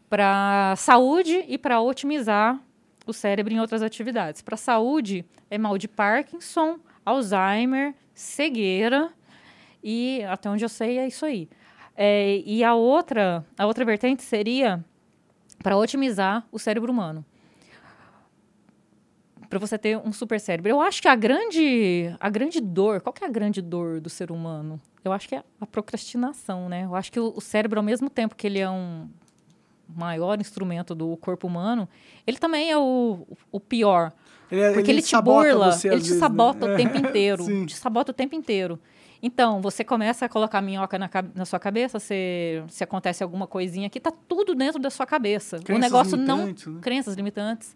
[0.08, 2.60] para saúde e para otimizar
[3.06, 4.42] o cérebro em outras atividades.
[4.42, 9.10] Para saúde, é mal de Parkinson, Alzheimer, cegueira
[9.82, 11.48] e até onde eu sei é isso aí.
[11.96, 14.84] É, e a outra, a outra vertente seria
[15.62, 17.24] para otimizar o cérebro humano
[19.48, 20.70] para você ter um super cérebro.
[20.70, 24.10] Eu acho que a grande, a grande dor, qual que é a grande dor do
[24.10, 24.80] ser humano?
[25.04, 26.84] Eu acho que é a procrastinação, né?
[26.84, 29.08] Eu acho que o, o cérebro, ao mesmo tempo que ele é um
[29.88, 31.88] maior instrumento do corpo humano,
[32.26, 34.12] ele também é o, o pior.
[34.50, 36.74] Ele, é- Porque ele, te sabota burla, você, ele te vezes, sabota né?
[36.74, 37.42] o tempo inteiro.
[37.46, 37.66] Sim.
[37.66, 38.78] te sabota o tempo inteiro.
[39.22, 43.86] Então, você começa a colocar minhoca na, na sua cabeça, se, se acontece alguma coisinha
[43.86, 45.56] aqui, tá tudo dentro da sua cabeça.
[45.56, 46.46] o Crenças negócio não.
[46.46, 46.54] né?
[46.82, 47.74] Crenças limitantes.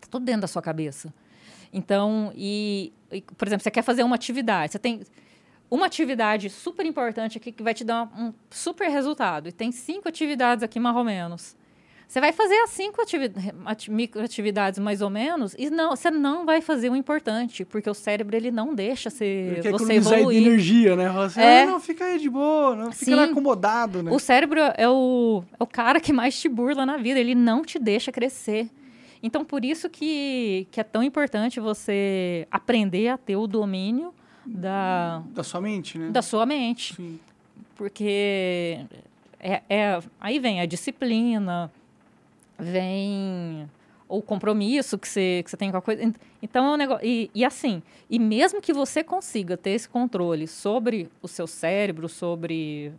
[0.00, 1.12] Tá tudo dentro da sua cabeça.
[1.72, 5.00] Então, e, e, por exemplo, você quer fazer uma atividade, você tem
[5.70, 9.48] uma atividade super importante aqui que vai te dar um super resultado.
[9.48, 11.56] E tem cinco atividades aqui, mais ou menos.
[12.08, 13.32] Você vai fazer as cinco ativi
[13.64, 17.94] ati- microatividades mais ou menos e não, você não vai fazer o importante, porque o
[17.94, 20.38] cérebro ele não deixa você, Ele quer você evoluir.
[20.46, 21.08] energia, né?
[21.08, 21.62] Fala assim, É.
[21.62, 23.18] ah, não, fica aí de boa, não fica Sim.
[23.30, 24.12] acomodado, né?
[24.12, 27.62] O cérebro é o, é o cara que mais te burla na vida, ele não
[27.64, 28.70] te deixa crescer.
[29.20, 35.22] Então, por isso que, que é tão importante você aprender a ter o domínio da,
[35.34, 36.10] Da sua mente, né?
[36.10, 36.94] da sua mente.
[36.94, 37.18] Sim.
[37.74, 38.78] Porque
[39.40, 41.70] é, é- aí vem a disciplina,
[42.58, 43.68] vem
[44.08, 46.02] o compromisso que você, que você tem com a coisa.
[46.02, 47.04] Ent- Então, é um negócio.
[47.06, 52.08] E, e assim, e mesmo que você consiga ter esse controle sobre o seu cérebro,
[52.08, 52.92] sobre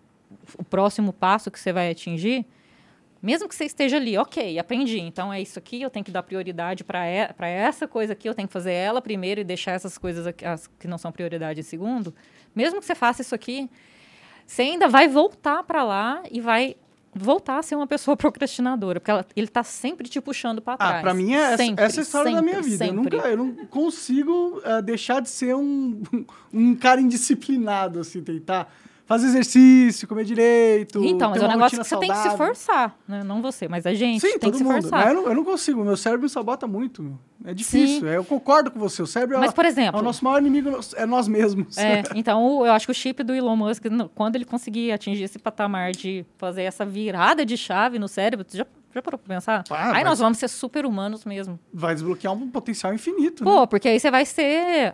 [0.58, 2.46] o próximo passo que você vai atingir,
[3.22, 6.22] mesmo que você esteja ali, ok, aprendi, então é isso aqui, eu tenho que dar
[6.22, 7.06] prioridade para
[7.48, 10.68] essa coisa aqui, eu tenho que fazer ela primeiro e deixar essas coisas aqui, as
[10.68, 12.14] que não são prioridade em segundo.
[12.54, 13.70] Mesmo que você faça isso aqui,
[14.46, 16.76] você ainda vai voltar para lá e vai
[17.18, 20.96] voltar a ser uma pessoa procrastinadora, porque ela- ele está sempre te puxando para trás.
[20.98, 22.86] Ah, pra mim é essa, Sempre, essa é a história da minha sempre, vida.
[22.86, 23.16] Eu, sempre.
[23.18, 26.02] nunca, eu não consigo eh, deixar de ser um,
[26.54, 28.74] um cara indisciplinado, assim, tentar
[29.08, 31.04] fazer exercício, comer direito.
[31.04, 32.48] Então, mas é um negócio que você tem que se saudável.
[32.48, 33.24] forçar, né?
[33.24, 34.82] não você, mas a gente Sim, tem todo que se mundo.
[34.82, 35.08] forçar.
[35.08, 37.18] Eu, não, eu não consigo, meu cérebro sabota muito.
[37.46, 38.02] É difícil.
[38.02, 38.08] Sim.
[38.08, 39.02] é, eu concordo com você.
[39.02, 41.78] O cérebro Mas, é, por é exemplo, o nosso maior inimigo, é nós mesmos.
[41.78, 45.40] É, então eu acho que o chip do Elon Musk, quando ele conseguir atingir esse
[45.40, 48.66] patamar de fazer essa virada de chave no cérebro, já,
[48.98, 49.64] já parou pra pensar?
[49.70, 51.60] Ah, aí mas- nós vamos ser super humanos mesmo.
[51.74, 53.44] Vai desbloquear um potencial infinito.
[53.46, 53.50] né?
[53.52, 54.94] Pô, porque aí você vai ser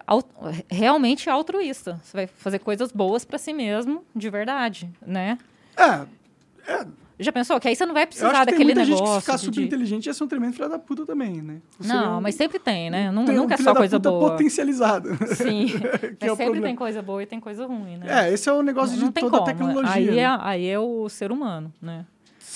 [0.69, 1.99] realmente altruísta.
[2.03, 5.37] Você vai fazer coisas boas pra si mesmo, de verdade, né?
[5.77, 6.85] É,
[7.19, 7.59] Já pensou?
[7.59, 9.15] Que aí você não vai precisar acho que tem daquele muita gente negócio.
[9.15, 11.57] que ficar de- super inteligente ia ser um tremendo filho da puta também, né?
[11.79, 13.11] Seria Não, um- mas sempre tem, né?
[13.11, 14.31] Nun- tem um Nunca é filho só coisa boa.
[14.31, 15.09] potencializado.
[15.35, 15.67] Sim.
[16.19, 18.27] que mas é sempre tem coisa boa e tem coisa ruim, né?
[18.27, 19.49] É, esse é o negócio não de tem toda como.
[19.49, 19.91] a tecnologia.
[19.93, 20.17] Aí né?
[20.21, 22.03] é, aí é o ser humano, né?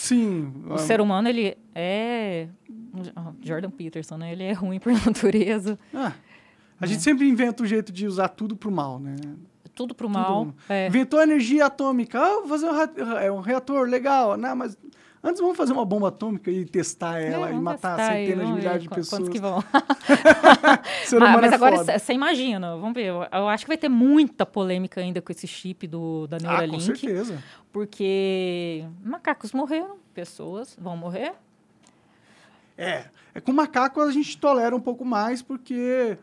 [0.07, 0.53] Sim.
[0.69, 2.47] O ah, ser humano, ele é...
[3.41, 4.31] Jordan Peterson, né?
[4.31, 5.77] Ele é ruim por natureza.
[5.93, 6.13] ah,
[6.79, 6.87] a É.
[6.87, 9.15] gente sempre inventa um jeito de usar tudo pro mal, né?
[9.75, 10.53] Tudo pro mal.
[10.67, 10.87] É.
[10.87, 12.19] Inventou a energia atômica.
[12.19, 14.35] Ah, vou fazer um, é um reator legal.
[14.35, 14.75] Não, mas
[15.23, 18.47] Antes vamos fazer uma bomba atômica e testar ela É, e matar testar aí, centenas
[18.47, 19.09] de milhares de pessoas.
[19.21, 19.63] Quantos que vão?
[19.73, 23.05] Ah, humano mas é agora você imagina, vamos ver.
[23.05, 26.39] Eu, eu acho que vai ter muita polêmica ainda com esse chip do, da Ah,
[26.39, 26.81] com Neuralink.
[26.83, 27.43] certeza.
[27.71, 31.33] porque macacos morreram, pessoas vão morrer.
[32.77, 33.05] É.
[33.33, 36.17] É com macaco a gente tolera um pouco mais, porque.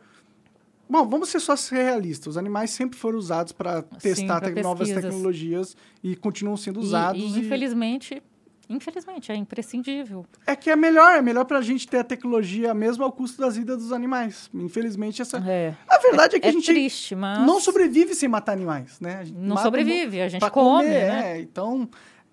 [0.88, 2.28] Bom, vamos ser só ser realistas.
[2.28, 7.20] Os animais sempre foram usados para testar tec- novas tecnologias e continuam sendo E- usados.
[7.22, 8.22] E, e- infelizmente,
[8.68, 10.24] infelizmente, é imprescindível.
[10.46, 13.56] É que é melhor, é melhor pra gente ter a tecnologia mesmo ao custo das
[13.56, 14.50] vidas dos animais.
[14.54, 15.38] Infelizmente, essa.
[15.38, 18.98] É, A verdade é que é a gente triste, mas não sobrevive sem matar animais,
[19.00, 19.22] né?
[19.22, 21.32] A não sobrevive, a gente come, comer, né?
[21.36, 21.40] é.
[21.40, 21.88] Então,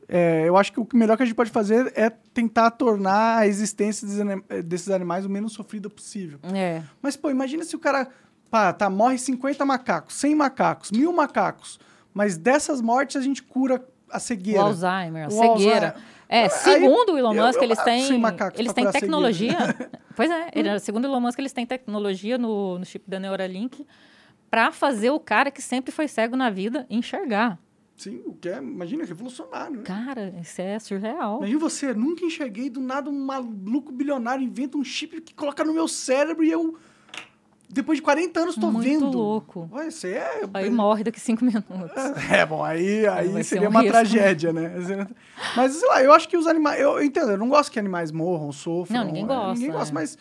[0.07, 3.47] é, eu acho que o melhor que a gente pode fazer é tentar tornar a
[3.47, 6.39] existência desses desses animais o menos sofrida possível.
[6.53, 6.81] É.
[7.01, 8.07] Mas, pô, imagina se o cara.
[8.49, 11.79] Pá, tá, morre 50 macacos, 100 macacos, mil macacos.
[12.13, 14.61] Mas dessas mortes a gente cura a O cegueira.
[14.61, 15.87] Alzheimer, a O cegueira.
[15.87, 15.95] Alzheimer.
[16.33, 18.03] É, Aí, segundo o Elon eu- Musk, eu eles mato têm,
[18.57, 19.57] eles têm curar tecnologia.
[20.15, 23.85] pois é, ele- segundo o Elon Musk, eles têm tecnologia no, no chip da Neuralink
[24.49, 27.59] para fazer o cara que sempre foi cego na vida enxergar.
[27.97, 29.77] Sim, o que é, imagina, revolucionário.
[29.77, 29.83] Né?
[29.83, 31.37] Cara, isso é surreal.
[31.39, 35.73] Imagina você, nunca enxerguei, do nada um maluco bilionário inventa um chip que coloca no
[35.73, 36.77] meu cérebro e eu,
[37.73, 39.09] depois de 40 anos, tô Muito vendo.
[39.11, 39.69] louco.
[39.71, 40.41] Ué, Isso aí é...
[40.53, 41.69] Aí morre daqui cinco minutos.
[42.31, 43.93] É, bom, aí, aí Vai ser seria um uma risco.
[43.97, 45.07] tragédia, né?
[45.55, 46.79] Mas, sei lá, eu acho que os animais...
[46.79, 48.97] Eu, eu entendo, eu não gosto que animais morram, sofram.
[48.99, 49.71] Não, ninguém é, gosta, Ninguém é.
[49.73, 50.17] gosta, mas,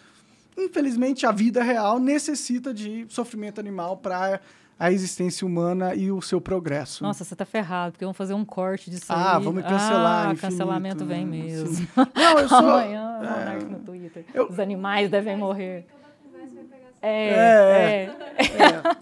[0.57, 4.41] infelizmente, a vida real necessita de sofrimento animal para
[4.79, 7.03] a existência humana e o seu progresso.
[7.05, 9.45] Nossa, você tá ferrado, porque vão fazer um corte disso Ah, aí.
[9.45, 11.37] vamos cancelar Ah, infinito, cancelamento vem né?
[11.43, 11.67] mesmo.
[11.69, 11.89] Sim.
[12.15, 12.59] Não, eu sou...
[12.71, 14.25] Amanhã, Monark no Twitter.
[14.33, 15.87] eu- Os animais devem morrer.
[15.91, 18.45] Toda conversa vai pegar É, É,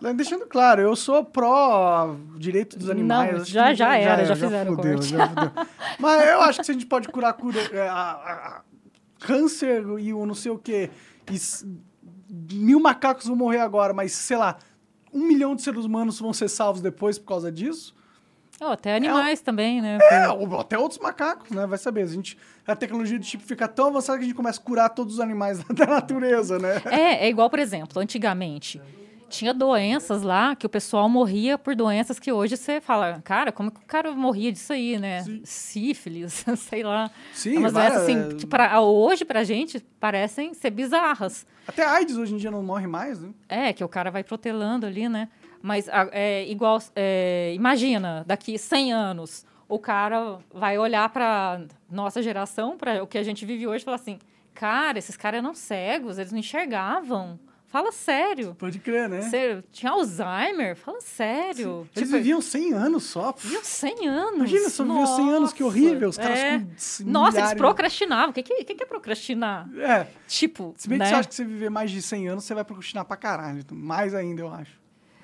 [0.04, 0.08] é.
[0.08, 3.38] É, deixando claro, eu sou pró direito dos animais.
[3.38, 5.08] Não, já- que já era, já fizeram o fudeu, corte.
[5.08, 5.50] já fudeu.
[5.98, 8.60] Mas eu acho que se a gente pode curar cura, é, a- a- a-
[9.20, 10.90] câncer e o não sei o quê,
[11.30, 14.56] e mil macacos vão morrer agora, mas sei lá,
[15.12, 17.94] um milhão de seres humanos vão ser salvos depois por causa disso.
[18.60, 19.98] Oh, até animais também, né?
[20.10, 21.66] É, ou até outros macacos, né?
[21.66, 22.02] Vai saber.
[22.02, 22.36] A, gente,
[22.66, 25.20] a tecnologia do chip fica tão avançada que a gente começa a curar todos os
[25.20, 26.82] animais da natureza, né?
[26.86, 28.80] É, é igual, por exemplo, antigamente.
[29.28, 33.70] Tinha doenças lá que o pessoal morria por doenças que hoje você fala, cara, como
[33.70, 35.22] que o cara morria disso aí, né?
[35.22, 35.42] Sim.
[35.44, 37.10] Sífilis, sei lá.
[37.34, 41.46] Sim, Umas doenças assim, que pra, hoje pra gente parecem ser bizarras.
[41.66, 43.28] Até AIDS hoje em dia não morre mais, né?
[43.48, 45.28] É, que o cara vai protelando ali, né?
[45.62, 52.76] Mas é igual, é, imagina, daqui 100 anos, o cara vai olhar para nossa geração,
[52.76, 54.18] para o que a gente vive hoje, e falar assim,
[54.54, 57.38] cara, esses caras eram cegos, eles não enxergavam.
[57.70, 58.54] Fala sério.
[58.58, 59.20] Pode crer, né?
[59.20, 60.74] Você tinha Alzheimer?
[60.74, 61.86] Fala sério.
[61.94, 63.34] Eles Tipo, viviam 100 anos só.
[63.36, 64.36] viviam 100 anos.
[64.36, 66.08] Imagina, só viveu 100 anos, que horrível.
[66.08, 66.58] Os caras é.
[66.60, 68.30] com Nossa, eles milhares- procrastinavam.
[68.30, 69.68] O que, que, que é procrastinar?
[69.80, 71.04] É, Tipo, se bem né?
[71.04, 73.62] que você acha que você viver mais de 100 anos, você vai procrastinar pra caralho.
[73.70, 74.72] Mais ainda, eu acho.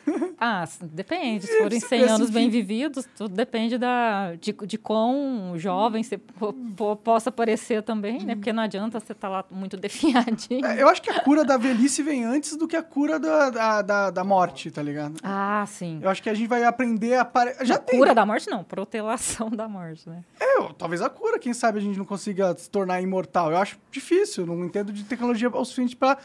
[0.39, 1.47] Ah, depende.
[1.47, 6.03] Se forem você 100 vê, anos bem vividos, tudo depende da, de, de quão jovem
[6.03, 8.35] você po- po- possa parecer também, né?
[8.35, 10.67] Porque não adianta você estar lá muito definhadinho.
[10.67, 13.49] É, eu acho que a cura da velhice vem antes do que a cura da,
[13.49, 15.15] da, da, da morte, tá ligado?
[15.23, 15.99] Ah, sim.
[16.03, 17.25] Eu acho que a gente vai aprender a...
[17.25, 17.55] Pare...
[17.65, 18.63] Já tem, Cura da morte, não.
[18.63, 20.23] Protelação da morte, né?
[20.39, 23.51] É, eu- talvez a cura, quem sabe a gente não consiga se tornar imortal.
[23.51, 26.19] Eu acho difícil, não entendo de tecnologia o suficiente pra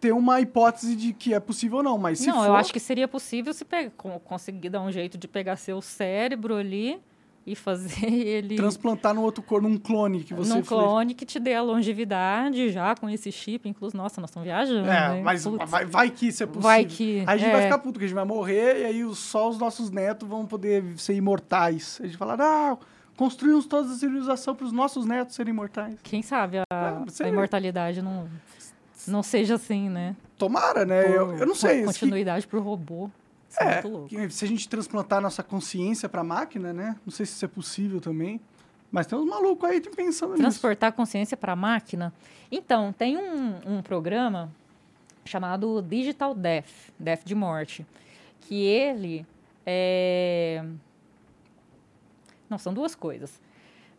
[0.00, 2.46] ter uma hipótese de que é possível ou não, mas se não, for...
[2.46, 3.66] eu acho que seria possível se
[4.24, 6.98] conseguir dar um jeito de pegar seu cérebro ali
[7.46, 10.48] e fazer ele Transplantar no outro corpo, num clone que você...
[10.48, 10.68] num fez.
[10.68, 13.68] clone que te dê a longevidade já com esse chip.
[13.68, 14.88] Inclusive, nossa, nós estamos viajando.
[14.88, 15.22] É, hein?
[15.22, 16.62] mas vai, vai que isso é possível.
[16.62, 17.52] Vai que, Aí a gente é.
[17.52, 20.46] vai ficar puto, que a gente vai morrer e aí só os nossos netos vão
[20.46, 21.98] poder ser imortais.
[22.02, 22.78] A gente fala, não,
[23.16, 25.96] construímos toda a civilização para os nossos netos serem imortais.
[26.02, 28.28] Quem sabe a, Ah, a imortalidade não,
[29.08, 30.16] não seja assim, né?
[30.36, 31.04] Tomara, né?
[31.16, 31.82] Eu, Por eu não sei.
[31.84, 33.10] con- isso que- Continuidade pro robô.
[33.48, 34.08] Isso é, É, muito louco.
[34.08, 36.96] que se a gente transplantar nossa consciência para máquina, né?
[37.04, 38.40] Não sei se isso é possível também.
[38.92, 40.42] Mas tem uns malucos aí pensando nisso.
[40.42, 42.12] Transportar a consciência para a máquina.
[42.50, 44.50] Então, tem um, um programa
[45.24, 46.66] chamado Digital Death,
[46.98, 47.86] Death de Morte,
[48.40, 49.24] que ele
[49.64, 50.64] é...
[52.48, 53.40] Não, são duas coisas.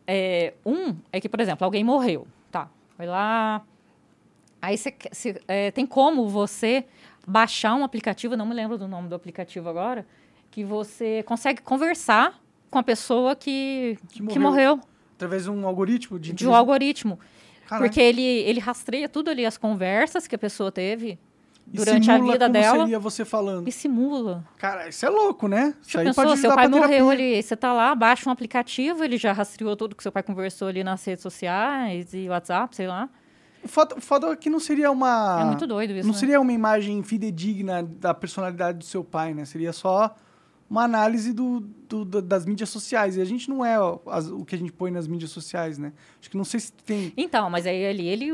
[0.06, 2.68] É, um é que, por exemplo, alguém morreu, tá?
[2.98, 3.62] Foi lá...
[4.62, 6.86] Aí quer- você, é, tem como você
[7.28, 10.06] baixar um aplicativo, não me lembro do nome do aplicativo agora,
[10.50, 12.40] que você consegue conversar
[12.70, 14.42] com a pessoa que, Que que morreu.
[14.42, 14.80] morreu
[15.16, 16.34] Através de um algoritmo de...
[16.34, 17.20] de um algoritmo.
[17.78, 21.18] Porque ele, ele rastreia tudo ali, as conversas que a pessoa teve
[21.66, 23.68] durante a vida como dela seria você falando.
[23.68, 24.44] e simula.
[24.58, 25.74] Cara, isso é louco, né?
[25.82, 29.16] Isso aí pensou, pode seu pai morreu ali, você tá lá, baixa um aplicativo, ele
[29.18, 33.08] já rastreou tudo que seu pai conversou ali nas redes sociais e WhatsApp, sei lá.
[33.64, 35.40] O foda, o foda é que não seria uma...
[35.42, 36.20] É muito doido isso, Não né?
[36.20, 39.46] seria uma imagem fidedigna da personalidade do seu pai, né?
[39.46, 40.16] Seria só
[40.70, 43.18] uma análise do, do- do- das mídias sociais.
[43.18, 43.76] E a gente não é
[44.08, 45.94] as- o que a gente põe nas mídias sociais, né?
[46.20, 47.14] Acho que não sei se tem...
[47.16, 48.32] Então, mas aí ele, ele,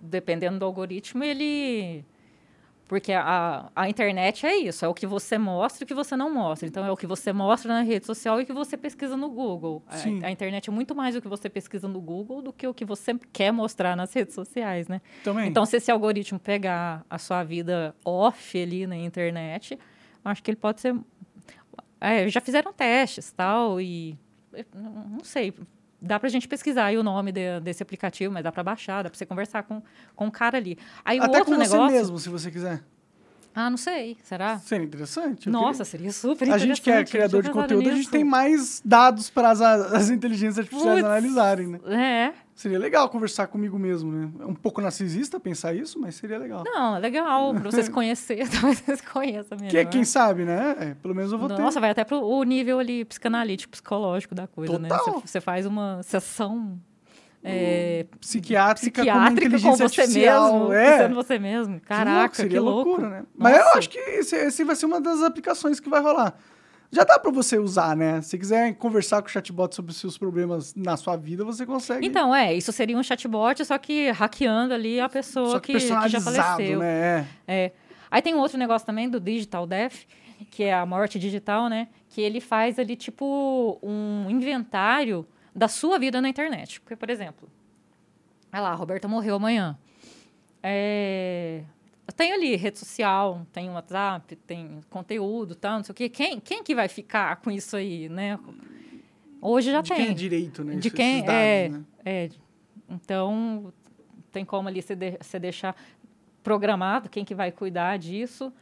[0.00, 2.04] dependendo do algoritmo, ele.
[2.90, 6.16] Porque a, a internet é isso, é o que você mostra e o que você
[6.16, 6.66] não mostra.
[6.66, 9.30] Então, é o que você mostra na rede social e o que você pesquisa no
[9.30, 9.80] Google.
[9.86, 10.26] A-.
[10.26, 12.84] A, internet é muito mais o que você pesquisa no Google do que o que
[12.84, 15.00] você quer mostrar nas redes sociais, né?
[15.22, 15.48] Também.
[15.48, 19.78] Então, se esse algoritmo pegar a sua vida off ali na internet,
[20.24, 20.92] eu acho que ele pode ser.
[22.00, 24.18] É, já fizeram testes tal, e.
[24.74, 25.54] não sei.
[26.02, 29.10] Dá pra gente pesquisar aí o nome de- desse aplicativo, mas dá pra baixar, dá
[29.10, 29.82] pra você conversar com,
[30.16, 30.78] com o cara ali.
[31.04, 31.94] Aí o Até outro com você negócio.
[31.96, 32.82] mesmo, se você quiser.
[33.54, 34.16] Ah, não sei.
[34.22, 34.58] Será?
[34.60, 35.50] Seria interessante.
[35.50, 36.68] Nossa, seria super A interessante.
[36.68, 38.10] gente que é criador de conteúdo, a gente nisso.
[38.12, 41.04] tem mais dados para as, as inteligências artificiais Putz.
[41.04, 41.80] analisarem, né?
[41.86, 42.32] É.
[42.60, 44.30] Seria legal conversar comigo mesmo, né?
[44.40, 46.62] É um pouco narcisista pensar isso, mas seria legal.
[46.62, 49.70] Não, é legal pra você se conhecer, talvez você se conheça mesmo.
[49.70, 49.84] Que, né?
[49.86, 50.76] quem sabe, né?
[50.78, 51.58] É, pelo menos eu vou ter.
[51.58, 54.90] Nossa, vai até pro o nível ali psicanalítico, psicológico da coisa, né?
[54.90, 55.20] Total.
[55.22, 56.78] Você, você faz uma sessão
[57.42, 60.52] é, Psiquiátrica, psiquiátrica com inteligência você artificial.
[60.52, 60.98] mesmo, é.
[60.98, 61.80] sendo você mesmo.
[61.80, 62.88] Que Caraca, louco, seria que louco.
[62.90, 63.24] loucura, né?
[63.34, 63.78] Mas eu Nossa.
[63.78, 66.36] acho que esse, esse vai ser uma das aplicações que vai rolar.
[66.92, 68.20] Já dá pra você usar, né?
[68.20, 72.04] Se quiser conversar com o chatbot sobre os seus problemas na sua vida, você consegue.
[72.04, 76.08] Então, é, isso seria um chatbot, só que hackeando ali a pessoa que que, que
[76.08, 76.80] já faleceu.
[76.80, 77.26] né?
[77.46, 77.54] É.
[77.66, 77.72] É.
[78.10, 80.04] Aí tem um outro negócio também do Digital Death,
[80.50, 81.86] que é a morte digital, né?
[82.08, 86.80] Que ele faz ali, tipo, um inventário da sua vida na internet.
[86.80, 87.48] Porque, por exemplo,
[88.52, 89.78] olha lá, a Roberta morreu amanhã.
[90.60, 91.62] É...
[92.10, 96.08] Eu tenho ali rede social, tem WhatsApp, tem conteúdo, tal, não sei o quê.
[96.08, 98.36] Quem, quem que vai ficar com isso aí, né?
[99.40, 99.96] Hoje já de tem.
[99.98, 100.72] quem é direito, né?
[100.74, 101.84] De Esses quem dados, é, né?
[102.04, 102.28] é.
[102.88, 103.72] Então,
[104.32, 105.76] tem como ali você, de- você deixar
[106.42, 108.52] programado quem que vai cuidar disso.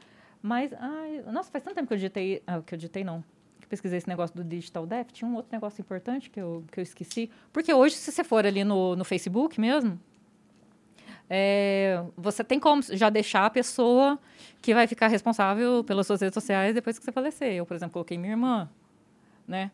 [0.42, 3.24] Mas, ai, nossa, faz tanto tempo que eu digitei, ah, que eu digitei não,
[3.62, 5.08] que pesquisei esse negócio do Digital Death.
[5.10, 7.30] Tinha um outro negócio importante que eu, que eu esqueci.
[7.50, 9.98] Porque hoje, se você for ali no, no Facebook mesmo,
[11.30, 14.18] é, você tem como já deixar a pessoa
[14.62, 17.52] que vai ficar responsável pelas suas redes sociais depois que você falecer.
[17.52, 18.68] Eu, por exemplo, coloquei minha irmã,
[19.46, 19.70] né?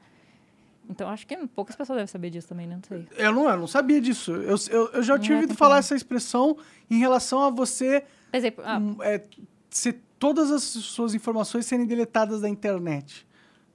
[0.89, 2.77] Então, acho que poucas pessoas devem saber disso também, né?
[2.77, 3.09] Não sei.
[3.17, 4.33] Eu não, eu não sabia disso.
[4.33, 6.59] Eu, eu, eu já tinha É, ouvido falar essa expressão
[6.91, 9.23] em relação a você Por exemplo, ah, hum, é,
[9.71, 13.27] ser todas as suas informações serem deletadas da internet.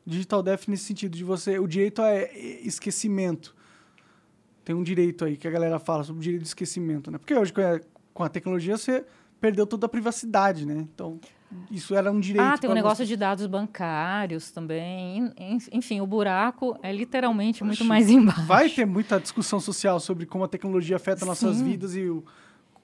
[0.06, 1.58] Digital Death nesse sentido, de você.
[1.58, 2.32] O direito é
[2.62, 3.56] esquecimento.
[4.70, 7.18] Tem um direito aí que a galera fala sobre o direito de esquecimento, né?
[7.18, 7.52] Porque hoje,
[8.14, 9.04] com a, tecnologia, você
[9.42, 10.86] perdeu toda a privacidade, né?
[10.94, 11.20] Então,
[11.72, 12.46] isso era um direito.
[12.48, 13.08] Ah, tem um negócio você.
[13.08, 15.34] de dados bancários também.
[15.40, 18.44] En- en- Enfim, o buraco é literalmente muito Oxi, mais embaixo.
[18.44, 21.64] Vai ter muita discussão social sobre como a tecnologia afeta nossas Sim.
[21.64, 22.24] vidas e o-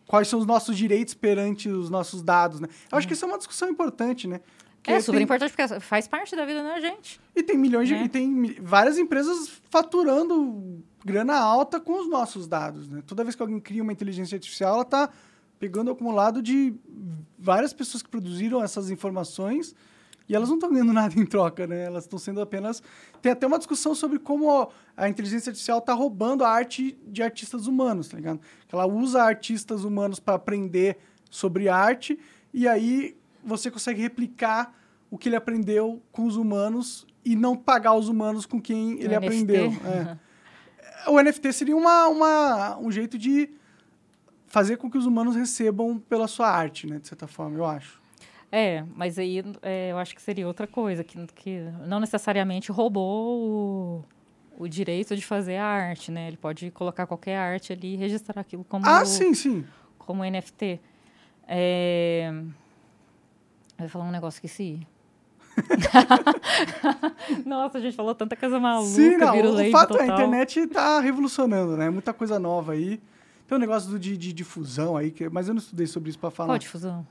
[0.08, 2.68] quais são os nossos direitos perante os nossos dados, né?
[2.92, 4.42] Eu acho que isso é uma discussão importante, né?
[4.78, 7.20] Porque É super tem- importante porque faz parte da vida da gente.
[7.36, 7.94] E tem milhões de.
[7.94, 8.06] Né?
[8.06, 13.04] E tem várias empresas faturando grana alta com os nossos dados, né?
[13.06, 15.10] Toda vez que alguém cria uma inteligência artificial, ela está
[15.60, 16.74] pegando o acumulado de
[17.38, 19.76] várias pessoas que produziram essas informações
[20.28, 21.84] e elas não estão ganhando nada em troca, né?
[21.84, 22.82] Elas estão sendo apenas.
[23.22, 27.68] Tem até uma discussão sobre como a inteligência artificial está roubando a arte de artistas
[27.68, 28.40] humanos, tá ligado?
[28.74, 30.98] Ela usa artistas humanos para aprender
[31.30, 32.18] sobre arte
[32.52, 34.74] e aí você consegue replicar
[35.12, 39.10] o que ele aprendeu com os humanos e não pagar os humanos com quem ele
[39.10, 39.26] NFT.
[39.26, 39.66] aprendeu.
[39.86, 40.25] É.
[41.08, 43.50] O NFT seria uma, uma, um jeito de
[44.48, 47.00] fazer com que os humanos recebam pela sua arte, né?
[47.00, 48.02] De certa forma, eu acho.
[48.52, 54.04] É, mas aí é, eu acho que seria outra coisa, que, que não necessariamente roubou
[54.58, 56.28] o, o direito de fazer a arte, né?
[56.28, 59.66] Ele pode colocar qualquer arte ali e registrar aquilo como, Ah, sim, sim.
[59.98, 60.80] como NFT.
[61.48, 62.32] É...
[63.78, 64.88] Eu ia falar um negócio que esqueci.
[67.46, 69.36] Nossa, a gente falou tanta coisa maluca, sim, não.
[69.36, 70.16] O fato é, a total.
[70.16, 71.90] internet está revolucionando, né?
[71.90, 73.00] Muita coisa nova aí.
[73.48, 76.20] Tem um negócio do, de, de difusão aí, que, mas eu não estudei sobre isso
[76.20, 76.50] para falar.
[76.50, 77.06] Qual difusão?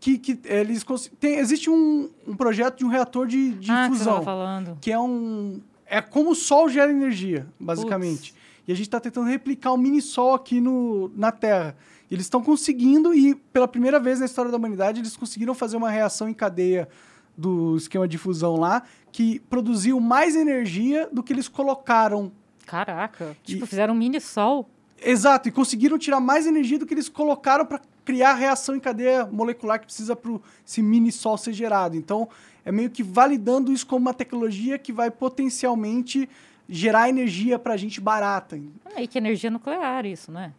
[0.00, 0.84] Que, que eles
[1.18, 4.22] tem, existe um, um projeto de um reator de, de ah, que fusão.
[4.22, 4.76] falando.
[4.80, 5.60] que é um.
[5.86, 8.34] É como o Sol gera energia, basicamente.
[8.66, 11.76] E a gente está tentando replicar um mini Sol aqui no, na Terra.
[12.10, 15.76] E eles estão conseguindo, e pela primeira vez na história da humanidade, eles conseguiram fazer
[15.76, 16.88] uma reação em cadeia
[17.36, 18.82] do esquema de fusão lá,
[19.12, 22.30] que produziu mais energia do que eles colocaram.
[22.66, 23.36] Caraca.
[23.42, 24.68] Tipo, E- fizeram um mini sol.
[25.02, 28.80] Exato, e conseguiram tirar mais energia do que eles colocaram para criar a reação em
[28.80, 30.32] cadeia molecular que precisa para
[30.66, 31.96] esse mini sol ser gerado.
[31.96, 32.28] Então,
[32.64, 36.28] é meio que validando isso como uma tecnologia que vai potencialmente
[36.68, 38.56] gerar energia para a gente barata.
[38.86, 40.52] É meio que energia nuclear isso, né?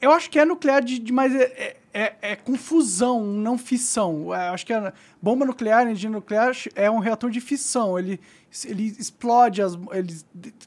[0.00, 3.58] Eu acho que é nuclear de, de mas é, é, é, é com fusão, não
[3.58, 4.26] fissão.
[4.26, 7.98] Eu acho que a bomba nuclear, energia nuclear, é um reator de fissão.
[7.98, 8.20] Ele,
[8.64, 10.14] ele explode, as, ele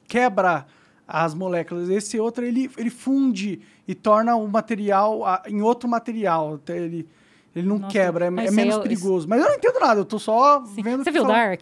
[0.07, 0.65] quebra
[1.07, 1.89] as moléculas.
[1.89, 6.55] Esse outro, ele, ele funde e torna o material a- em outro material.
[6.55, 7.07] Até Ele,
[7.55, 9.27] ele não Nossa, quebra, é, é isso menos é o- perigoso.
[9.29, 10.81] Mas eu não entendo nada, eu tô só Sim.
[10.81, 11.03] vendo...
[11.03, 11.61] Você viu fala- Dark?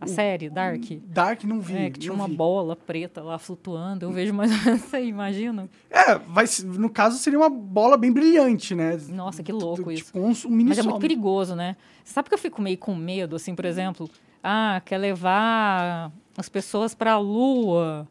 [0.00, 0.82] A série Dark?
[1.06, 1.76] Dark não vi.
[1.76, 2.34] É, que tinha uma vi.
[2.34, 4.06] bola preta lá flutuando.
[4.06, 5.68] Eu vejo mais ou menos isso aí, imagina.
[5.90, 8.98] É, vai, no caso seria uma bola bem brilhante, né?
[9.10, 10.06] Nossa, que louco Do- isso.
[10.06, 11.76] Tipo, um, um mini Mas é muito perigoso, né?
[12.04, 14.08] Sabe que eu fico meio com medo, assim, por exemplo?
[14.42, 18.08] Ah, quer levar as pessoas para a Lua,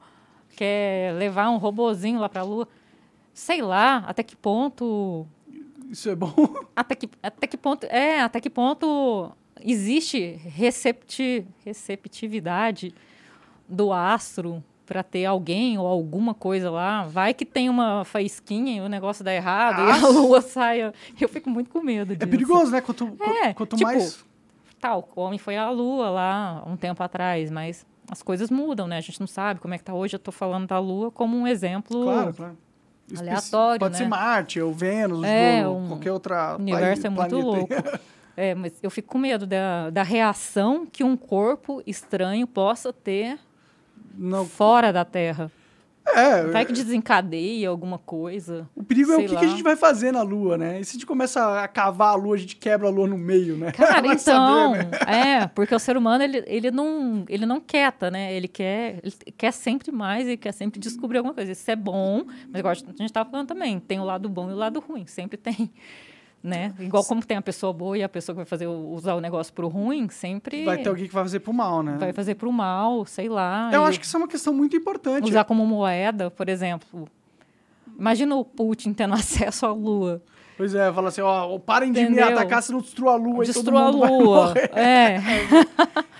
[0.56, 2.68] quer levar um robozinho lá para a Lua.
[3.34, 5.26] Sei lá, até que ponto
[5.90, 6.34] Isso é bom.
[6.76, 9.32] até que, até que ponto é até que ponto
[9.64, 12.94] existe recepti, receptividade
[13.68, 18.82] do astro para ter alguém ou alguma coisa lá vai que tem uma faísquinha e
[18.82, 20.10] o negócio dá errado e a Ah.
[20.10, 20.92] lua saia
[21.22, 22.82] eu fico muito com medo É disso perigoso, né?
[22.82, 24.26] Quanto, É, quanto tipo, mais.
[24.82, 28.98] tal o homem foi à lua lá um tempo atrás mas as coisas mudam né
[28.98, 31.38] a gente não sabe como é que tá hoje eu tô falando da lua como
[31.38, 32.58] um exemplo Claro, claro.
[33.18, 33.98] Aleatório, Pode né?
[33.98, 36.56] ser Marte, ou Vênus, É, ou um- qualquer outra.
[36.56, 37.68] O universo é muito louco.
[38.40, 43.38] É, mas eu fico com medo da, da reação que um corpo estranho possa ter
[44.18, 45.52] Não, fora da Terra.
[46.08, 48.66] é, Vai que desencadeia alguma coisa.
[48.74, 50.80] o perigo é o que, que a gente vai fazer na Lua, né?
[50.80, 53.18] E se a gente começa a cavar a Lua, a gente quebra a Lua no
[53.18, 53.74] meio, né?
[53.74, 55.42] Cara, então, saber, né?
[55.42, 58.34] é, porque o ser humano, ele, ele, não, ele não quieta, né?
[58.34, 61.52] Ele quer, ele quer sempre mais e quer sempre descobrir alguma coisa.
[61.52, 64.54] Isso é bom, mas igual a gente estava falando também, tem o lado bom e
[64.54, 65.70] o lado ruim, sempre tem.
[66.42, 66.74] Né?
[66.80, 69.52] Igual como tem a pessoa boa e a pessoa que vai fazer usar o negócio
[69.52, 71.98] pro ruim, sempre Vai ter alguém que vai fazer pro mal, né?
[72.00, 73.70] vai fazer pro mal, sei lá.
[73.74, 75.28] Eu acho que isso é uma questão muito importante.
[75.30, 77.10] usar como moeda, por exemplo.
[77.98, 80.22] Imagina o Putin tendo acesso à Lua.
[80.56, 82.28] Pois é, fala assim, ó, parem de me Entendeu?
[82.30, 84.54] atacar se não destrua a Lua Destrua a Lua.
[84.76, 85.20] É, É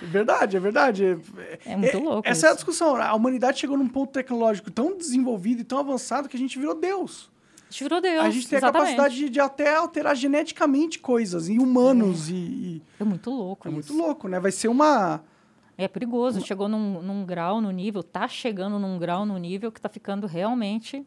[0.04, 1.18] verdade, é verdade.
[1.66, 2.28] é muito É- louco.
[2.28, 2.56] Essa é a isso.
[2.56, 2.96] discussão.
[2.96, 6.74] A humanidade chegou num ponto tecnológico tão desenvolvido e tão avançado que a gente virou
[6.74, 7.30] Deus.
[7.70, 8.24] A gente virou Deus.
[8.24, 8.90] a gente tem exatamente.
[8.90, 13.68] a capacidade de, de até alterar geneticamente coisas em humanos e, e É muito louco.
[13.68, 13.96] é muito isso.
[13.96, 14.40] louco, né?
[14.40, 15.22] Vai ser uma
[15.78, 16.44] É perigoso.
[16.44, 20.26] Chegou num, num grau, no nível, tá chegando num grau, no nível que tá ficando
[20.26, 21.06] realmente.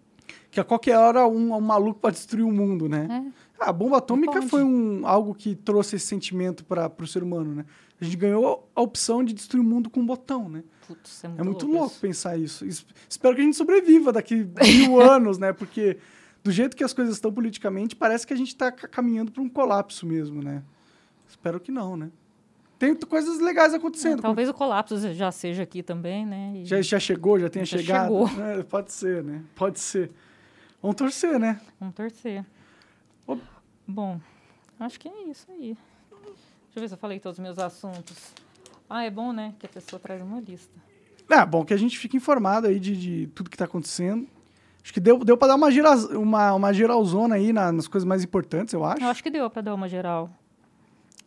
[0.50, 3.30] que a qualquer hora um, um maluco pode destruir o mundo, né?
[3.60, 3.66] É.
[3.66, 7.66] A bomba atômica foi um, algo que trouxe esse sentimento para o ser humano, né?
[8.02, 10.64] A gente ganhou a opção de destruir o mundo com um botão, né?
[10.88, 11.78] Putz, é muito, É muito louco.
[11.80, 12.02] louco isso.
[12.02, 12.66] pensar isso.
[12.66, 14.46] Es- Espero que a gente sobreviva daqui
[14.78, 15.54] mil anos, né?
[15.54, 15.98] Porque
[16.44, 19.50] do jeito que as coisas estão politicamente, parece que a gente está caminhando para um
[19.50, 20.62] colapso mesmo, né?
[21.28, 22.12] Espero que não, né?
[22.78, 24.20] Tem coisas legais acontecendo.
[24.20, 26.54] É, talvez o colapso já seja aqui também, né?
[26.58, 28.28] E Já, já chegou, já tenha Já chegado.
[28.28, 28.44] chegou.
[28.44, 29.42] É, pode ser, né?
[29.56, 30.12] Pode ser.
[30.82, 31.62] Vamos torcer, né?
[31.80, 32.46] Vamos torcer.
[33.26, 33.38] Ô-
[33.88, 34.20] Bom,
[34.80, 35.78] acho que é isso aí.
[36.12, 38.18] Deixa eu ver se eu falei todos os meus assuntos.
[38.90, 39.54] Ah, é bom, né?
[39.60, 40.74] Que a pessoa traz uma lista.
[41.30, 44.28] É bom que a gente fique informado aí de, de tudo que está acontecendo.
[44.84, 48.06] Acho que deu, deu para dar uma, gera, uma, uma geralzona aí na- nas coisas
[48.06, 49.02] mais importantes, eu acho.
[49.04, 50.30] Eu acho que deu pra dar uma geral.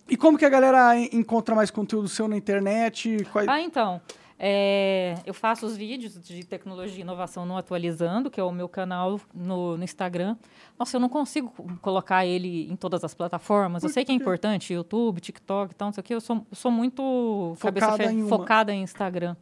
[0.09, 3.27] E como que a galera en- encontra mais conteúdo seu na internet?
[3.33, 4.01] Quais- Ah, então.
[4.39, 8.69] é, eu faço os vídeos de tecnologia e inovação no Atualizando, que é o meu
[8.69, 10.37] canal no, no Instagram.
[10.79, 13.83] Nossa, eu não consigo co- colocar ele em todas as plataformas.
[13.83, 16.15] Eu Por sei que é importante, YouTube, TikTok e tal, não sei o quê.
[16.15, 19.35] Eu sou, eu sou muito Focada em focada em Instagram.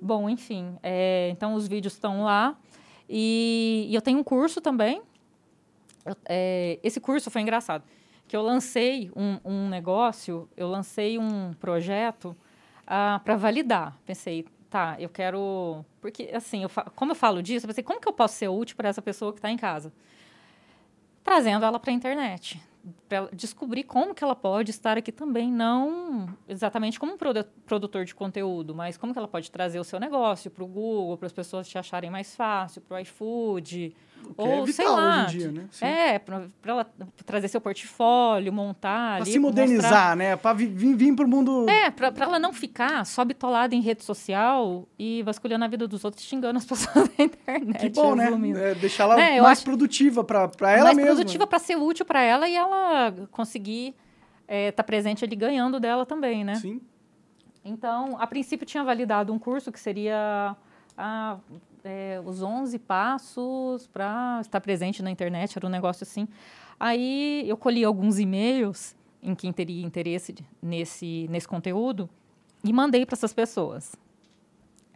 [0.00, 0.76] Bom, enfim.
[0.82, 2.56] é, então, os vídeos estão lá.
[3.08, 5.02] E, e eu tenho um curso também.
[6.26, 7.84] É, esse curso foi engraçado.
[8.26, 12.36] Que eu lancei um, um negócio, eu lancei um projeto
[12.86, 13.96] para validar.
[14.04, 15.84] Pensei, tá, eu quero.
[16.00, 18.76] Porque, assim, eu como eu falo disso, eu pensei, como que eu posso ser útil
[18.76, 19.92] para essa pessoa que está em casa?
[21.24, 22.60] Trazendo ela para a internet.
[23.08, 28.04] Para descobrir como que ela pode estar aqui também, não exatamente como um produ- produtor
[28.04, 31.26] de conteúdo, mas como que ela pode trazer o seu negócio para o Google, para
[31.26, 33.94] as pessoas te acharem mais fácil, para o iFood,
[34.36, 35.24] O é ou sei vital lá.
[35.26, 35.64] hoje em dia, né?
[35.70, 35.84] Sim.
[35.84, 36.86] É, para ela
[37.26, 40.36] trazer seu portfólio, montar Pra ali, se modernizar, mostrar- né?
[40.54, 41.68] Vi- vir, vir pro mundo.
[41.68, 46.04] É, pra ela não ficar só bitolada em rede social e vasculhando a vida dos
[46.04, 47.78] outros, xingando as pessoas na internet.
[47.78, 48.28] que bom, né?
[48.70, 51.14] É, deixar ela Né, eu mais acho- produtiva pra ela mais mesma.
[51.14, 53.94] produtiva para ser útil para ela e ela conseguir
[54.48, 56.54] estar presente ali ganhando dela também, né?
[56.56, 56.80] Sim.
[57.64, 60.56] Então, a princípio tinha validado um curso que seria
[60.96, 61.36] ah,
[61.88, 66.28] é, os 11 passos para estar presente na internet, era um negócio assim.
[66.78, 72.08] Aí eu colhi alguns e-mails em quem teria interesse nesse, nesse conteúdo
[72.62, 73.96] e mandei para essas pessoas.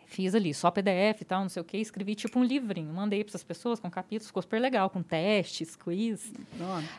[0.05, 3.25] Fiz ali só PDF e tal, não sei o quê, escrevi tipo um livrinho, mandei
[3.25, 6.31] para essas pessoas com capítulos, ficou super legal, com testes, quiz.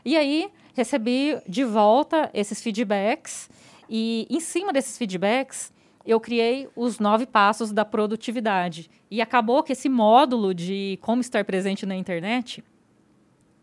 [0.03, 3.48] E aí, recebi de volta esses feedbacks.
[3.88, 5.72] E em cima desses feedbacks,
[6.06, 8.90] eu criei os nove passos da produtividade.
[9.10, 12.64] E acabou que esse módulo de como estar presente na internet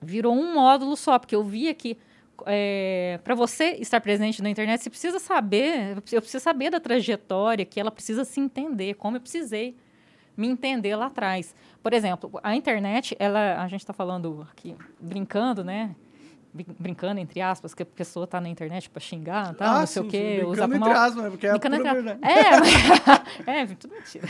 [0.01, 1.99] virou um módulo só, porque eu via que
[3.23, 7.79] para você estar presente na internet, você precisa saber, eu preciso saber da trajetória, que
[7.79, 9.77] ela precisa se entender, como eu precisei
[10.35, 11.55] me entender lá atrás.
[11.83, 15.95] Por exemplo, a internet, ela, a gente está falando aqui, brincando, né?
[16.53, 20.01] Brin- Brincando, entre aspas, que a pessoa está na internet para xingar, tal, não sei
[20.01, 20.39] Ah, sim, o quê.
[20.41, 21.31] sim, usar entre aspas, né?
[21.31, 22.19] Porque é a pura entre verdade.
[22.23, 24.27] É, mas, é, tudo mentira.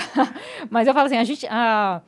[0.70, 2.02] mas eu falo assim, a gente, a,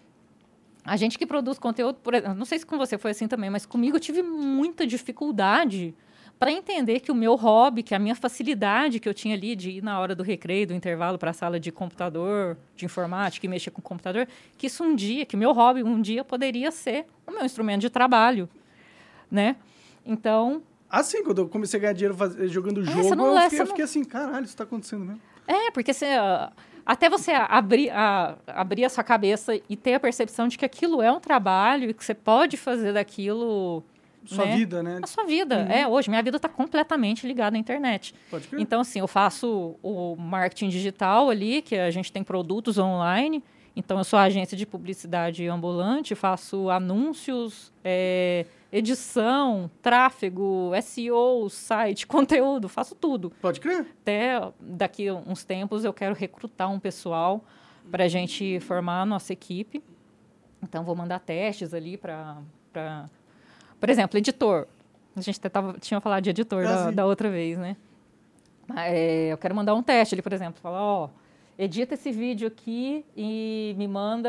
[0.84, 3.50] a gente que produz conteúdo, por exemplo, não sei se com você foi assim também,
[3.50, 5.94] mas comigo eu tive muita dificuldade
[6.38, 9.70] para entender que o meu hobby, que a minha facilidade que eu tinha ali de
[9.70, 13.48] ir na hora do recreio, do intervalo para a sala de computador, de informática e
[13.48, 14.26] mexer com o computador,
[14.58, 17.90] que isso um dia, que meu hobby um dia poderia ser o meu instrumento de
[17.90, 18.48] trabalho,
[19.32, 19.56] né?
[20.04, 22.14] Então, Assim, quando eu comecei a ganhar dinheiro
[22.48, 25.20] jogando você jogo, não eu fiquei, eu não- fiquei assim, caralho, isso tá acontecendo mesmo.
[25.48, 26.52] É, porque você, ah,
[26.84, 31.00] até você abrir a, abrir a sua cabeça e ter a percepção de que aquilo
[31.00, 33.82] é um trabalho e que você pode fazer daquilo
[34.26, 35.00] Sua né, vida, né?
[35.02, 35.54] a sua vida.
[35.70, 38.14] É, hoje minha vida está completamente ligada à internet.
[38.30, 38.60] Pode crer.
[38.60, 43.42] Então, assim, eu faço o marketing digital ali, que a gente tem produtos online.
[43.74, 52.68] Então, eu sou agência de publicidade ambulante, faço anúncios, é, edição, tráfego, SEO, site, conteúdo,
[52.68, 53.86] faço tudo Pode crer.
[54.02, 57.42] até daqui a uns tempos eu quero recrutar um pessoal
[57.90, 59.82] para a gente formar a nossa equipe.
[60.62, 62.38] Então, vou mandar testes ali para.
[63.80, 64.66] Por exemplo, editor.
[65.16, 67.76] A gente tava, tinha falado de editor Ah, da, da outra vez, né?
[68.76, 70.60] É, eu quero mandar um teste ali, por exemplo.
[70.62, 71.08] Falar, ó,
[71.62, 74.28] edita esse vídeo aqui e me manda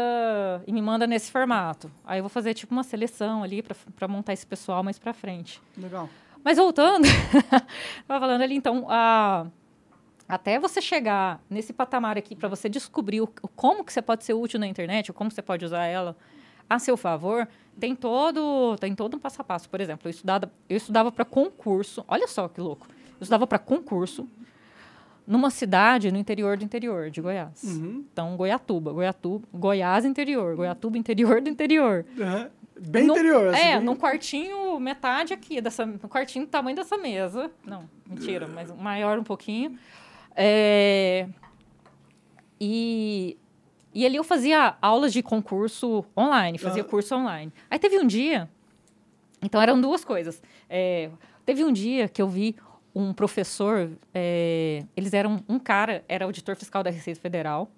[0.68, 1.90] e me manda nesse formato.
[2.06, 5.60] Aí eu vou fazer tipo uma seleção ali para montar esse pessoal mais para frente.
[5.76, 6.08] Legal.
[6.44, 7.06] Mas voltando,
[8.02, 9.48] estava falando ali, então, a,
[10.28, 14.34] até você chegar nesse patamar aqui para você descobrir o, como que você pode ser
[14.34, 16.16] útil na internet, ou como você pode usar ela
[16.70, 17.48] a seu favor,
[17.80, 19.70] tem todo, tem todo um passo a passo.
[19.70, 22.04] Por exemplo, eu estudava, eu estudava para concurso.
[22.08, 22.88] Olha só que louco.
[22.90, 24.28] Eu estudava para concurso
[25.26, 27.64] numa cidade no interior do interior de Goiás.
[27.64, 28.06] Uhum.
[28.12, 32.06] Então, Goiatuba, Goiatuba, Goiás interior, Goiatuba interior do interior.
[32.20, 32.50] Aham.
[32.80, 33.54] Bem Num- interior.
[33.54, 37.50] assim, É, bem- num quartinho, metade aqui, dessa, um quartinho do tamanho dessa mesa.
[37.64, 39.78] Não, mentira, mas maior um pouquinho.
[40.36, 41.28] É,
[42.60, 43.38] e,
[43.94, 46.86] e ali eu fazia aulas de concurso online, fazia Ah.
[46.86, 47.52] curso online.
[47.70, 48.50] Aí teve um dia,
[49.42, 50.42] então eram duas coisas.
[50.70, 51.10] É,
[51.46, 52.56] teve um dia que eu vi
[52.96, 57.70] um professor, é, eles eram, um cara era auditor fiscal da Receita Federal,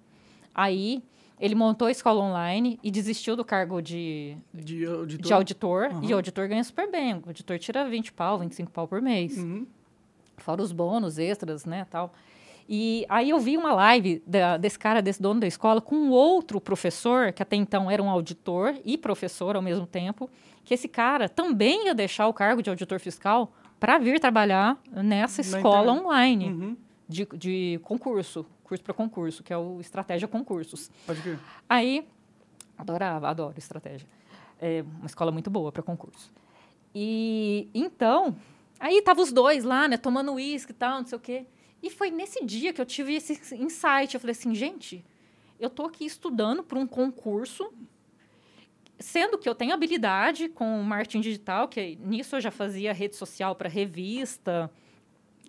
[0.54, 1.02] aí
[1.40, 5.26] ele montou a escola online e desistiu do cargo de, De auditor.
[5.26, 6.00] de auditor, Aham.
[6.04, 7.14] e o auditor ganha super bem.
[7.14, 9.36] O auditor tira 20 pau, 25 pau por mês.
[9.36, 9.66] Uhum.
[10.38, 12.12] Fora os bônus extras, né, tal.
[12.68, 16.10] E aí eu vi uma live da- desse cara, desse dono da escola, com um
[16.10, 20.28] outro professor, que até então era um auditor e professor ao mesmo tempo,
[20.64, 25.42] que esse cara também ia deixar o cargo de auditor fiscal para vir trabalhar nessa
[25.42, 26.04] Na escola internet.
[26.04, 26.76] online Uhum.
[27.08, 30.90] de, de concurso, curso para concurso, que é o Estratégia Concursos.
[31.06, 31.38] Pode crer.
[31.68, 32.06] Aí,
[32.76, 34.06] adorava, adoro estratégia.
[34.60, 36.32] É uma escola muito boa para concurso.
[36.94, 38.34] E então,
[38.80, 41.46] aí tava os dois lá, né, tomando uísque e tal, não sei o quê.
[41.82, 44.14] E foi nesse dia que eu tive esse insight.
[44.14, 45.04] Eu falei assim, gente,
[45.60, 47.70] eu tô aqui estudando para um concurso,
[48.98, 53.54] sendo que eu tenho habilidade com marketing digital, que nisso eu já fazia rede social
[53.54, 54.70] para revista,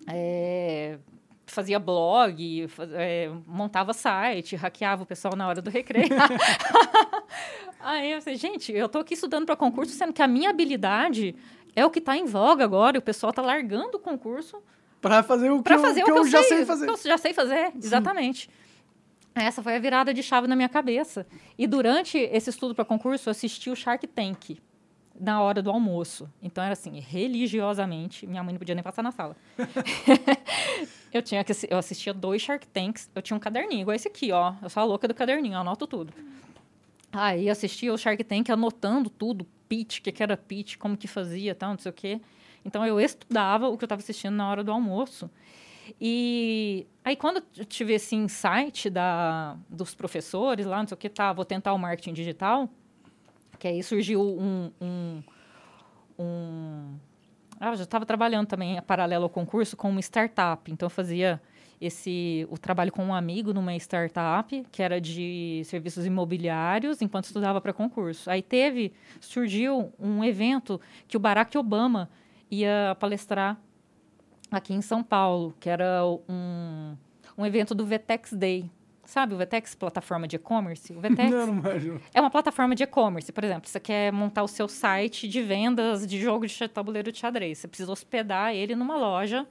[0.06, 0.98] é,
[1.46, 6.08] fazia blog, fa- é, montava site, hackeava o pessoal na hora do recreio.
[7.80, 11.34] Aí eu falei, gente, eu tô aqui estudando para concurso, sendo que a minha habilidade
[11.74, 14.62] é o que está em voga agora, e o pessoal está largando o concurso
[15.00, 16.88] Pra fazer o que, para eu, fazer que o que eu, já sei, sei fazer.
[16.90, 18.50] eu já sei fazer, exatamente.
[19.34, 21.26] Essa foi a virada de chave na minha cabeça.
[21.56, 24.58] E durante esse estudo para concurso, eu assisti o Shark Tank
[25.18, 26.28] na hora do almoço.
[26.42, 29.36] Então era assim, religiosamente, minha mãe não podia nem passar na sala.
[31.12, 34.32] eu tinha que eu assistia dois Shark Tanks, eu tinha um caderninho igual esse aqui,
[34.32, 34.54] ó.
[34.62, 36.12] Eu sou a louca do caderninho, eu anoto tudo.
[37.12, 41.08] Aí assistia o Shark Tank anotando tudo, pitch, o que, que era pitch, como que
[41.08, 42.20] fazia, tal, não sei o quê.
[42.64, 45.30] Então eu estudava o que eu estava assistindo na hora do almoço.
[46.00, 51.08] E aí, quando eu tive esse insight da, dos professores lá, não sei o que,
[51.08, 52.68] tá, vou tentar o marketing digital,
[53.58, 54.70] que aí surgiu um.
[54.80, 55.22] um,
[56.18, 56.94] um
[57.60, 60.70] ah, eu já estava trabalhando também, paralelo ao concurso, com uma startup.
[60.70, 61.40] Então, eu fazia
[61.80, 67.60] esse o trabalho com um amigo numa startup que era de serviços imobiliários enquanto estudava
[67.60, 68.28] para concurso.
[68.30, 72.10] Aí teve surgiu um evento que o Barack Obama
[72.50, 73.60] ia palestrar
[74.50, 76.96] aqui em São Paulo, que era um,
[77.36, 78.70] um evento do Vetex Day.
[79.08, 80.92] Sabe o Vetex, plataforma de e-commerce?
[80.92, 83.32] O Vetex Não, não é uma plataforma de e-commerce.
[83.32, 87.18] Por exemplo, você quer montar o seu site de vendas de jogo de tabuleiro de
[87.18, 87.56] xadrez.
[87.56, 89.46] Você precisa hospedar ele numa loja,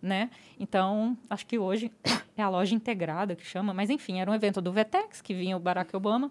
[0.00, 0.30] né?
[0.56, 1.90] Então, acho que hoje
[2.36, 3.74] é a loja integrada que chama.
[3.74, 6.30] Mas, enfim, era um evento do Vetex, que vinha o Barack Obama.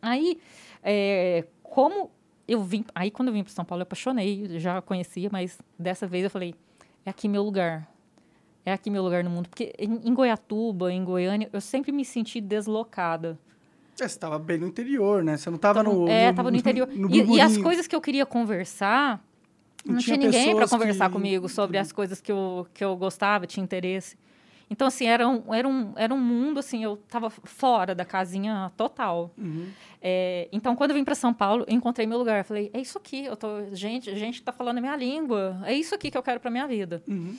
[0.00, 0.38] Aí,
[0.80, 2.08] é, como
[2.46, 2.84] eu vim...
[2.94, 4.60] Aí, quando eu vim para São Paulo, eu apaixonei.
[4.60, 6.54] Já conhecia, mas dessa vez eu falei,
[7.04, 7.88] é aqui meu lugar.
[8.64, 9.48] É aqui meu lugar no mundo.
[9.48, 13.38] Porque em, Goiatuba, em Goiânia, eu sempre me senti deslocada.
[14.00, 15.36] É, você tava bem no interior, né?
[15.36, 16.08] Você não tava Tava- no.
[16.08, 16.88] é, tava no interior.
[16.88, 19.22] no e, e as coisas que eu queria conversar,
[19.84, 22.84] Não não, tinha tinha, ninguém para conversar que- comigo sobre as coisas que eu, que
[22.84, 24.16] eu gostava, tinha interesse.
[24.72, 28.72] Então, assim, era um, era um, era um mundo, assim, eu tava fora da casinha
[28.74, 29.30] total.
[29.36, 29.68] Uhum.
[30.00, 32.38] É, então, quando eu vim para São Paulo, eu encontrei meu lugar.
[32.38, 35.74] Eu falei, é isso aqui, eu tô, gente, gente tá falando a minha língua, é
[35.74, 37.02] isso aqui que eu quero para minha vida.
[37.06, 37.36] Uhum.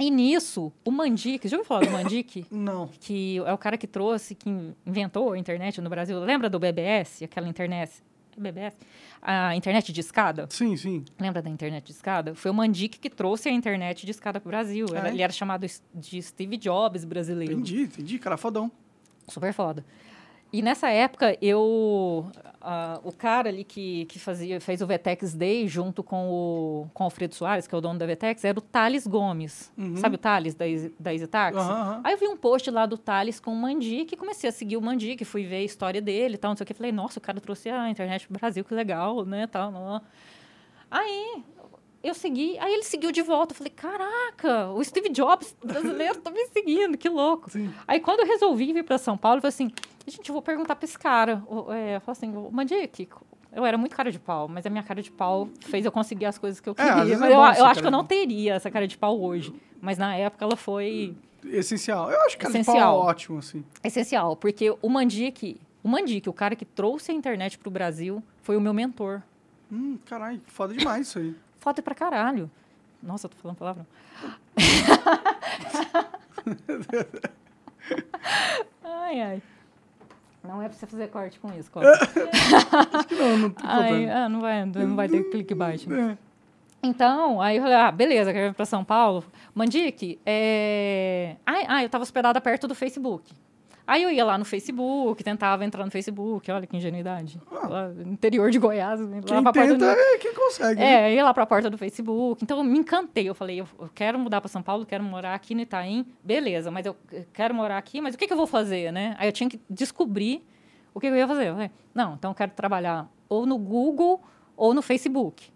[0.00, 2.44] E nisso, o Mandique, já ouviu falar do Mandique?
[2.50, 2.88] Não.
[3.00, 4.50] que é o cara que trouxe, que
[4.84, 6.18] inventou a internet no Brasil.
[6.18, 8.02] Lembra do BBS, aquela internet?
[8.40, 8.76] BBS?
[9.22, 10.46] A internet de escada?
[10.50, 11.04] Sim, sim.
[11.20, 12.34] Lembra da internet de escada?
[12.34, 14.86] Foi o Mandic que trouxe a internet de escada para o Brasil.
[14.92, 15.12] Ah, Era- é?
[15.12, 17.52] Ele era chamado de Steve Jobs brasileiro.
[17.54, 18.18] Entendi, entendi.
[18.18, 18.70] Cara, fodão.
[19.28, 19.84] Super foda.
[20.52, 22.26] E nessa época, eu...
[22.60, 27.02] ah, o cara ali que, que fazia, fez o Vetex Day junto com o, com
[27.02, 29.70] o Alfredo Soares, que é o dono da Vetex, era o Thales Gomes.
[29.76, 29.96] Uhum.
[29.96, 30.64] Sabe o Thales da,
[30.98, 31.58] da Easy Taxi?
[31.58, 32.00] Aham.
[32.02, 34.80] Aí eu vi um post lá do Thales com o Mandic, comecei a seguir o
[34.82, 36.74] Mandic, fui ver a história dele e tal, não sei o que.
[36.74, 39.70] Falei, nossa, o cara trouxe a internet pro Brasil, que legal, né, tal.
[39.70, 40.02] Não, não.
[40.90, 41.44] Aí
[42.02, 43.52] eu segui, aí ele seguiu de volta.
[43.52, 47.50] Eu falei, caraca, o Steve Jobs brasileiro tá me seguindo, que louco.
[47.50, 47.72] Sim.
[47.86, 49.70] Aí quando eu resolvi vir para São Paulo, eu falei assim,
[50.06, 51.42] gente, eu vou perguntar pra esse cara.
[51.46, 53.08] O- É, eu falei assim, "Ô, Mandic,
[53.52, 56.26] eu era muito cara de pau, mas a minha cara de pau fez eu conseguir
[56.26, 57.14] as coisas que eu É, queria.
[57.14, 59.52] é mas eu, eu acho cara que eu não teria essa cara de pau hoje.
[59.80, 61.14] Mas na época ela foi
[61.44, 62.10] Essencial.
[62.10, 62.98] Eu acho que cara de pau é Essencial.
[62.98, 63.64] ótimo, assim.
[63.82, 68.56] essencial, porque o Mandic, o Mandic, o cara que trouxe a internet pro Brasil, foi
[68.56, 69.22] o meu mentor.
[69.70, 71.34] Hum, caralho, foda demais isso aí.
[71.58, 72.50] Foda pra caralho.
[73.02, 73.86] Nossa, eu tô falando palavrão.
[78.84, 79.42] ai, ai.
[80.42, 81.90] Não é pra você fazer corte com isso, Costa.
[82.94, 85.86] Acho que não, não tem Ai, ah, não vai, não vai ter clickbait.
[85.86, 86.16] né?
[86.22, 86.28] É.
[86.80, 89.24] Então, aí eu falei, ah, beleza, quero ir pra São Paulo.
[89.52, 91.36] Mandique, é...
[91.44, 93.34] Ah, eu tava hospedada perto do Facebook.
[93.90, 97.40] Aí eu ia lá no Facebook, tentava entrar no Facebook, olha que ingenuidade.
[97.50, 100.78] Lá no interior de Goiás, lá Quem pra porta do- tenta é quem consegue.
[100.78, 101.10] né?
[101.10, 102.44] É, ia lá pra porta do Facebook.
[102.44, 103.26] Então, eu me encantei.
[103.26, 106.04] Eu falei, eu quero mudar para São Paulo, quero morar aqui no Itaim.
[106.22, 106.94] Beleza, mas eu
[107.32, 109.16] quero morar aqui, mas o que, que eu vou fazer, né?
[109.18, 110.46] Aí eu tinha que descobrir
[110.92, 111.48] o que eu ia fazer.
[111.48, 114.20] Eu falei, não, então eu quero trabalhar ou no Google
[114.54, 115.50] ou no Facebook.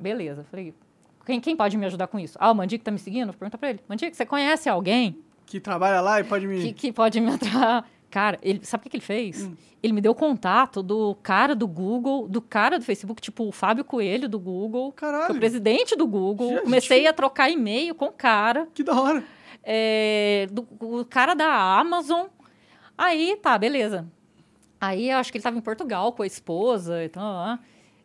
[0.00, 0.44] Beleza.
[0.50, 0.72] Falei,
[1.26, 2.36] quem, quem pode me ajudar com isso?
[2.40, 3.32] Ah, o Mandico tá me seguindo?
[3.32, 3.80] Pergunta pra ele.
[3.88, 6.60] Mandico, você conhece alguém Que trabalha lá e pode me...
[6.60, 7.88] que, que pode me entrar.
[8.10, 9.42] Cara, ele, sabe o que, que ele fez?
[9.42, 9.56] Hum.
[9.82, 13.84] Ele me deu contato do cara do Google, do cara do Facebook, tipo o Fábio
[13.84, 16.50] Coelho do Google, que é Caralho, o presidente do Google.
[16.50, 16.62] Gente.
[16.62, 19.24] Comecei a trocar e-mail com o cara, que da hora.
[19.64, 22.28] é, do, o cara da Amazon.
[22.96, 24.06] Aí, tá, beleza.
[24.80, 27.58] Aí eu acho que ele estava em Portugal com a esposa e tal, lá,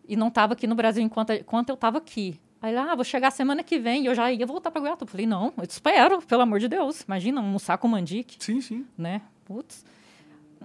[0.07, 2.39] e não estava aqui no Brasil enquanto, enquanto eu estava aqui.
[2.61, 5.09] Aí ele, ah, vou chegar semana que vem e eu já ia voltar para Goiatuba.
[5.09, 7.01] Falei, não, eu te espero, pelo amor de Deus.
[7.01, 8.85] Imagina, almoçar com Mandique Sim, sim.
[8.97, 9.21] né?
[9.45, 9.85] Putz.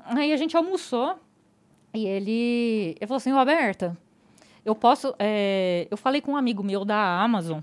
[0.04, 1.18] Aí a gente almoçou
[1.94, 3.96] e ele, ele falou assim, Roberta,
[4.64, 7.60] eu posso, é, eu falei com um amigo meu da Amazon,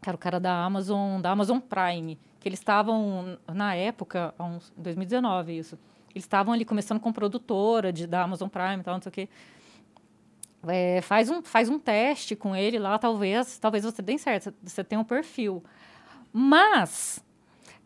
[0.00, 4.72] que era o cara da Amazon, da Amazon Prime, que eles estavam na época, uns
[4.76, 5.78] 2019 isso,
[6.14, 9.12] eles estavam ali começando com produtora de, da Amazon Prime e tal, não sei o
[9.12, 9.28] quê.
[10.68, 14.84] É, faz, um, faz um teste com ele lá, talvez, talvez você dê certo, você,
[14.84, 15.62] tem um perfil.
[16.32, 17.22] Mas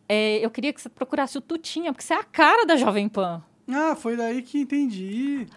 [0.07, 3.09] é, eu queria que você procurasse o Tutinha, porque você é a cara da Jovem
[3.09, 3.43] Pan.
[3.67, 5.47] Ah, foi daí que entendi.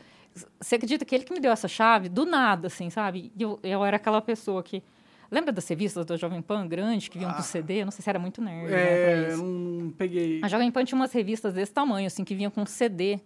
[0.61, 2.09] Você acredita que ele que me deu essa chave?
[2.09, 3.31] Do nada, assim, sabe?
[3.39, 4.83] Eu, eu era aquela pessoa que...
[5.31, 7.83] Lembra das revistas da Jovem Pan grande, que vinham com CD?
[7.83, 9.45] Eu não sei se era muito nerd, né, É, isso.
[9.45, 10.41] não peguei.
[10.43, 13.21] A Jovem Pan tinha umas revistas desse tamanho, assim, que vinham com CD.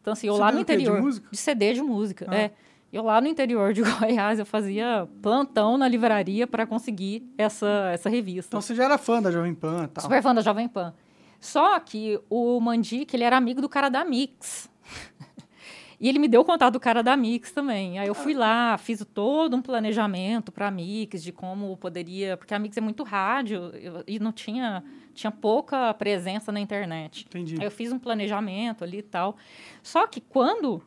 [0.00, 0.76] Então, assim, eu CD lá no quê?
[0.76, 1.02] De interior...
[1.02, 1.28] música?
[1.28, 2.36] De CD de música, Ah.
[2.36, 2.52] é.
[2.92, 8.08] Eu lá no interior de Goiás, eu fazia plantão na livraria para conseguir essa, essa
[8.10, 8.48] revista.
[8.50, 10.02] Então você já era fã da Jovem Pan e tal.
[10.02, 10.92] Super fã da Jovem Pan.
[11.38, 14.68] Só que o Mandic, ele era amigo do cara da Mix.
[15.98, 17.98] e ele me deu o contato do cara da Mix também.
[17.98, 22.36] Aí eu fui lá, fiz todo um planejamento para a Mix, de como poderia...
[22.36, 24.82] Porque a Mix é muito rádio eu- e não tinha...
[25.12, 27.26] Tinha pouca presença na internet.
[27.26, 27.56] Entendi.
[27.58, 29.36] Aí eu fiz um planejamento ali e tal.
[29.82, 30.80] Só que quando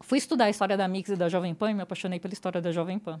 [0.00, 2.60] fui estudar a história da Mix e da Jovem Pan, eu me apaixonei pela história
[2.60, 3.20] da Jovem Pan.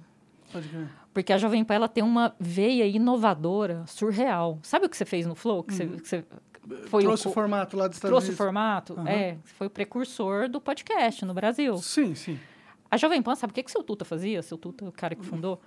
[0.52, 0.88] Pode crer.
[1.14, 4.58] Porque a Jovem Pan ela tem uma veia inovadora, surreal.
[4.62, 5.62] Sabe o que você fez no Flow?
[5.62, 6.24] Que você, que você
[6.88, 8.38] foi Trouxe o o, formato lá dos Estados trouxe o Unidos.
[8.38, 8.94] formato?
[8.94, 9.08] Aham.
[9.08, 11.76] É, foi o precursor do podcast no Brasil.
[11.78, 12.38] Sim, sim.
[12.90, 14.42] A Jovem Pan, sabe o que, que o seu Tuta fazia?
[14.42, 15.60] Seu Tuta, o cara que fundou.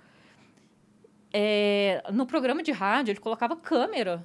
[1.32, 4.24] É, no programa de rádio, ele colocava câmera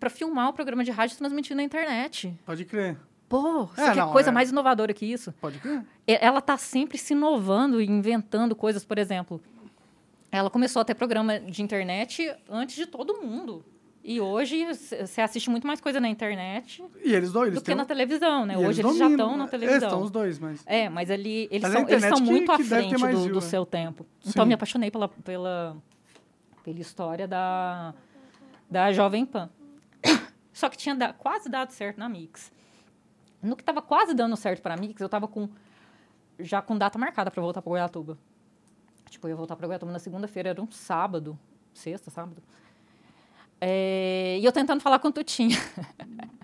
[0.00, 2.34] para filmar o programa de rádio e transmitir na internet.
[2.46, 2.96] Pode crer.
[3.28, 4.32] Pô, É, quer não, coisa é.
[4.32, 5.32] mais inovadora que isso?
[5.40, 5.84] Pode crer.
[6.06, 9.40] Ela está sempre se inovando e inventando coisas, por exemplo.
[10.32, 13.64] Ela começou a ter programa de internet antes de todo mundo.
[14.02, 17.74] E hoje você assiste muito mais coisa na internet E eles dois, eles do que
[17.74, 18.54] na televisão, né?
[18.54, 19.26] e Hoje eles já dominam.
[19.26, 19.88] estão na É, televisão.
[19.88, 20.62] estão os dois, mas...
[20.64, 22.92] É, mas ali eles Mas a são, eles são que- muito à que ter frente
[22.94, 23.40] do, view, do né?
[23.42, 24.06] seu tempo.
[24.20, 24.40] Então Sim.
[24.40, 25.76] eu me apaixonei pela, pela,
[26.64, 27.92] pela história da,
[28.70, 29.50] da Jovem Pan.
[30.54, 32.50] Só que tinha da- quase dado certo na Mix.
[33.42, 35.48] No que estava quase dando certo para Mix, eu estava com
[36.38, 38.18] já com data marcada para voltar para Goiatuba.
[39.10, 41.38] Tipo, eu ia voltar para Goiatuba na segunda-feira, era um sábado,
[41.72, 42.42] sexta, sábado.
[43.60, 45.56] É, e eu tentando falar com o Tutinha.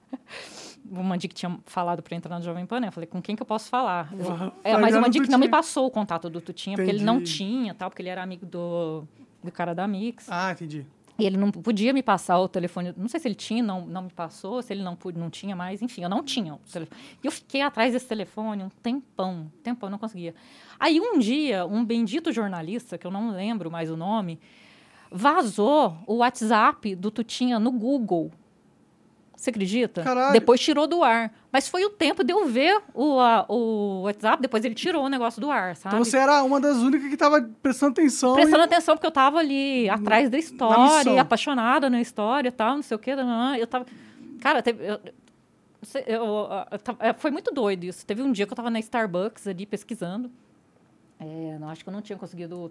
[0.91, 2.89] o Mandic tinha falado para entrar no Jovem Pan, né?
[2.89, 4.13] Eu falei, com quem que eu posso falar?
[4.13, 4.53] Uhum.
[4.65, 7.37] é, mas o Mandic não me passou o contato do Tutinha, porque ele não Entendi.
[7.37, 9.05] tinha, tal, porque ele era amigo do,
[9.43, 10.27] do cara da Mix.
[10.29, 10.87] Ah, entendi.
[11.17, 12.93] E ele não podia me passar o telefone.
[12.97, 15.81] Não sei se ele tinha, não, não me passou, se ele não, não tinha mais,
[15.81, 17.01] enfim, eu não tinha o telefone.
[17.23, 20.35] E eu fiquei atrás desse telefone um tempão, um tempão, não conseguia.
[20.79, 24.41] Aí um dia, um bendito jornalista, que eu não lembro mais o nome,
[25.11, 28.33] vazou o WhatsApp do Tutinha no Google.
[29.37, 30.03] Você acredita?
[30.03, 30.33] Caralho.
[30.33, 31.33] Depois tirou do ar.
[31.53, 35.09] Mas foi o tempo de eu ver o, a- o WhatsApp, depois ele tirou o
[35.09, 35.95] negócio do ar, sabe?
[35.97, 38.35] Então você era uma das únicas que tava prestando atenção.
[38.35, 38.65] Prestando e...
[38.65, 42.83] atenção, porque eu tava ali atrás da história, e apaixonada na história e tal, não
[42.83, 43.15] sei o quê.
[43.15, 43.57] nananã.
[43.57, 43.87] Eu tava.
[44.41, 44.85] Cara, teve.
[44.85, 45.01] eu-
[46.07, 48.07] eu- eu- é, foi muito doido isso.
[48.07, 50.31] Teve um dia que eu tava na Starbucks ali pesquisando.
[51.25, 52.71] É, não, acho que eu não tinha conseguido.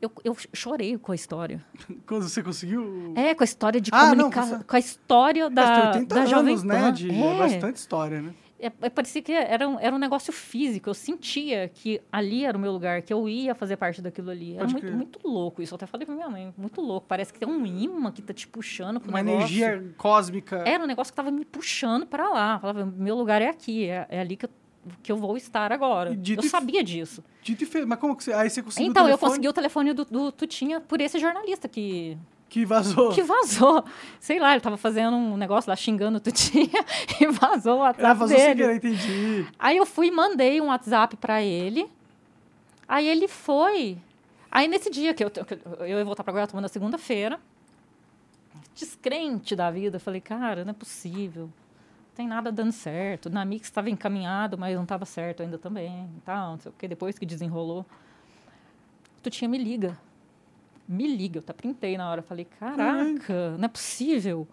[0.00, 1.64] Eu, eu chorei com a história.
[2.06, 3.12] Quando você conseguiu...
[3.16, 4.58] É, com a história de Ah, não, comunicar.
[4.58, 6.80] você- com a história da, 80 da anos, Jovem né?
[6.80, 6.92] Pan.
[6.92, 7.38] De É.
[7.38, 8.34] bastante história, né?
[8.58, 10.88] É, é, parecia que era um, era um negócio físico.
[10.88, 14.56] Eu sentia que ali era o meu lugar, que eu ia fazer parte daquilo ali.
[14.56, 15.74] Era muito, muito louco isso.
[15.74, 17.06] Eu até falei pra minha mãe, muito louco.
[17.06, 19.54] Parece que tem um imã que tá te puxando Uma negócio.
[19.62, 20.62] energia cósmica.
[20.66, 22.54] Era um negócio que tava me puxando para lá.
[22.54, 24.50] Eu Falava, meu lugar é aqui, é, é ali que eu,
[25.02, 26.16] que eu vou estar agora.
[26.36, 27.22] Eu sabia disso.
[27.42, 27.86] Dito e feito.
[27.86, 28.32] Mas como que você...
[28.32, 32.16] Aí você conseguiu então, eu consegui o telefone do, do Tutinha por esse jornalista que,
[32.48, 33.12] que vazou.
[33.12, 33.84] que vazou.
[34.20, 36.84] Sei lá, ele tava fazendo um negócio lá xingando o Tutinha
[37.20, 38.60] e vazou o WhatsApp Ah, vazou sem dele.
[38.60, 39.46] querer, entendi.
[39.58, 41.88] Aí eu fui e mandei um WhatsApp pra ele.
[42.86, 43.98] Aí ele foi.
[44.50, 47.40] Aí nesse dia que eu, que eu ia voltar pra Goiatuba na segunda-feira,
[48.74, 51.50] descrente da vida, falei, cara, não é possível.
[52.14, 53.28] Tem nada dando certo.
[53.28, 56.08] Na Mix estava encaminhado, mas não estava certo ainda também.
[56.24, 56.86] Tal, não sei o quê.
[56.86, 57.84] Depois que desenrolou,
[59.22, 59.98] tu tinha me liga.
[60.86, 61.38] Me liga.
[61.38, 62.22] Eu até printei na hora.
[62.22, 64.46] Falei, caraca, não é possível.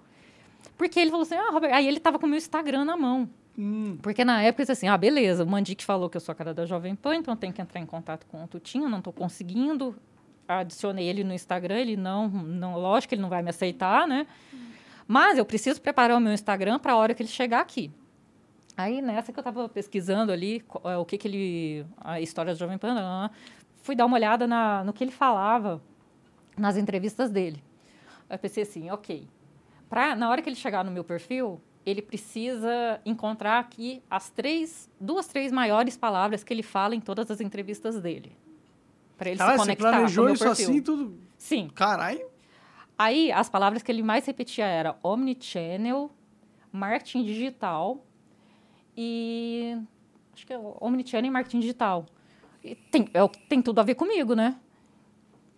[0.78, 1.74] Porque ele falou assim, ah, Robert...
[1.74, 3.30] Aí ele tava com o meu Instagram na mão.
[3.58, 6.54] Hum, Porque na época, assim, ah, beleza, o Mandic falou que eu sou a cara
[6.54, 9.14] da Jovem Pan, então eu tenho que entrar em contato com o Tutinho, não estou
[9.14, 9.96] conseguindo.
[10.48, 14.26] Adicionei ele no Instagram, ele não, não, lógico que ele não vai me aceitar, né?
[15.08, 17.92] Mas eu preciso preparar o meu Instagram para a hora que ele chegar aqui.
[18.78, 21.86] Aí, nessa que eu estava pesquisando ali, eh, o que que ele...
[22.00, 23.30] A história do Jovem Pan,
[23.82, 25.82] fui dar uma olhada na, no que ele falava
[26.58, 27.62] nas entrevistas dele.
[28.30, 29.28] Eu pensei assim, ok,
[29.90, 34.90] pra, na hora que ele chegar no meu perfil, ele precisa encontrar aqui as três,
[35.00, 38.36] duas, três maiores palavras que ele fala em todas as entrevistas dele.
[39.18, 40.70] Para ele Caralho, se você conectar o planejou meu isso perfil.
[40.70, 41.20] assim, tudo...
[41.38, 41.70] Sim.
[41.76, 42.31] Caralho.
[42.98, 46.12] Aí, as palavras que ele mais repetia era omnichannel,
[46.72, 48.04] marketing digital
[48.96, 49.78] e...
[50.34, 52.06] Acho que é omnichannel e marketing digital.
[52.64, 54.56] E tem, é, tem tudo a ver comigo, né?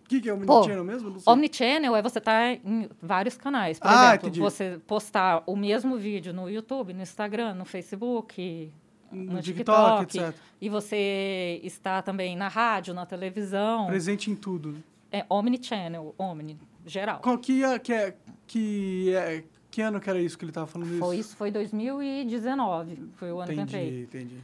[0.04, 1.16] O que, que é Pô, Omnichannel mesmo?
[1.26, 3.78] Omnichannel é você estar em vários canais.
[3.78, 4.40] Por Ah, exemplo, entendi.
[4.40, 8.70] você postar o mesmo vídeo no YouTube, no Instagram, no Facebook,
[9.10, 10.28] No no TikTok, TikTok.
[10.28, 10.40] etc.
[10.60, 13.86] E você está também na rádio, na televisão.
[13.86, 14.72] Presente em tudo.
[14.72, 14.78] né?
[15.10, 17.20] É omnichannel, omni, geral.
[17.20, 18.14] Qual que é, que é,
[18.46, 19.44] que é...
[19.70, 21.00] Que ano que era isso que ele tava falando isso?
[21.00, 23.10] Foi isso, foi 2019.
[23.14, 24.02] Foi o ano que eu Entendi, entrei.
[24.02, 24.38] entendi.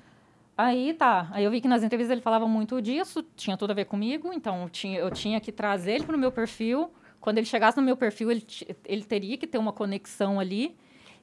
[0.59, 3.75] Aí tá, aí eu vi que nas entrevistas ele falava muito disso, tinha tudo a
[3.75, 6.91] ver comigo, então eu tinha, eu tinha que trazer ele para o meu perfil.
[7.21, 8.45] Quando ele chegasse no meu perfil, ele,
[8.85, 10.77] ele teria que ter uma conexão ali.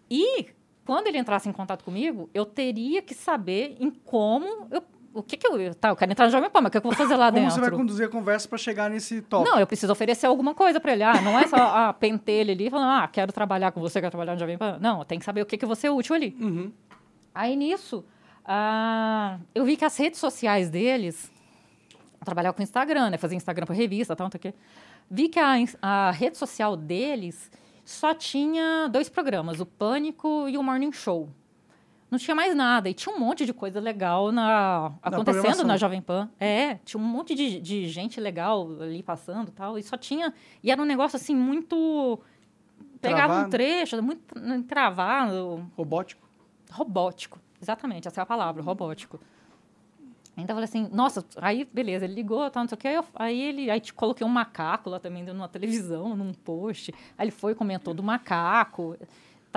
[0.10, 0.48] E
[0.86, 4.82] quando ele entrasse em contato comigo, eu teria que saber em como eu.
[5.18, 5.74] O que que eu.
[5.74, 7.42] Tá, eu quero entrar no Jovem Pan, mas o que, eu vou fazer lá Como
[7.42, 7.56] dentro?
[7.56, 9.50] você vai conduzir a conversa pra chegar nesse top?
[9.50, 11.04] Não, eu preciso oferecer alguma coisa para ele.
[11.04, 14.34] Ah, não é só a pentelha ali falando, ah, quero trabalhar com você, quero trabalhar
[14.34, 14.78] no Jovem Pan.
[14.80, 16.38] Não, tem que saber o que, que você é útil ali.
[16.40, 16.72] Uhum.
[17.34, 18.06] Aí nisso,
[18.46, 21.32] ah, eu vi que as redes sociais deles,
[22.20, 23.18] eu trabalhava com Instagram, né?
[23.18, 24.54] Fazia Instagram para revista, tal, o quê.
[25.10, 27.50] Vi que a, a rede social deles
[27.84, 31.30] só tinha dois programas, o Pânico e o Morning Show.
[32.10, 32.90] Não tinha mais nada.
[32.90, 35.66] E tinha um monte de coisa legal na, acontecendo programação.
[35.68, 36.30] na Jovem Pan.
[36.40, 39.78] É, tinha um monte de, de gente legal ali passando tal.
[39.78, 40.34] E só tinha.
[40.64, 42.20] E era um negócio assim muito.
[43.02, 43.48] Pegava Travado.
[43.48, 46.28] um trecho, muito travado, Robótico.
[46.72, 47.40] robótico.
[47.62, 49.20] Exatamente, essa é a palavra, robótico.
[50.36, 52.96] Então eu falei assim, nossa, aí beleza, ele ligou, tal, não sei o quê, aí,
[52.96, 56.94] eu- aí ele, aí te coloquei um macaco lá também numa televisão, num post.
[57.18, 58.96] Aí ele foi e comentou do macaco.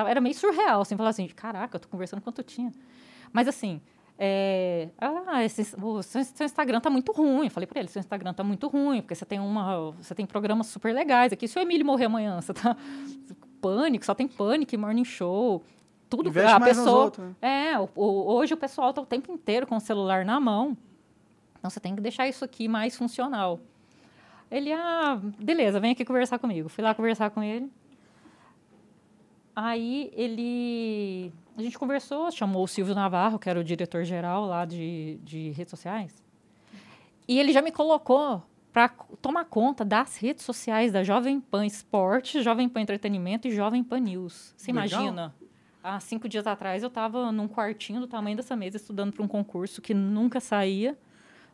[0.09, 2.73] Era meio surreal, assim, falar assim, caraca, eu tô conversando quanto eu tinha.
[3.33, 3.81] Mas assim,
[4.19, 7.45] é, ah, esse, o seu, seu Instagram tá muito ruim.
[7.47, 10.27] Eu falei pra ele, seu Instagram tá muito ruim, porque você tem uma, você tem
[10.27, 11.47] programas super legais aqui.
[11.49, 12.77] Se o Emílio morrer amanhã, você tá
[13.61, 15.63] pânico, só tem pânico, e morning show,
[16.09, 17.13] tudo Investe a pessoa.
[17.23, 17.35] né?
[17.73, 20.77] É, o- o- hoje o pessoal tá o tempo inteiro com o celular na mão.
[21.59, 23.61] Então você tem que deixar isso aqui mais funcional.
[24.51, 26.69] Ele, ah, beleza, vem aqui conversar comigo.
[26.69, 27.71] Fui lá conversar com ele.
[29.63, 31.31] Aí ele.
[31.55, 35.71] A gente conversou, chamou o Silvio Navarro, que era o diretor-geral lá de, de redes
[35.71, 36.15] sociais.
[37.29, 38.43] E ele já me colocou
[38.73, 38.89] para
[39.21, 44.01] tomar conta das redes sociais da Jovem Pan Esporte, Jovem Pan Entretenimento e Jovem Pan
[44.01, 44.55] News.
[44.57, 45.03] Você Legal.
[45.03, 45.35] imagina?
[45.85, 49.29] Há cinco dias atrás eu estava num quartinho do tamanho dessa mesa estudando para um
[49.29, 50.97] concurso que nunca saía.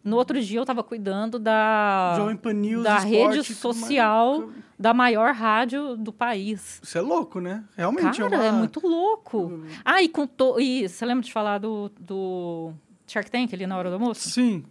[0.07, 2.17] No outro dia eu estava cuidando da,
[2.55, 6.81] News, da esporte, rede social da maior rádio do país.
[6.81, 7.65] Isso é louco, né?
[7.77, 8.47] Realmente Cara, é, uma...
[8.47, 9.65] é muito louco.
[9.85, 10.61] Ah, e, com to...
[10.61, 12.73] e você lembra de falar do, do
[13.05, 14.31] Shark Tank ali na hora do almoço?
[14.31, 14.65] Sim.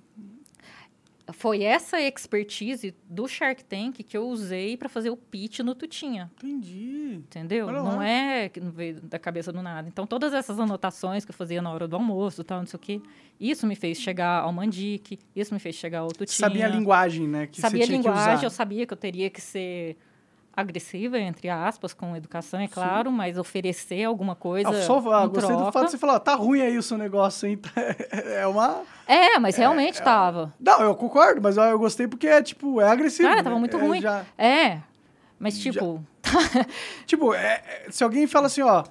[1.33, 6.31] Foi essa expertise do Shark Tank que eu usei para fazer o pitch no Tutinha.
[6.37, 7.15] Entendi.
[7.15, 7.67] Entendeu?
[7.67, 8.07] Olha não lá.
[8.07, 9.87] é que não veio da cabeça do nada.
[9.87, 12.79] Então, todas essas anotações que eu fazia na hora do almoço, tal, não sei o
[12.79, 13.01] quê,
[13.39, 16.47] isso me fez chegar ao Mandique, isso me fez chegar ao Tutinha.
[16.47, 17.47] Sabia a linguagem, né?
[17.47, 19.97] Que sabia a linguagem, eu sabia que eu teria que ser
[20.55, 25.29] agressiva, entre aspas, com educação, é claro, mas oferecer alguma coisa Ah, só, ah, em
[25.29, 25.71] gostei do troca.
[25.71, 27.59] fato de você falar, tá ruim aí o seu negócio, hein?
[28.09, 28.83] É uma...
[29.07, 30.53] É, mas realmente tava.
[30.59, 33.29] Não, eu concordo, mas eu gostei porque é, tipo, é agressivo.
[33.29, 33.43] Ah, né?
[33.43, 34.01] tava muito É, ruim.
[34.01, 34.79] já- É,
[35.39, 36.03] mas tipo...
[37.05, 38.83] Tipo, é- é- se alguém fala assim, ó,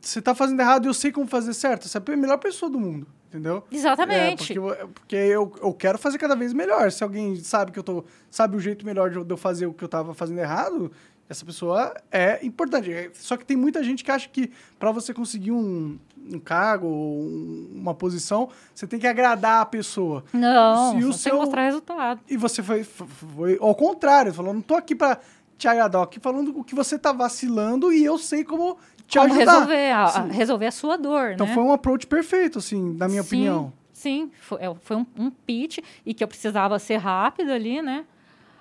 [0.00, 2.70] você tá fazendo errado e eu sei como fazer certo, você é a melhor pessoa
[2.70, 3.64] do mundo, entendeu?
[3.70, 4.52] Exatamente.
[4.52, 6.90] É, porque eu- porque eu, eu quero fazer cada vez melhor.
[6.92, 8.04] Se alguém sabe que eu tô.
[8.30, 10.90] Sabe o jeito melhor de eu fazer o que eu tava fazendo errado,
[11.28, 12.92] essa pessoa é importante.
[12.92, 15.98] É, Só que tem muita gente que acha que para você conseguir um,
[16.30, 20.24] um cargo, ou um- uma posição, você tem que agradar a pessoa.
[20.32, 22.20] Não, Se o você seu- tem que mostrar resultado.
[22.28, 25.18] E você foi, foi ao contrário, falou, não tô aqui pra
[25.58, 28.76] te agradar, aqui falando o que você tá vacilando e eu sei como
[29.06, 29.52] te Como ajudar.
[29.52, 31.54] resolver a, resolver a sua dor, Então né?
[31.54, 33.72] foi um approach perfeito, assim, na minha Sim, opinião.
[33.92, 38.04] Sim, foi, é, foi um, um pitch e que eu precisava ser rápido ali, né?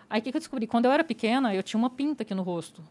[0.10, 0.68] Aí o que, que eu descobri?
[0.68, 2.84] Quando eu era pequena, eu tinha uma pinta aqui no rosto.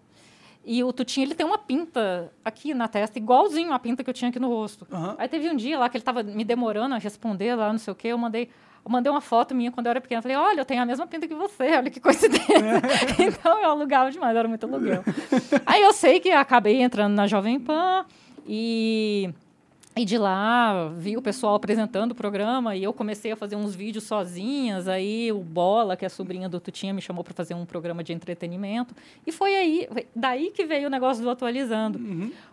[0.66, 4.14] E o Tutinho, ele tem uma pinta aqui na testa, igualzinho a pinta que eu
[4.14, 4.86] tinha aqui no rosto.
[4.90, 5.14] Aham.
[5.18, 7.92] Aí teve um dia lá que ele estava me demorando a responder lá, não sei
[7.92, 8.48] o quê, eu mandei,
[8.84, 10.22] eu mandei uma foto minha quando eu era pequena.
[10.22, 12.80] Falei, olha, eu tenho a mesma pinta que você, olha que coincidência.
[13.20, 15.04] então eu alugava demais, era muito aluguel.
[15.66, 18.06] Aí eu sei que acabei entrando na Jovem Pan
[18.46, 19.28] e,
[19.96, 23.76] e de lá vi o pessoal apresentando o programa e eu comecei a fazer uns
[23.76, 24.88] vídeos sozinhas.
[24.88, 28.02] Aí o Bola, que é a sobrinha do Tutinha, me chamou para fazer um programa
[28.02, 28.92] de entretenimento.
[29.24, 32.00] E foi aí, foi daí que veio o negócio do Atualizando.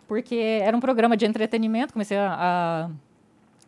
[0.06, 2.88] Porque era um programa de entretenimento, comecei a,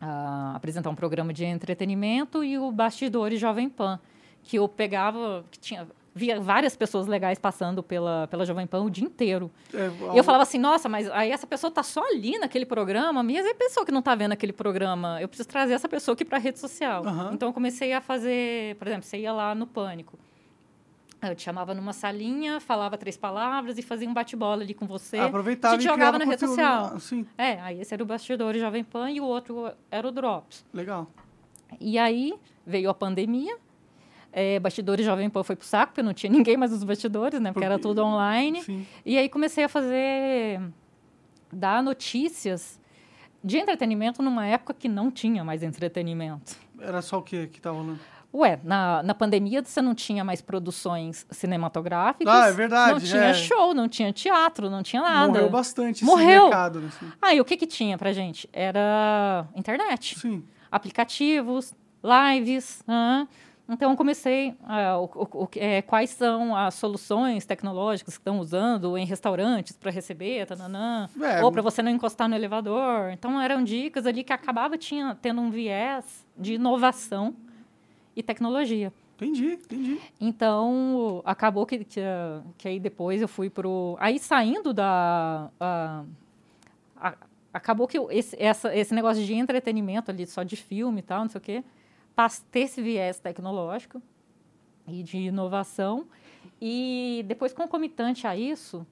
[0.01, 3.99] a, a apresentar um programa de entretenimento e o Bastidores Jovem Pan,
[4.45, 8.91] que eu pegava, que tinha via várias pessoas legais passando pela, pela Jovem Pan o
[8.91, 9.51] dia inteiro.
[9.73, 13.23] É, E eu falava assim, nossa, mas aí essa pessoa tá só ali naquele programa,
[13.23, 15.21] mas e a pessoa que não tá vendo aquele programa?
[15.21, 17.05] Eu preciso trazer essa pessoa aqui para rede social.
[17.05, 17.31] Aham.
[17.35, 20.17] Então eu comecei a fazer, por exemplo, você ia lá no Pânico.
[21.21, 25.17] Eu te chamava numa salinha, falava três palavras e fazia um bate-bola ali com você.
[25.19, 26.93] aproveitava te e jogava na rede social.
[26.95, 30.11] Ah, Sim, É, aí esse era o Bastidores Jovem Pan e o outro era o
[30.13, 30.65] Drops.
[30.73, 31.09] legal.
[31.81, 32.35] E aí
[32.67, 33.57] veio a pandemia,
[34.35, 37.53] é, Bastidores Jovem Pan foi pro saco, porque não tinha ninguém mais nos bastidores, né?
[37.53, 38.63] Porque era tudo online.
[38.63, 38.87] Sim.
[39.07, 40.61] E aí comecei a fazer,
[41.53, 42.81] dar notícias
[43.43, 46.57] de entretenimento numa época que não tinha mais entretenimento.
[46.81, 48.01] Era só o que que tava rolando?
[48.33, 52.35] Ué, na, na pandemia você não tinha mais produções cinematográficas.
[52.35, 53.35] Ah, é verdade, Não tinha é.
[53.35, 55.29] show, não tinha teatro, não tinha nada.
[55.29, 56.45] Morreu bastante esse Morreu.
[56.45, 56.89] mercado, né?
[56.89, 57.13] Assim.
[57.23, 58.49] Ah, e o que que tinha pra gente?
[58.53, 60.43] Era internet, Sim.
[60.69, 62.83] aplicativos, lives.
[62.89, 63.29] hã?
[63.67, 68.39] Então, eu comecei ah, o- o- o é, quais são as soluções tecnológicas que estão
[68.39, 73.11] usando em restaurantes para receber, tananã, É, ou para você não encostar no elevador.
[73.11, 77.35] Então, eram dicas ali que acabava tinha, tendo um viés de inovação
[78.15, 78.93] e tecnologia.
[79.17, 80.01] Entendi, entendi.
[80.21, 82.01] Então, acabou que, que,
[82.59, 83.97] que aí depois eu fui pro...
[83.99, 85.49] Aí, saindo da...
[85.59, 86.05] ah,
[87.01, 87.15] a-
[87.53, 91.29] acabou que esse, essa, esse negócio de entretenimento ali, só de filme e tal, não
[91.31, 91.65] sei o quê,
[92.51, 94.01] ter esse viés tecnológico
[94.87, 96.07] e de inovação.
[96.61, 98.87] E depois, concomitante a isso,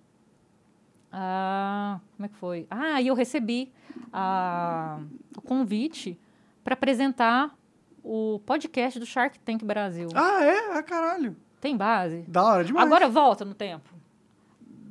[1.11, 2.67] ah, como é que foi?
[2.71, 3.73] Ah, e eu recebi
[4.13, 4.99] ah,
[5.37, 6.19] o convite
[6.65, 7.55] para apresentar
[8.03, 10.09] o podcast do Shark Tank Brasil.
[10.15, 10.79] Ah, é?
[10.79, 11.37] Ah, caralho.
[11.61, 12.25] Tem base?
[12.27, 12.87] Da hora demais.
[12.87, 13.89] Agora volta no tempo.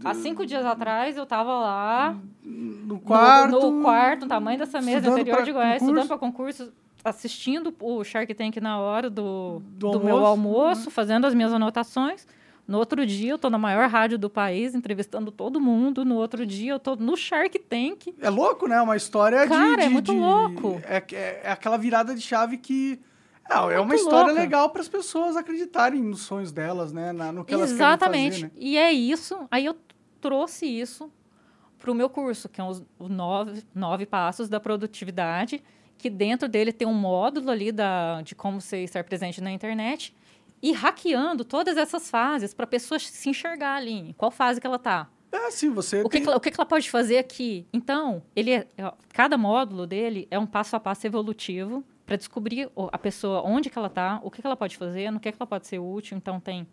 [0.03, 3.51] Há cinco dias atrás eu tava lá no no- quarto.
[3.71, 5.85] no, quarto, no tamanho dessa mesa, no interior de Goiás, concurso.
[5.85, 6.73] estudando para concurso,
[7.03, 11.53] assistindo o Shark Tank na hora do, Do do, meu almoço, almoço, fazendo as minhas
[11.53, 12.27] anotações.
[12.67, 16.05] No outro dia eu tô na maior rádio do país, entrevistando todo mundo.
[16.05, 18.13] No outro dia eu tô no Shark Tank.
[18.19, 18.79] É louco, né?
[18.81, 19.49] Uma história de.
[19.49, 20.79] Cara, é muito de- louco.
[20.85, 22.99] É, é, é aquela virada de chave que.
[23.49, 24.39] É, é uma história louca.
[24.41, 27.11] legal para as pessoas acreditarem nos sonhos delas, né?
[27.11, 28.35] Na, no que elas Exatamente.
[28.35, 28.65] querem fazer, né?
[28.69, 29.37] E é isso.
[29.51, 29.75] Aí eu
[30.21, 31.11] trouxe isso
[31.77, 35.61] para o meu curso, que é os, os nove, nove passos da produtividade,
[36.01, 40.13] que dentro dele tem um módulo ali da, de como você estar presente na internet
[40.61, 44.65] e hackeando todas essas fases para a pessoa se enxergar ali, em qual fase que
[44.67, 45.07] ela está.
[45.31, 46.01] É assim, você.
[46.01, 47.65] O que, tem- que ela- o que, ela pode fazer aqui?
[47.71, 52.69] Então, ele é- ó, cada módulo dele é um passo a passo evolutivo para descobrir
[52.91, 55.37] a pessoa onde que ela está, o que, que ela pode fazer, no que, que
[55.39, 56.17] ela pode ser útil.
[56.17, 56.67] Então, tem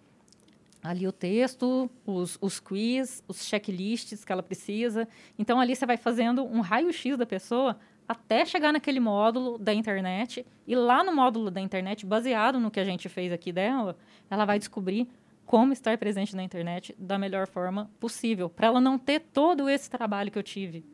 [0.82, 5.06] ali o texto, os, os quiz, os checklists que ela precisa.
[5.38, 10.46] Então, ali você vai fazendo um raio-x da pessoa até chegar naquele módulo da internet.
[10.66, 13.96] E lá no módulo da internet, baseado no que a gente fez aqui dela,
[14.30, 15.06] ela vai descobrir
[15.44, 19.88] como estar presente na internet da melhor forma possível, para ela não ter todo esse
[19.90, 20.84] trabalho que eu tive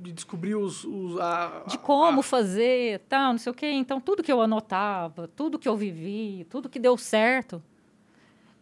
[0.00, 0.84] De descobrir os.
[0.84, 3.70] os a, de como a- fazer, tal, não sei o quê.
[3.72, 7.60] Então, tudo que eu anotava, tudo que eu vivi, tudo que deu certo,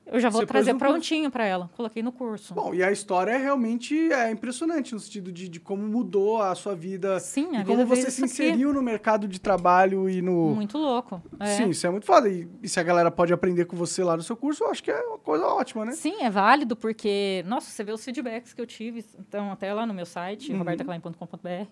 [0.07, 1.71] eu já vou Você trazer prontinho para ela.
[1.77, 2.53] Coloquei no curso.
[2.55, 6.55] Bom, e a história é realmente é impressionante no sentido de, de como mudou a
[6.55, 7.19] sua vida.
[7.21, 8.49] Sim, a e como vida você se isso aqui.
[8.51, 10.55] inseriu no mercado de trabalho e no.
[10.55, 11.23] Muito louco.
[11.41, 11.47] é.
[11.57, 12.29] Sim, isso é muito foda.
[12.29, 14.83] E, e se a galera pode aprender com você lá no seu curso, eu acho
[14.83, 15.93] que é uma coisa ótima, né?
[15.93, 19.87] Sim, é válido porque, nossa, você vê os feedbacks que eu tive, então até lá
[19.87, 20.59] no meu site, Uhum.
[20.59, 21.67] robertaclein.com.br,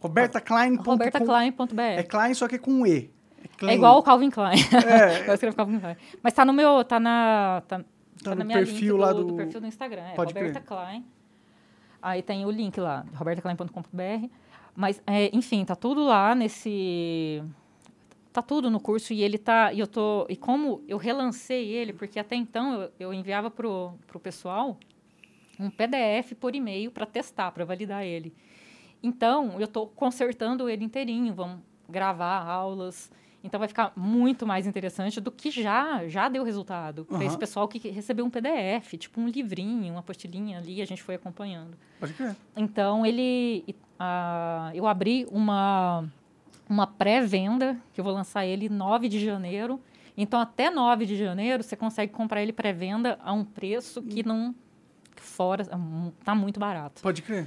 [0.00, 0.90] RobertaKlein.com.
[0.90, 1.80] robertaclein.br.
[1.80, 3.10] É Klein, só que é com E.
[3.60, 3.72] É, Klein.
[3.72, 4.58] É igual o Calvin Klein.
[4.86, 5.96] É, eu escrevo Calvin Klein.
[6.22, 7.78] Mas tá no meu, tá na, tá,
[8.22, 10.02] tá no na minha perfil link lá do, do- perfil do Instagram.
[10.02, 11.04] É Pode Roberta Klein.
[12.02, 14.28] Aí tem o link lá, robertaclein.com.br.
[14.74, 17.42] Mas, é, enfim, tá tudo lá nesse...
[18.32, 19.72] Tá tudo no curso e ele tá...
[19.72, 20.24] E eu tô...
[20.28, 24.78] E como eu relancei ele, porque até então eu, eu enviava pro, pro pessoal
[25.58, 28.32] um PDF por e-mail para testar, para validar ele.
[29.02, 31.58] Então, eu estou consertando ele inteirinho, vamos
[31.88, 33.10] gravar aulas.
[33.42, 37.04] Então, vai ficar muito mais interessante do que já já deu resultado.
[37.04, 41.02] Para esse pessoal que recebeu um PDF, tipo um livrinho, uma apostilinha ali, a gente
[41.02, 41.76] foi acompanhando.
[41.98, 42.36] pode crer.
[42.56, 43.64] Então, ele...
[43.98, 46.04] ah, eu abri uma,
[46.68, 49.80] uma pré-venda, que eu vou lançar ele 9 de janeiro.
[50.16, 54.54] Então, até 9 de janeiro, você consegue comprar ele pré-venda a um preço que não...
[55.16, 55.64] Fora...
[56.24, 57.00] Tá muito barato.
[57.02, 57.46] Pode crer.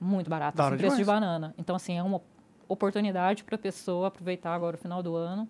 [0.00, 1.20] Muito barato, assim, preço de demais.
[1.20, 1.54] banana.
[1.56, 2.20] Então, assim, é uma
[2.72, 5.48] oportunidade para a pessoa aproveitar agora o final do ano,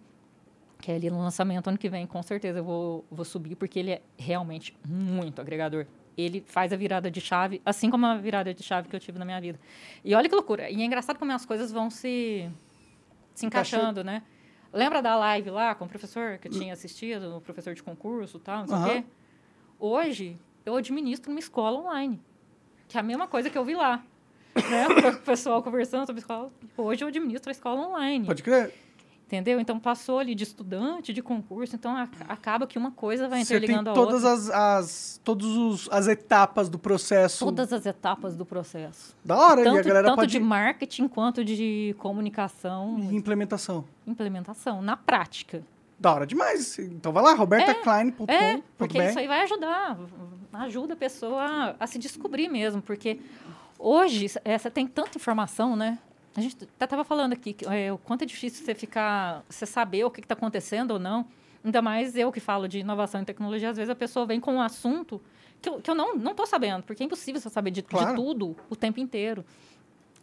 [0.80, 3.78] que é ali no lançamento ano que vem, com certeza eu vou, vou subir, porque
[3.78, 5.86] ele é realmente muito agregador.
[6.16, 9.18] Ele faz a virada de chave, assim como a virada de chave que eu tive
[9.18, 9.58] na minha vida.
[10.04, 10.68] E olha que loucura.
[10.68, 12.50] E é engraçado como as coisas vão se,
[13.34, 14.22] se encaixando, né?
[14.72, 18.38] Lembra da live lá com o professor que eu tinha assistido, o professor de concurso
[18.38, 19.04] e tal, não sei o quê?
[19.78, 22.20] Hoje, eu administro uma escola online.
[22.88, 24.04] Que é a mesma coisa que eu vi lá.
[24.54, 24.86] Né?
[25.10, 26.50] O pessoal conversando sobre escola.
[26.76, 28.26] Hoje eu administro a escola online.
[28.26, 28.72] Pode crer.
[29.26, 29.58] Entendeu?
[29.58, 31.74] Então passou ali de estudante, de concurso.
[31.74, 34.32] Então a- acaba que uma coisa vai interligando a todas outra.
[34.34, 37.42] as, as, todos os, as etapas do processo.
[37.42, 39.16] Todas as etapas do processo.
[39.24, 43.86] Da hora, e a Tanto, galera tanto pode de marketing quanto de comunicação, e implementação.
[44.06, 45.62] implementação, na prática.
[45.98, 46.78] Da hora demais.
[46.78, 48.30] Então vai lá, robertaclein.com.
[48.30, 49.98] É, porque isso aí vai ajudar.
[50.52, 52.82] Ajuda a pessoa a, a se descobrir mesmo.
[52.82, 53.18] Porque
[53.82, 55.98] hoje você tem tanta informação, né?
[56.34, 59.66] A gente até estava falando aqui que, é, o quanto é difícil você ficar, você
[59.66, 61.26] saber o que está acontecendo ou não.
[61.64, 64.54] Ainda mais eu que falo de inovação e tecnologia, às vezes a pessoa vem com
[64.54, 65.20] um assunto
[65.60, 68.14] que eu, que eu não estou sabendo, porque é impossível você saber de, de Claro.
[68.16, 69.44] tudo o tempo inteiro.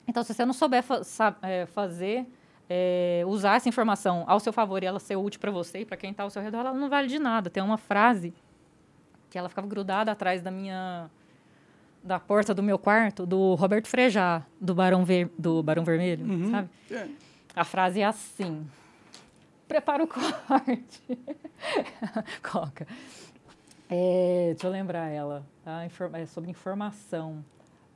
[0.07, 2.25] Então, se você não souber fa- é, fazer,
[2.67, 5.95] é, usar essa informação ao seu favor e ela ser útil para você e para
[5.95, 7.49] quem está ao seu redor, ela não vale de nada.
[7.49, 8.33] Tem uma frase
[9.29, 11.09] que ela ficava grudada atrás da minha
[12.03, 16.51] da porta do meu quarto, do Roberto Frejá, do Barão, Ver, do Barão Vermelho, Uhum.
[16.51, 16.69] sabe?
[16.91, 17.07] É.
[17.55, 18.65] A frase é assim.
[19.67, 21.01] Prepara o corte.
[22.41, 22.87] Coca.
[23.89, 25.45] É, deixa eu lembrar ela.
[25.85, 27.43] Infor- é sobre informação.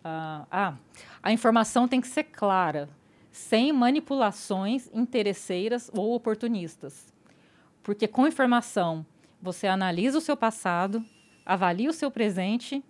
[0.04, 0.74] Ah, ah,
[1.22, 2.90] a informação tem que ser clara,
[3.32, 7.12] sem manipulações interesseiras ou oportunistas.
[7.82, 9.06] Porque com informação,
[9.42, 11.04] você analisa o seu passado,
[11.46, 12.84] avalia o seu presente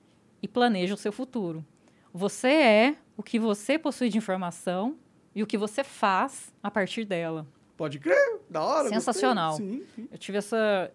[0.44, 1.65] e planeja o seu futuro.
[2.14, 4.95] Você é o que você possui de informação
[5.34, 7.48] e o que você faz a partir dela.
[7.76, 8.90] Pode crer, da hora.
[8.90, 9.53] Sensacional.
[9.53, 10.07] Sim, sim.
[10.11, 10.91] Eu tive essa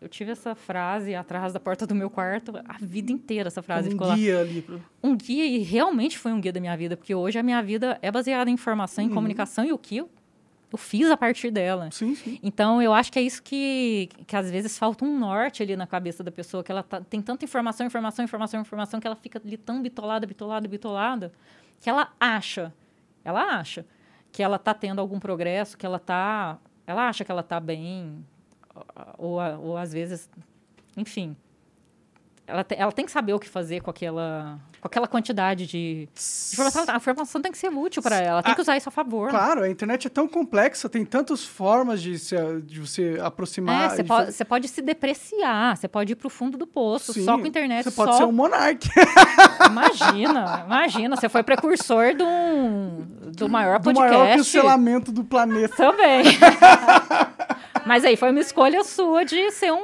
[0.00, 3.88] eu tive essa frase atrás da porta do meu quarto a vida inteira essa frase
[3.90, 4.14] ficou um lá.
[4.16, 4.60] guia ali.
[4.62, 7.62] pro- Um guia e realmente foi um guia da minha vida, porque hoje a minha
[7.62, 9.10] vida é baseada em informação, Uhum.
[9.10, 10.10] em comunicação e o que eu,
[10.72, 11.90] eu fiz a partir dela.
[11.92, 12.38] Sim, sim.
[12.42, 15.86] Então, eu acho que é isso que, que às vezes falta um norte ali na
[15.86, 19.40] cabeça da pessoa, que ela tá- tem tanta informação, informação, informação, informação, que ela fica
[19.44, 21.32] ali tão bitolada, bitolada, bitolada,
[21.80, 22.72] que ela acha,
[23.24, 23.86] ela acha
[24.32, 28.24] que ela tá tendo algum progresso, que ela tá, ela acha que ela tá bem,
[29.16, 30.28] ou, ou às vezes,
[30.96, 31.36] enfim,
[32.46, 36.06] ela, te- ela tem que saber o que fazer com aquela, com aquela quantidade de,
[36.06, 36.08] de
[36.52, 36.84] informação.
[36.88, 39.30] A informação tem que ser útil para ela, tem que usar isso a favor.
[39.30, 43.90] Claro, a internet é tão complexa, tem tantas formas de, se, de você É, aproximar.
[43.90, 47.24] você de pode, você pode se depreciar, você pode ir pro fundo do poço, Sim,
[47.24, 48.18] só com internet, Você pode só...
[48.18, 48.88] ser um monarca.
[49.68, 54.12] Imagina, imagina, você foi precursor do, do maior do podcast.
[54.16, 55.74] maior cancelamento do planeta.
[55.76, 56.24] Também.
[57.86, 59.78] Mas aí foi uma escolha sua de ser um,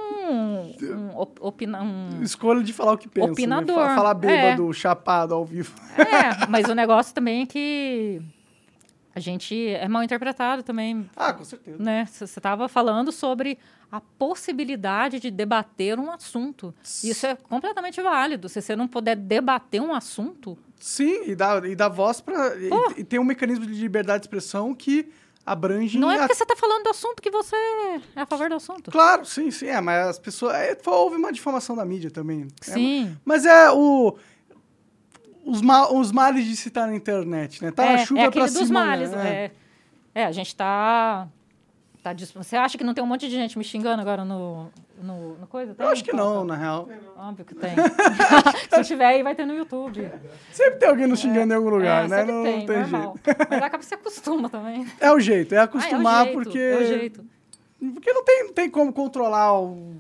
[0.83, 3.27] um, op- opina, um- Escolha de falar o que pensa.
[3.29, 3.33] né?
[3.33, 4.73] Opinador, Fa- Falar bêbado, é.
[4.75, 5.73] chapado ao vivo.
[5.97, 8.21] É, mas o negócio também é que
[9.15, 11.77] a gente é mal interpretado também, Ah, com certeza.
[11.83, 12.07] né?
[12.11, 13.59] Você estava falando sobre
[13.91, 16.75] a possibilidade de debater um assunto.
[17.05, 18.49] Isso é completamente válido.
[18.49, 22.71] Se você não puder debater um assunto, Sim, e dá, e dá voz para e,
[23.01, 25.13] e tem um mecanismo de liberdade de expressão que
[25.45, 25.99] abrange.
[25.99, 27.57] não é a- porque você está falando do assunto que você
[28.17, 28.91] é a favor do assunto.
[28.91, 29.67] Claro, sim, sim.
[29.67, 30.55] É, mas as pessoas.
[30.55, 32.47] É, houve uma difamação da mídia também.
[32.69, 33.17] É, Sim.
[33.25, 34.17] mas é o.
[35.45, 37.73] Os, ma os males de se estar na internet, né?
[37.73, 38.85] Tá é, na chuva é pra dos cima.
[38.85, 39.11] males.
[39.11, 39.51] né?
[40.15, 40.21] É.
[40.23, 41.27] é, a gente tá.
[42.03, 44.71] Tá Você acha que não tem um monte de gente me xingando agora no,
[45.01, 45.75] no, no coisa?
[45.75, 45.87] Tem?
[45.87, 46.89] Eu acho que não, na real.
[47.17, 47.71] Óbvio que tem.
[48.75, 50.11] Se tiver aí, vai ter no YouTube.
[50.51, 52.25] Sempre tem alguém nos xingando em algum lugar, é, né?
[52.25, 53.17] Não, tem, não tem normal.
[53.25, 53.47] jeito.
[53.49, 54.87] Mas acaba que você acostuma também.
[54.99, 56.59] É o jeito, é Ah, acostumar, é o jeito, porque.
[56.59, 57.25] É o jeito.
[57.95, 59.95] Porque não tem, não tem como controlar o,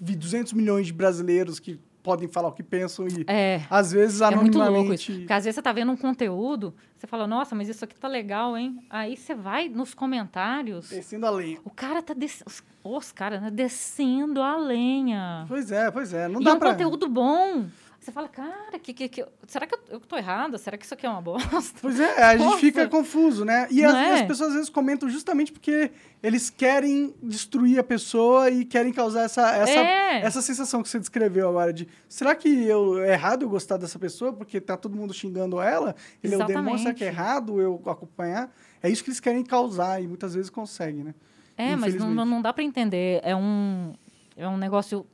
[0.00, 3.62] 200 milhões de brasileiros que podem falar o que pensam e, É.
[3.70, 4.62] às vezes, É muito louco isso.
[4.62, 5.12] anonimamente...
[5.18, 8.08] Porque às vezes você tá vendo um conteúdo, você fala, nossa, mas isso aqui tá
[8.08, 8.78] legal, hein?
[8.90, 11.58] Aí você vai nos comentários, Descendo a lenha.
[11.64, 12.42] o cara tá des...
[12.46, 15.44] os, os caras, né, descendo a lenha.
[15.48, 16.28] Pois é, pois é.
[16.28, 16.70] Não e dá é um pra...
[16.72, 17.66] conteúdo bom.
[18.00, 19.26] Você fala, cara, que, que, que...
[19.46, 20.56] será que eu, tô errada?
[20.56, 21.78] Será que isso aqui é uma bosta?
[21.82, 22.58] Pois é, a gente Nossa.
[22.58, 23.68] fica confuso, né?
[23.70, 24.12] E as, é?
[24.14, 25.90] as pessoas às vezes comentam justamente porque
[26.22, 30.22] eles querem destruir a pessoa e querem causar essa, essa, É.
[30.22, 33.98] essa sensação que você descreveu agora de será que eu, é errado eu gostar dessa
[33.98, 35.94] pessoa porque tá todo mundo xingando ela?
[36.24, 38.50] Ele é o demônio, será que é errado eu acompanhar?
[38.82, 41.14] É isso que eles querem causar e muitas vezes conseguem, né?
[41.54, 43.20] É, mas não, não dá pra entender.
[43.22, 43.92] É um,
[44.34, 45.04] é um negócio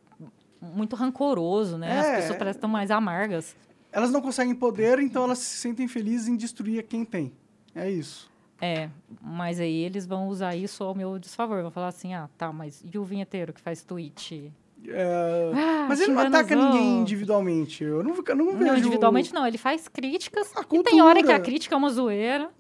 [0.60, 1.98] muito rancoroso, né?
[2.00, 2.16] As É.
[2.16, 3.56] pessoas parecem tão mais amargas.
[3.92, 7.32] Elas não conseguem poder, então elas se sentem felizes em destruir quem tem.
[7.74, 8.30] É isso.
[8.60, 8.88] É,
[9.22, 11.60] mas aí eles vão usar isso ao meu desfavor.
[11.62, 14.50] Vão falar assim, ah, tá, mas e o vinheteiro que faz tweet?
[14.88, 17.82] É, Ah, Mas ele não ataca ninguém individualmente.
[17.82, 18.64] Eu não, eu não vejo...
[18.64, 19.46] Não, individualmente não.
[19.46, 20.52] Ele faz críticas.
[20.56, 22.50] A E tem hora que a crítica é uma zoeira.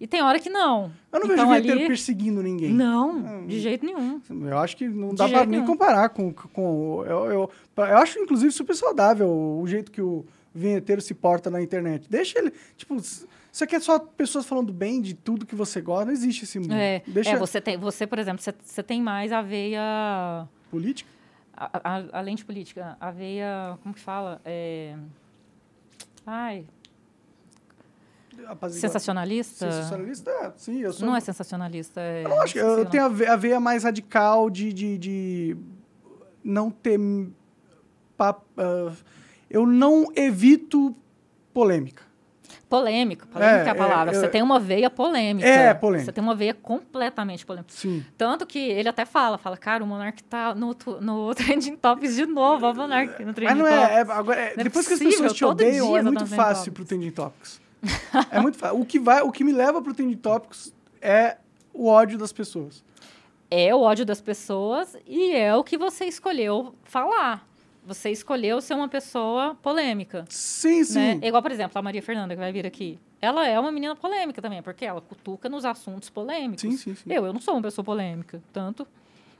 [0.00, 0.92] E tem hora que não.
[1.12, 1.86] Eu não então, vejo o vinheteiro ali...
[1.88, 2.72] perseguindo ninguém.
[2.72, 4.20] Não, de jeito nenhum.
[4.30, 6.32] Eu acho que não dá pra jeito nem comparar com.
[6.32, 11.50] com eu, eu, eu acho, inclusive, super saudável o jeito que o vinheteiro se porta
[11.50, 12.06] na internet.
[12.08, 12.52] Deixa ele.
[12.76, 16.04] Tipo, isso aqui é só pessoas falando bem de tudo que você gosta.
[16.06, 16.74] Não existe esse mundo.
[16.74, 20.46] É, Deixa é você, tem, você, por exemplo, você, você tem mais a veia...
[20.70, 21.10] política.
[21.56, 23.76] a- a- além de política, a veia...
[23.82, 24.40] Como que fala?
[24.44, 24.94] É...
[26.24, 26.64] Ai,
[28.46, 29.70] apazigua- sensacionalista?
[29.70, 30.30] Sensacionalista?
[30.30, 31.06] É, sim, eu sou.
[31.06, 32.24] Não é sensacionalista, é...
[32.24, 35.56] Eu não acho que eu tenho a ve- a veia mais radical de, de, de
[36.44, 36.98] não ter.
[38.16, 38.92] pa- ah,
[39.50, 40.94] eu não evito
[41.52, 42.06] polêmica.
[42.68, 44.12] Polêmica, polêmica é, É, a palavra.
[44.12, 45.48] é, você eu- tem uma veia polêmica.
[45.48, 46.04] É, polêmica.
[46.04, 47.72] Você tem uma veia completamente polêmica.
[47.72, 48.04] Sim.
[48.16, 52.26] Tanto que ele até fala, fala, cara, o Monark tá no, no Trending Topics de
[52.26, 54.18] novo, ó, o Monark no Trending Mas não é, é, Topics.
[54.18, 56.84] agora, é- é depois que as possível, pessoas te odeiam, é muito fácil Trending pro
[56.84, 57.60] Trending Topics.
[58.30, 58.80] é muito fácil.
[58.80, 61.36] O que, vai, o que me leva pro Trending Topics é
[61.72, 62.84] o ódio das pessoas.
[63.50, 67.46] É o ódio das pessoas e é o que você escolheu falar.
[67.86, 70.26] Você escolheu ser uma pessoa polêmica.
[70.28, 70.98] Sim, sim.
[70.98, 71.20] Né?
[71.22, 72.98] Igual, por exemplo, a Maria Fernanda, que vai vir aqui.
[73.20, 76.60] Ela é uma menina polêmica também, porque ela cutuca nos assuntos polêmicos.
[76.60, 77.10] Sim, sim, sim.
[77.10, 78.86] Eu, eu não sou uma pessoa polêmica, tanto.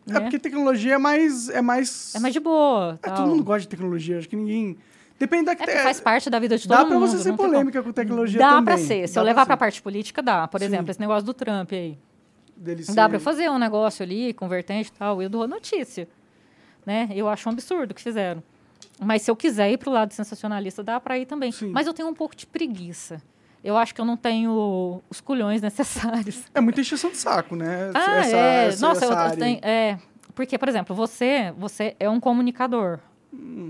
[0.07, 0.21] É né?
[0.21, 1.49] porque tecnologia é mais.
[1.51, 2.15] É mais.
[2.15, 2.99] É mais de boa.
[3.03, 4.19] É, todo mundo gosta de tecnologia.
[4.19, 4.79] Acho que ninguém.
[5.19, 6.89] Depende da É porque faz parte da vida de todo Dá mundo.
[6.91, 8.65] pra você ser polêmica com tecnologia Dá também.
[8.65, 9.09] pra ser.
[9.09, 9.59] Se Dá eu levar pra ser.
[9.59, 10.47] parte política, dá.
[10.47, 10.67] Por Sim.
[10.67, 11.99] exemplo, esse negócio do Trump aí.
[12.57, 15.21] Dele Dá pra fazer um negócio ali, convertente e tal.
[15.23, 16.09] Eu dou a notícia.
[16.87, 17.09] Né?
[17.15, 18.43] Eu acho um absurdo o que fizeram.
[19.01, 21.53] Mas se eu quiser ir pro lado sensacionalista, dá pra ir também.
[21.53, 21.71] Sim.
[21.71, 23.21] Mas eu tenho um pouco de preguiça.
[23.63, 26.45] Eu acho que eu não tenho os culhões necessários.
[26.55, 27.91] É muita encheção de saco, né?
[27.95, 28.67] Ah, Essa- é.
[28.69, 29.37] essa- Nossa, eu, essa eu aí.
[29.37, 29.61] tenho.
[29.63, 29.99] É,
[30.35, 32.99] porque, por exemplo, você, você é um comunicador.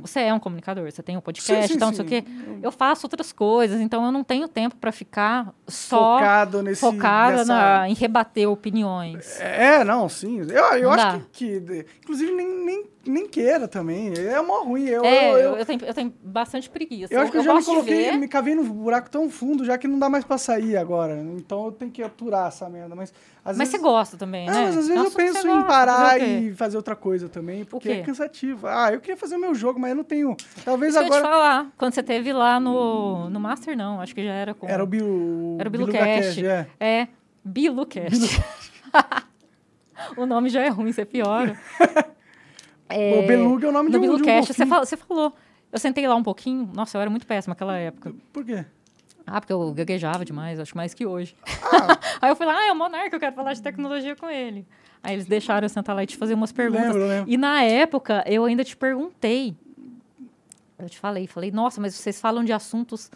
[0.02, 1.62] Você é um comunicador, você tem um podcast.
[1.62, 2.24] Sim, sim, então não sei o quê.
[2.62, 6.80] Eu faço outras coisas, então eu não tenho tempo para ficar só Focado nesse.
[6.80, 9.40] focada nessa- na- em rebater opiniões.
[9.40, 10.39] É, não, sim.
[10.43, 14.12] Eu, eu Não acho que, que- Inclusive, nem, nem, nem queira também.
[14.14, 14.86] É mó ruim.
[14.86, 17.12] Eu, é, eu, eu, eu, eu tenho, eu tenho bastante preguiça.
[17.12, 19.89] eu acho que eu, já me coloquei, me cavei num buraco tão fundo já que
[19.89, 21.16] não dá mais pra sair agora.
[21.36, 22.94] Então eu tenho que aturar essa merda.
[22.94, 23.12] Mas
[23.44, 23.72] às mas vezes.
[23.72, 24.52] você gosta também, né?
[24.52, 27.28] mas às É vezes eu assunto que penso em parar fazer e fazer outra coisa
[27.28, 28.66] também, porque é cansativo.
[28.66, 30.36] Ah, eu queria fazer o meu jogo, mas eu não tenho.
[30.64, 31.35] Talvez Isso que eu te agora.
[31.35, 31.66] falar.
[31.78, 34.01] Quando você teve lá no, no Master, não.
[34.01, 34.68] Acho que já era com...
[34.68, 35.56] Era o Bilu.
[35.59, 36.43] Era o Bilu BiluCast.
[36.43, 36.66] Cash, é.
[36.78, 37.09] É,
[37.44, 38.43] BiluCast.
[40.16, 41.59] o nome já é ruim, você piora.
[42.90, 44.69] O Beluga é o nome de No um, de um você, golfinho.
[44.69, 45.35] fala- você falou.
[45.70, 46.70] Eu sentei lá um pouquinho.
[46.74, 48.15] Nossa, eu era muito péssima naquela época.
[48.32, 48.65] Por quê?
[49.27, 51.36] Ah, porque eu gaguejava demais, acho mais que hoje.
[51.62, 51.98] Ah.
[52.23, 54.66] Aí eu fui lá, ah, é o Monarca, eu quero falar de tecnologia com ele.
[55.02, 56.86] Aí eles deixaram eu sentar lá e te fazer umas perguntas.
[56.94, 57.31] Lembro, lembro.
[57.31, 59.55] E na época, eu ainda te perguntei.
[60.78, 63.10] Eu te falei, falei, nossa, mas vocês falam de assuntos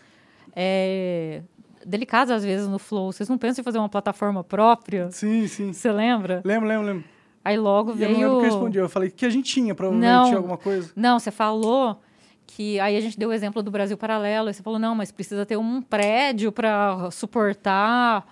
[0.54, 1.42] é,
[1.86, 3.10] delicados às vezes no Flow.
[3.12, 5.10] Vocês não pensam em fazer uma plataforma própria?
[5.10, 5.72] Sim, sim.
[5.72, 6.42] Você lembra?
[6.44, 7.04] Lembro, lembro, lembro.
[7.44, 8.10] Aí logo E veio.
[8.10, 8.78] eu não lembro o que eu respondi.
[8.78, 10.24] Eu falei que a gente tinha, provavelmente Não.
[10.26, 10.90] tinha alguma coisa.
[10.94, 12.00] Não, você falou
[12.46, 15.10] que aí a gente deu o exemplo do Brasil Paralelo, e você falou, não, mas
[15.10, 18.26] precisa ter um prédio para suportar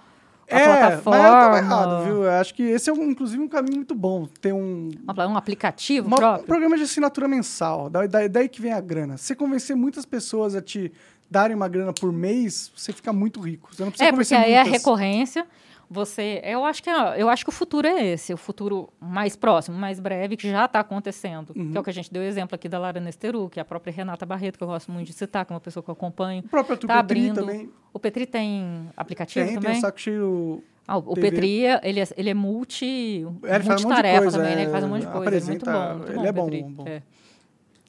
[0.50, 1.18] a é, plataforma.
[1.18, 2.24] mas eu tava errado, viu?
[2.24, 4.26] Eu acho que esse é, um, inclusive, um caminho muito bom.
[4.40, 6.46] Ter um, Um aplicativo uma- um próprio.
[6.46, 7.88] programa de assinatura mensal.
[7.88, 9.16] Da- da- daí que vem a grana.
[9.16, 10.92] Se você convencer muitas pessoas a te
[11.30, 13.70] darem uma grana por mês, você fica muito rico.
[13.74, 14.72] Você não precisa É, porque aí é muitas.
[14.82, 15.46] recorrência.
[15.92, 19.34] Você, eu acho que é- eu acho que o futuro é esse, o futuro mais
[19.34, 21.52] próximo, mais breve, que já está acontecendo.
[21.56, 21.72] Uhum.
[21.72, 23.64] Que é o que a gente deu exemplo aqui da Lara Nesteru, que é a
[23.64, 25.92] própria Renata Barreto, que eu gosto muito de citar, que é uma pessoa que eu
[25.94, 26.44] acompanho.
[26.44, 27.34] O próprio Tá Petri abrindo.
[27.40, 27.68] também.
[27.92, 29.78] O Petri tem aplicativo Tem, tem também?
[29.78, 30.62] um saco cheio.
[30.86, 31.30] Ah, o TV.
[31.30, 34.54] Petri, ele é, ele é multi, É, ele faz um monte de multitarefa coisa, também,
[34.54, 34.60] né?
[34.60, 35.28] é, Ele faz um monte de coisa.
[35.28, 36.84] Ele é muito bom, muito ele bom, é bom, bom.
[36.88, 37.02] É.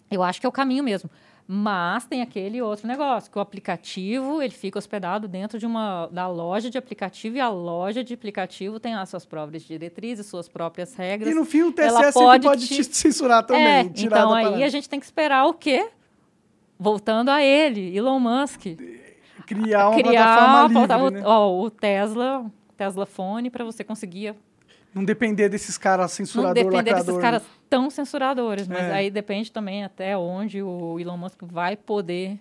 [0.10, 1.10] Eu acho que é o caminho mesmo.
[1.54, 6.26] Mas tem aquele outro negócio, que o aplicativo, ele fica hospedado dentro de uma da
[6.26, 10.96] loja de aplicativo e a loja de aplicativo tem as suas próprias diretrizes, suas próprias
[10.96, 11.30] regras.
[11.30, 13.66] E no fim o TSE Ela pode pode te- te censurar também.
[13.66, 14.64] é, então aí parada.
[14.66, 15.90] a gente tem que esperar o quê?
[16.80, 18.68] Voltando a ele, Elon Musk.
[19.46, 21.22] Criar uma criar plataforma livre, o, né?
[21.26, 22.46] ó, o Tesla,
[22.78, 24.34] Tesla Phone para você conseguir
[24.94, 27.06] Não depender desses caras não censurador, depender lacrador.
[27.06, 28.92] desses caras tão censuradores, mas É.
[28.94, 32.38] aí depende também até onde o Elon Musk vai poder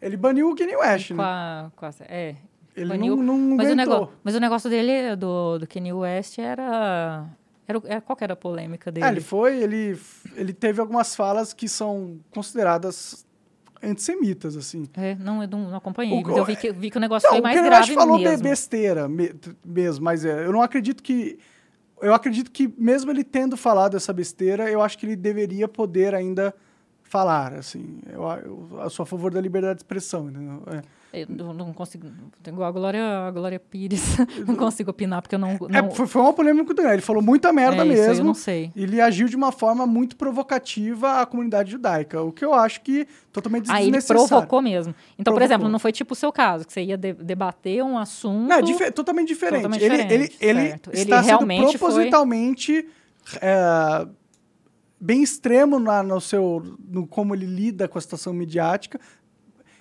[0.00, 1.22] Ele baniu o Kanye West, com né?
[1.24, 2.36] a, com a- é.
[2.76, 3.16] Ele baniu.
[3.16, 7.26] não, não mas, o negócio, mas o negócio dele, do, do Kanye West, era...
[7.66, 9.04] era, era qual que era a polêmica dele?
[9.04, 9.98] É, ele foi, ele,
[10.36, 13.26] ele teve algumas falas que são consideradas
[13.82, 14.86] antissemitas, assim.
[14.94, 17.26] É, não, eu não, não acompanhei, O- mas eu vi que, vi que o negócio
[17.26, 18.42] Não, foi o mais Kanye grave falou mesmo.
[18.42, 19.32] besteira me-
[19.64, 21.38] mesmo, mas é, eu não acredito que...
[22.00, 26.14] Eu acredito que mesmo ele tendo falado essa besteira, eu acho que ele deveria poder
[26.14, 26.54] ainda
[27.02, 28.00] falar, assim.
[28.08, 30.62] Eu, eu, eu sou a favor da liberdade de expressão, entendeu?
[30.68, 30.82] É.
[31.12, 32.06] Eu não, consigo...
[32.46, 34.18] Igual a Glória, a Glória Pires.
[34.46, 35.50] não consigo opinar, porque eu não...
[35.70, 36.94] É, não foi, foi uma polêmica grande.
[36.94, 38.20] Ele falou muita merda é isso, mesmo.
[38.20, 38.70] eu não sei.
[38.76, 43.06] Ele agiu de uma forma muito provocativa à comunidade judaica, o que eu acho que
[43.32, 44.28] totalmente Aí ele desnecessário.
[44.28, 44.94] provocou mesmo.
[45.18, 45.44] Então, por Provocou.
[45.44, 48.46] exemplo, não foi tipo o seu caso, que você ia de- debater um assunto...
[48.48, 49.62] Não, é totalmente diferente.
[49.62, 50.90] Totalmente ele, diferente, ele, ele certo.
[50.90, 52.86] Ele está sendo realmente foi- propositalmente
[53.40, 54.06] é,
[55.00, 59.00] bem extremo na, no seu, no como ele lida com a situação midiática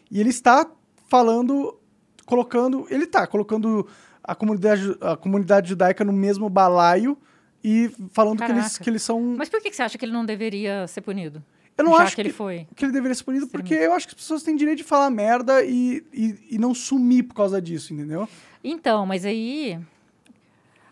[0.09, 0.69] e ele está
[1.07, 1.77] falando,
[2.25, 3.87] colocando, ele está colocando
[4.23, 7.17] a comunidade, a comunidade judaica no mesmo balaio
[7.63, 10.25] e falando que eles, que eles são Mas por que você acha que ele não
[10.25, 11.43] deveria ser punido?
[11.77, 12.67] Eu não já acho que ele foi.
[12.75, 15.09] que ele deveria ser punido, porque eu acho que as pessoas têm direito de falar
[15.11, 18.27] merda e, e, e não sumir por causa disso, entendeu?
[18.63, 19.79] Então, mas aí.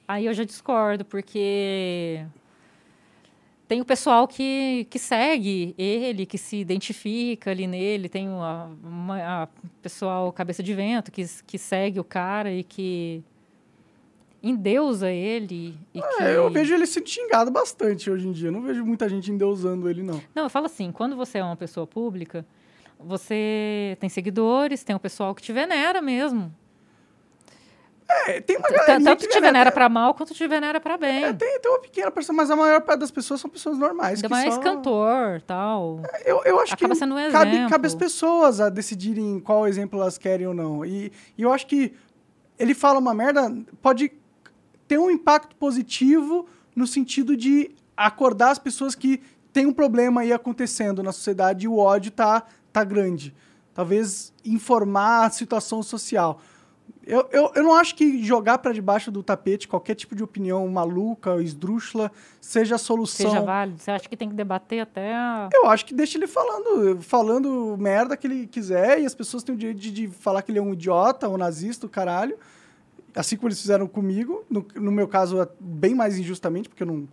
[0.08, 2.24] Aí eu já discordo, porque.
[3.68, 8.40] Tem o pessoal que, que segue ele, que se identifica ali nele, tem o
[9.82, 13.24] pessoal cabeça de vento que, que segue o cara e que
[14.44, 15.76] endeusa ele.
[15.94, 16.24] E que...
[16.24, 18.52] É, eu vejo ele sendo xingado bastante hoje em dia.
[18.52, 20.22] Não vejo muita gente endeusando ele, não.
[20.36, 22.46] Não, eu falo assim, quando você é uma pessoa pública,
[23.00, 26.54] você tem seguidores, tem o pessoal que te venera mesmo.
[28.08, 31.24] É, tem uma galera Tanto te venera pra mal quanto te venera pra bem.
[31.26, 34.18] É, tem, tem uma pequena pessoa, mas a maior parte das pessoas são pessoas normais.
[34.24, 36.02] Ainda mais só- cantor tal.
[36.24, 37.70] Eu, eu acho Acaba que sendo um cabe, exemplo.
[37.72, 40.86] cabe às pessoas a decidirem qual exemplo elas querem ou não.
[40.86, 41.94] E, e eu acho que
[42.60, 43.52] ele fala uma merda,
[43.82, 44.12] pode
[44.88, 49.22] ter um impacto positivo no sentido de acordar as pessoas que
[49.52, 53.34] tem um problema aí acontecendo na sociedade e o ódio tá, tá grande.
[53.74, 56.40] Talvez informar a situação social.
[57.08, 60.68] Eu, eu, eu não acho que jogar para debaixo do tapete qualquer tipo de opinião
[60.68, 62.12] maluca, esdrúxula,
[62.42, 63.30] seja a solução.
[63.30, 63.78] Seja válido.
[63.80, 65.14] Você acha que tem que debater até.
[65.14, 69.44] a- Eu acho que deixa ele falando, falando merda que ele quiser e as pessoas
[69.44, 72.36] têm o direito de, de falar que ele é um idiota, um nazista, o caralho.
[73.16, 74.44] Assim como eles fizeram comigo.
[74.50, 77.08] No, no meu caso, é bem mais injustamente, porque eu não,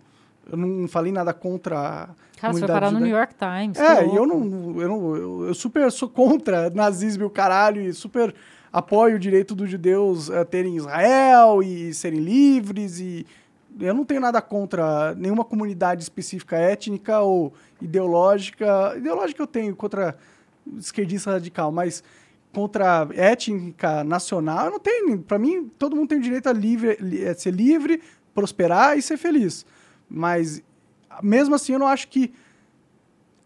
[0.51, 2.09] eu não falei nada contra a
[2.41, 2.99] Cara, você foi parar no.
[2.99, 3.77] New York Times.
[3.79, 5.15] É, e eu não, eu não.
[5.15, 8.33] Eu, eu super sou contra nazismo e o caralho, e super
[8.73, 13.25] apoio o direito dos judeus a terem Israel e serem livres, e
[13.79, 18.93] eu não tenho nada contra nenhuma comunidade específica étnica ou ideológica.
[18.97, 20.17] Ideológica eu tenho contra
[20.77, 22.03] esquerdista radical, mas
[22.51, 25.19] contra étnica nacional, eu não tenho.
[25.19, 28.01] Para mim, todo mundo tem o direito a livre, li- a ser livre,
[28.33, 29.65] prosperar e ser feliz.
[30.09, 30.61] Mas
[31.21, 32.33] mesmo assim, eu não acho que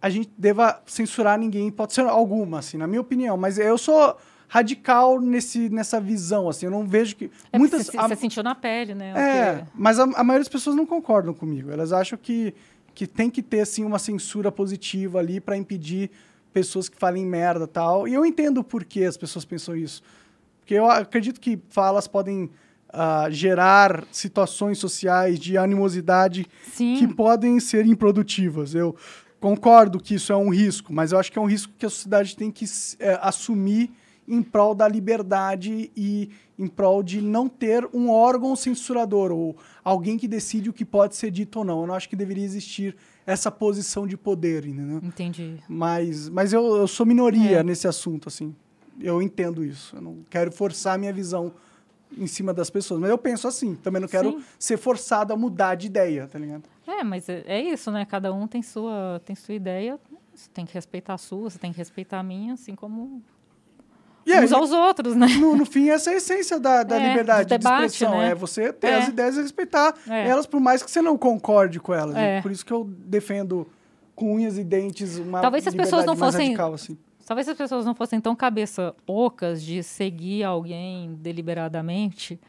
[0.01, 3.35] a gente deva censurar ninguém, pode ser alguma, assim, na minha opinião.
[3.37, 4.15] Mas eu sou
[4.47, 7.29] radical nesse, nessa visão, assim, eu não vejo que...
[7.51, 9.11] É, muitas, você, a- você sentiu na pele, né?
[9.15, 11.69] é, que- mas a, a maioria das pessoas não concordam comigo.
[11.71, 12.53] Elas acham que,
[12.95, 16.09] que tem que ter, assim, uma censura positiva ali para impedir
[16.53, 18.07] pessoas que falem merda e tal.
[18.07, 20.01] E eu entendo por que as pessoas pensam isso.
[20.61, 22.49] Porque eu acredito que falas podem
[22.89, 26.95] ah, gerar situações sociais de animosidade Sim.
[26.97, 28.73] que podem ser improdutivas.
[28.73, 28.95] Eu
[29.39, 31.89] concordo que isso é um risco, mas eu acho que é um risco que a
[31.89, 32.65] sociedade tem que
[32.99, 33.91] eh, assumir
[34.27, 36.29] em prol da liberdade e
[36.59, 41.15] em prol de não ter um órgão censurador ou alguém que decide o que pode
[41.15, 41.81] ser dito ou não.
[41.81, 42.95] Eu não acho que deveria existir
[43.25, 44.99] essa posição de poder, entendeu?
[45.03, 45.57] Entendi.
[45.69, 47.63] Mas, mas eu, eu sou minoria É.
[47.63, 48.53] nesse assunto, assim.
[48.99, 49.95] Eu entendo isso.
[49.95, 51.53] Eu não quero forçar a minha visão
[52.17, 52.99] em cima das pessoas.
[52.99, 53.75] Mas eu penso assim.
[53.75, 54.43] Também não quero Sim.
[54.57, 56.63] ser forçado a mudar de ideia, tá ligado?
[56.87, 58.05] É, mas é, é isso, né?
[58.05, 59.99] Cada um tem sua, tem sua ideia.
[60.33, 63.21] Você tem que respeitar a sua, você tem que respeitar a minha, assim como
[64.33, 65.27] aí, uns aos outros, né?
[65.39, 68.17] no, no fim, essa é a essência da, da É, liberdade debate, de expressão.
[68.17, 68.29] né?
[68.31, 68.95] É você ter É.
[68.97, 70.27] as ideias e respeitar É.
[70.27, 72.15] elas, por mais que você não concorde com elas.
[72.15, 72.41] É.
[72.41, 73.67] Por isso que eu defendo
[74.15, 76.97] com unhas e dentes uma Talvez se as pessoas não mais fossem- radical, assim.
[77.25, 82.39] Talvez se as pessoas não fossem tão cabeça ocas de seguir alguém deliberadamente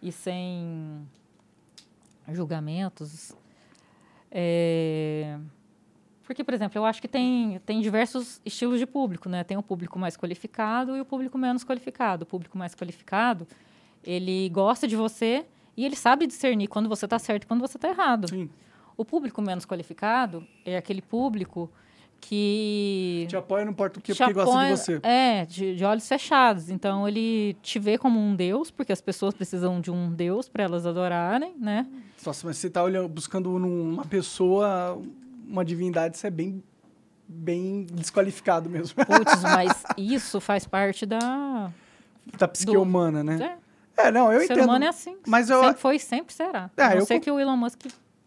[0.00, 1.00] e sem
[2.32, 3.32] julgamentos.
[4.30, 5.36] é,
[6.26, 9.44] Porque, por exemplo, eu acho que tem, tem diversos estilos de público, né?
[9.44, 12.22] Tem o público mais qualificado e o público menos qualificado.
[12.22, 13.46] O público mais qualificado,
[14.02, 15.44] ele gosta de você
[15.76, 18.28] e ele sabe discernir quando você está certo e quando você está errado.
[18.28, 18.48] Sim.
[18.96, 21.70] O público menos qualificado é aquele público
[22.20, 25.00] que Te apoia, não importa o que, porque gosta de apoia- você.
[25.02, 26.70] É, de, de olhos fechados.
[26.70, 30.64] Então ele te vê como um deus, porque as pessoas precisam de um deus para
[30.64, 31.86] elas adorarem, né?
[32.24, 34.98] Nossa, mas você tá olhando, buscando numa pessoa
[35.48, 36.62] uma divindade, isso é bem,
[37.28, 38.94] bem desqualificado mesmo.
[39.04, 41.70] Putz, mas isso faz parte da.
[42.38, 43.56] da psique Do- humana, né?
[43.96, 44.64] É, É, não, eu o ser entendo.
[44.64, 45.16] humano é assim.
[45.26, 46.70] Mas eu Sempre foi sempre será.
[46.76, 47.86] A não eu ser con- que o Elon Musk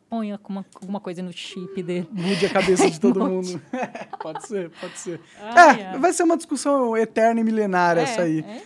[0.10, 2.07] ponha alguma, alguma coisa no chip dele.
[2.11, 3.61] mude a cabeça de todo mundo.
[4.22, 5.19] pode ser, pode ser.
[5.41, 5.99] Ai, é, ai.
[5.99, 8.39] vai ser uma discussão eterna e milenária essa aí.
[8.48, 8.61] É.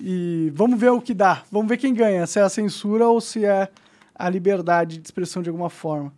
[0.00, 1.42] E vamos ver o que dá.
[1.50, 3.68] Vamos ver quem ganha, se é a censura ou se é
[4.14, 6.12] a liberdade de expressão de alguma forma.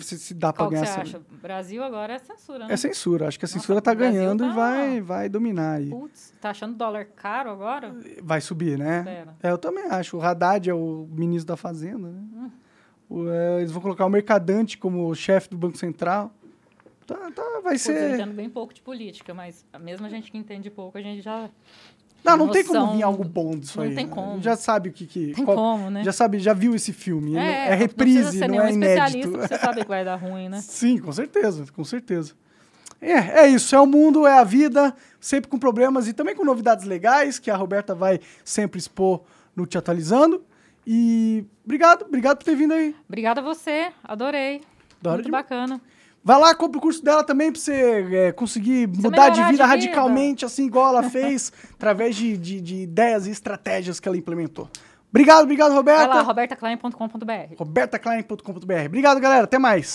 [0.00, 0.84] Sei se dá que ganhar.
[0.86, 1.22] você acha?
[1.40, 2.74] Brasil agora é censura, né?
[2.74, 3.28] É censura.
[3.28, 5.88] Acho que a Nossa, censura tá o Brasil ganhando e tá- vai, vai dominar aí.
[5.90, 7.94] Putz, tá achando dólar caro agora?
[8.22, 9.26] Vai subir, né?
[9.42, 10.16] É, eu também acho.
[10.16, 12.20] O Haddad é o ministro da Fazenda, né?
[12.34, 12.50] Hum.
[13.08, 16.32] O, é, eles vão colocar o Mercadante como chefe do Banco Central.
[17.06, 18.14] Tá, tá, vai Putz, eu ser...
[18.14, 21.50] entendo bem pouco de política, mas mesmo a gente que entende pouco, a gente já
[22.24, 23.94] Não, não tem como vir algo bom disso não aí.
[23.94, 24.12] tem né?
[24.12, 24.42] como.
[24.42, 25.06] Já sabe o que...
[25.06, 26.04] que tem qual- como, né?
[26.04, 27.32] Já sabe, já viu esse filme.
[27.32, 29.30] É, não- é não reprise, ser não, nenhum é inédito.
[29.30, 30.60] você saber que vai dar ruim, né?
[30.62, 32.34] Sim, com certeza, com certeza.
[33.00, 36.44] É, é isso, é o mundo, é a vida, sempre com problemas e também com
[36.44, 39.22] novidades legais que a Roberta vai sempre expor
[39.56, 40.44] no Te Atualizando.
[40.86, 42.94] E obrigado, obrigado por ter vindo aí.
[43.08, 44.60] Obrigada a você, adorei.
[45.00, 45.44] Da hora Muito demais.
[45.44, 45.80] bacana.
[46.22, 49.40] Vai lá, compra o curso dela também pra você é, conseguir mudar melhorar de de
[49.42, 49.66] vida vida.
[49.66, 54.68] radicalmente, assim, igual ela fez, através de, de, de ideias e estratégias que ela implementou.
[55.08, 56.14] Obrigado, obrigado, Vai Roberta.
[56.14, 57.54] lá, robertaclein.com.br.
[57.58, 58.86] robertaclein.com.br.
[58.86, 59.44] Obrigado, galera.
[59.44, 59.88] Até mais.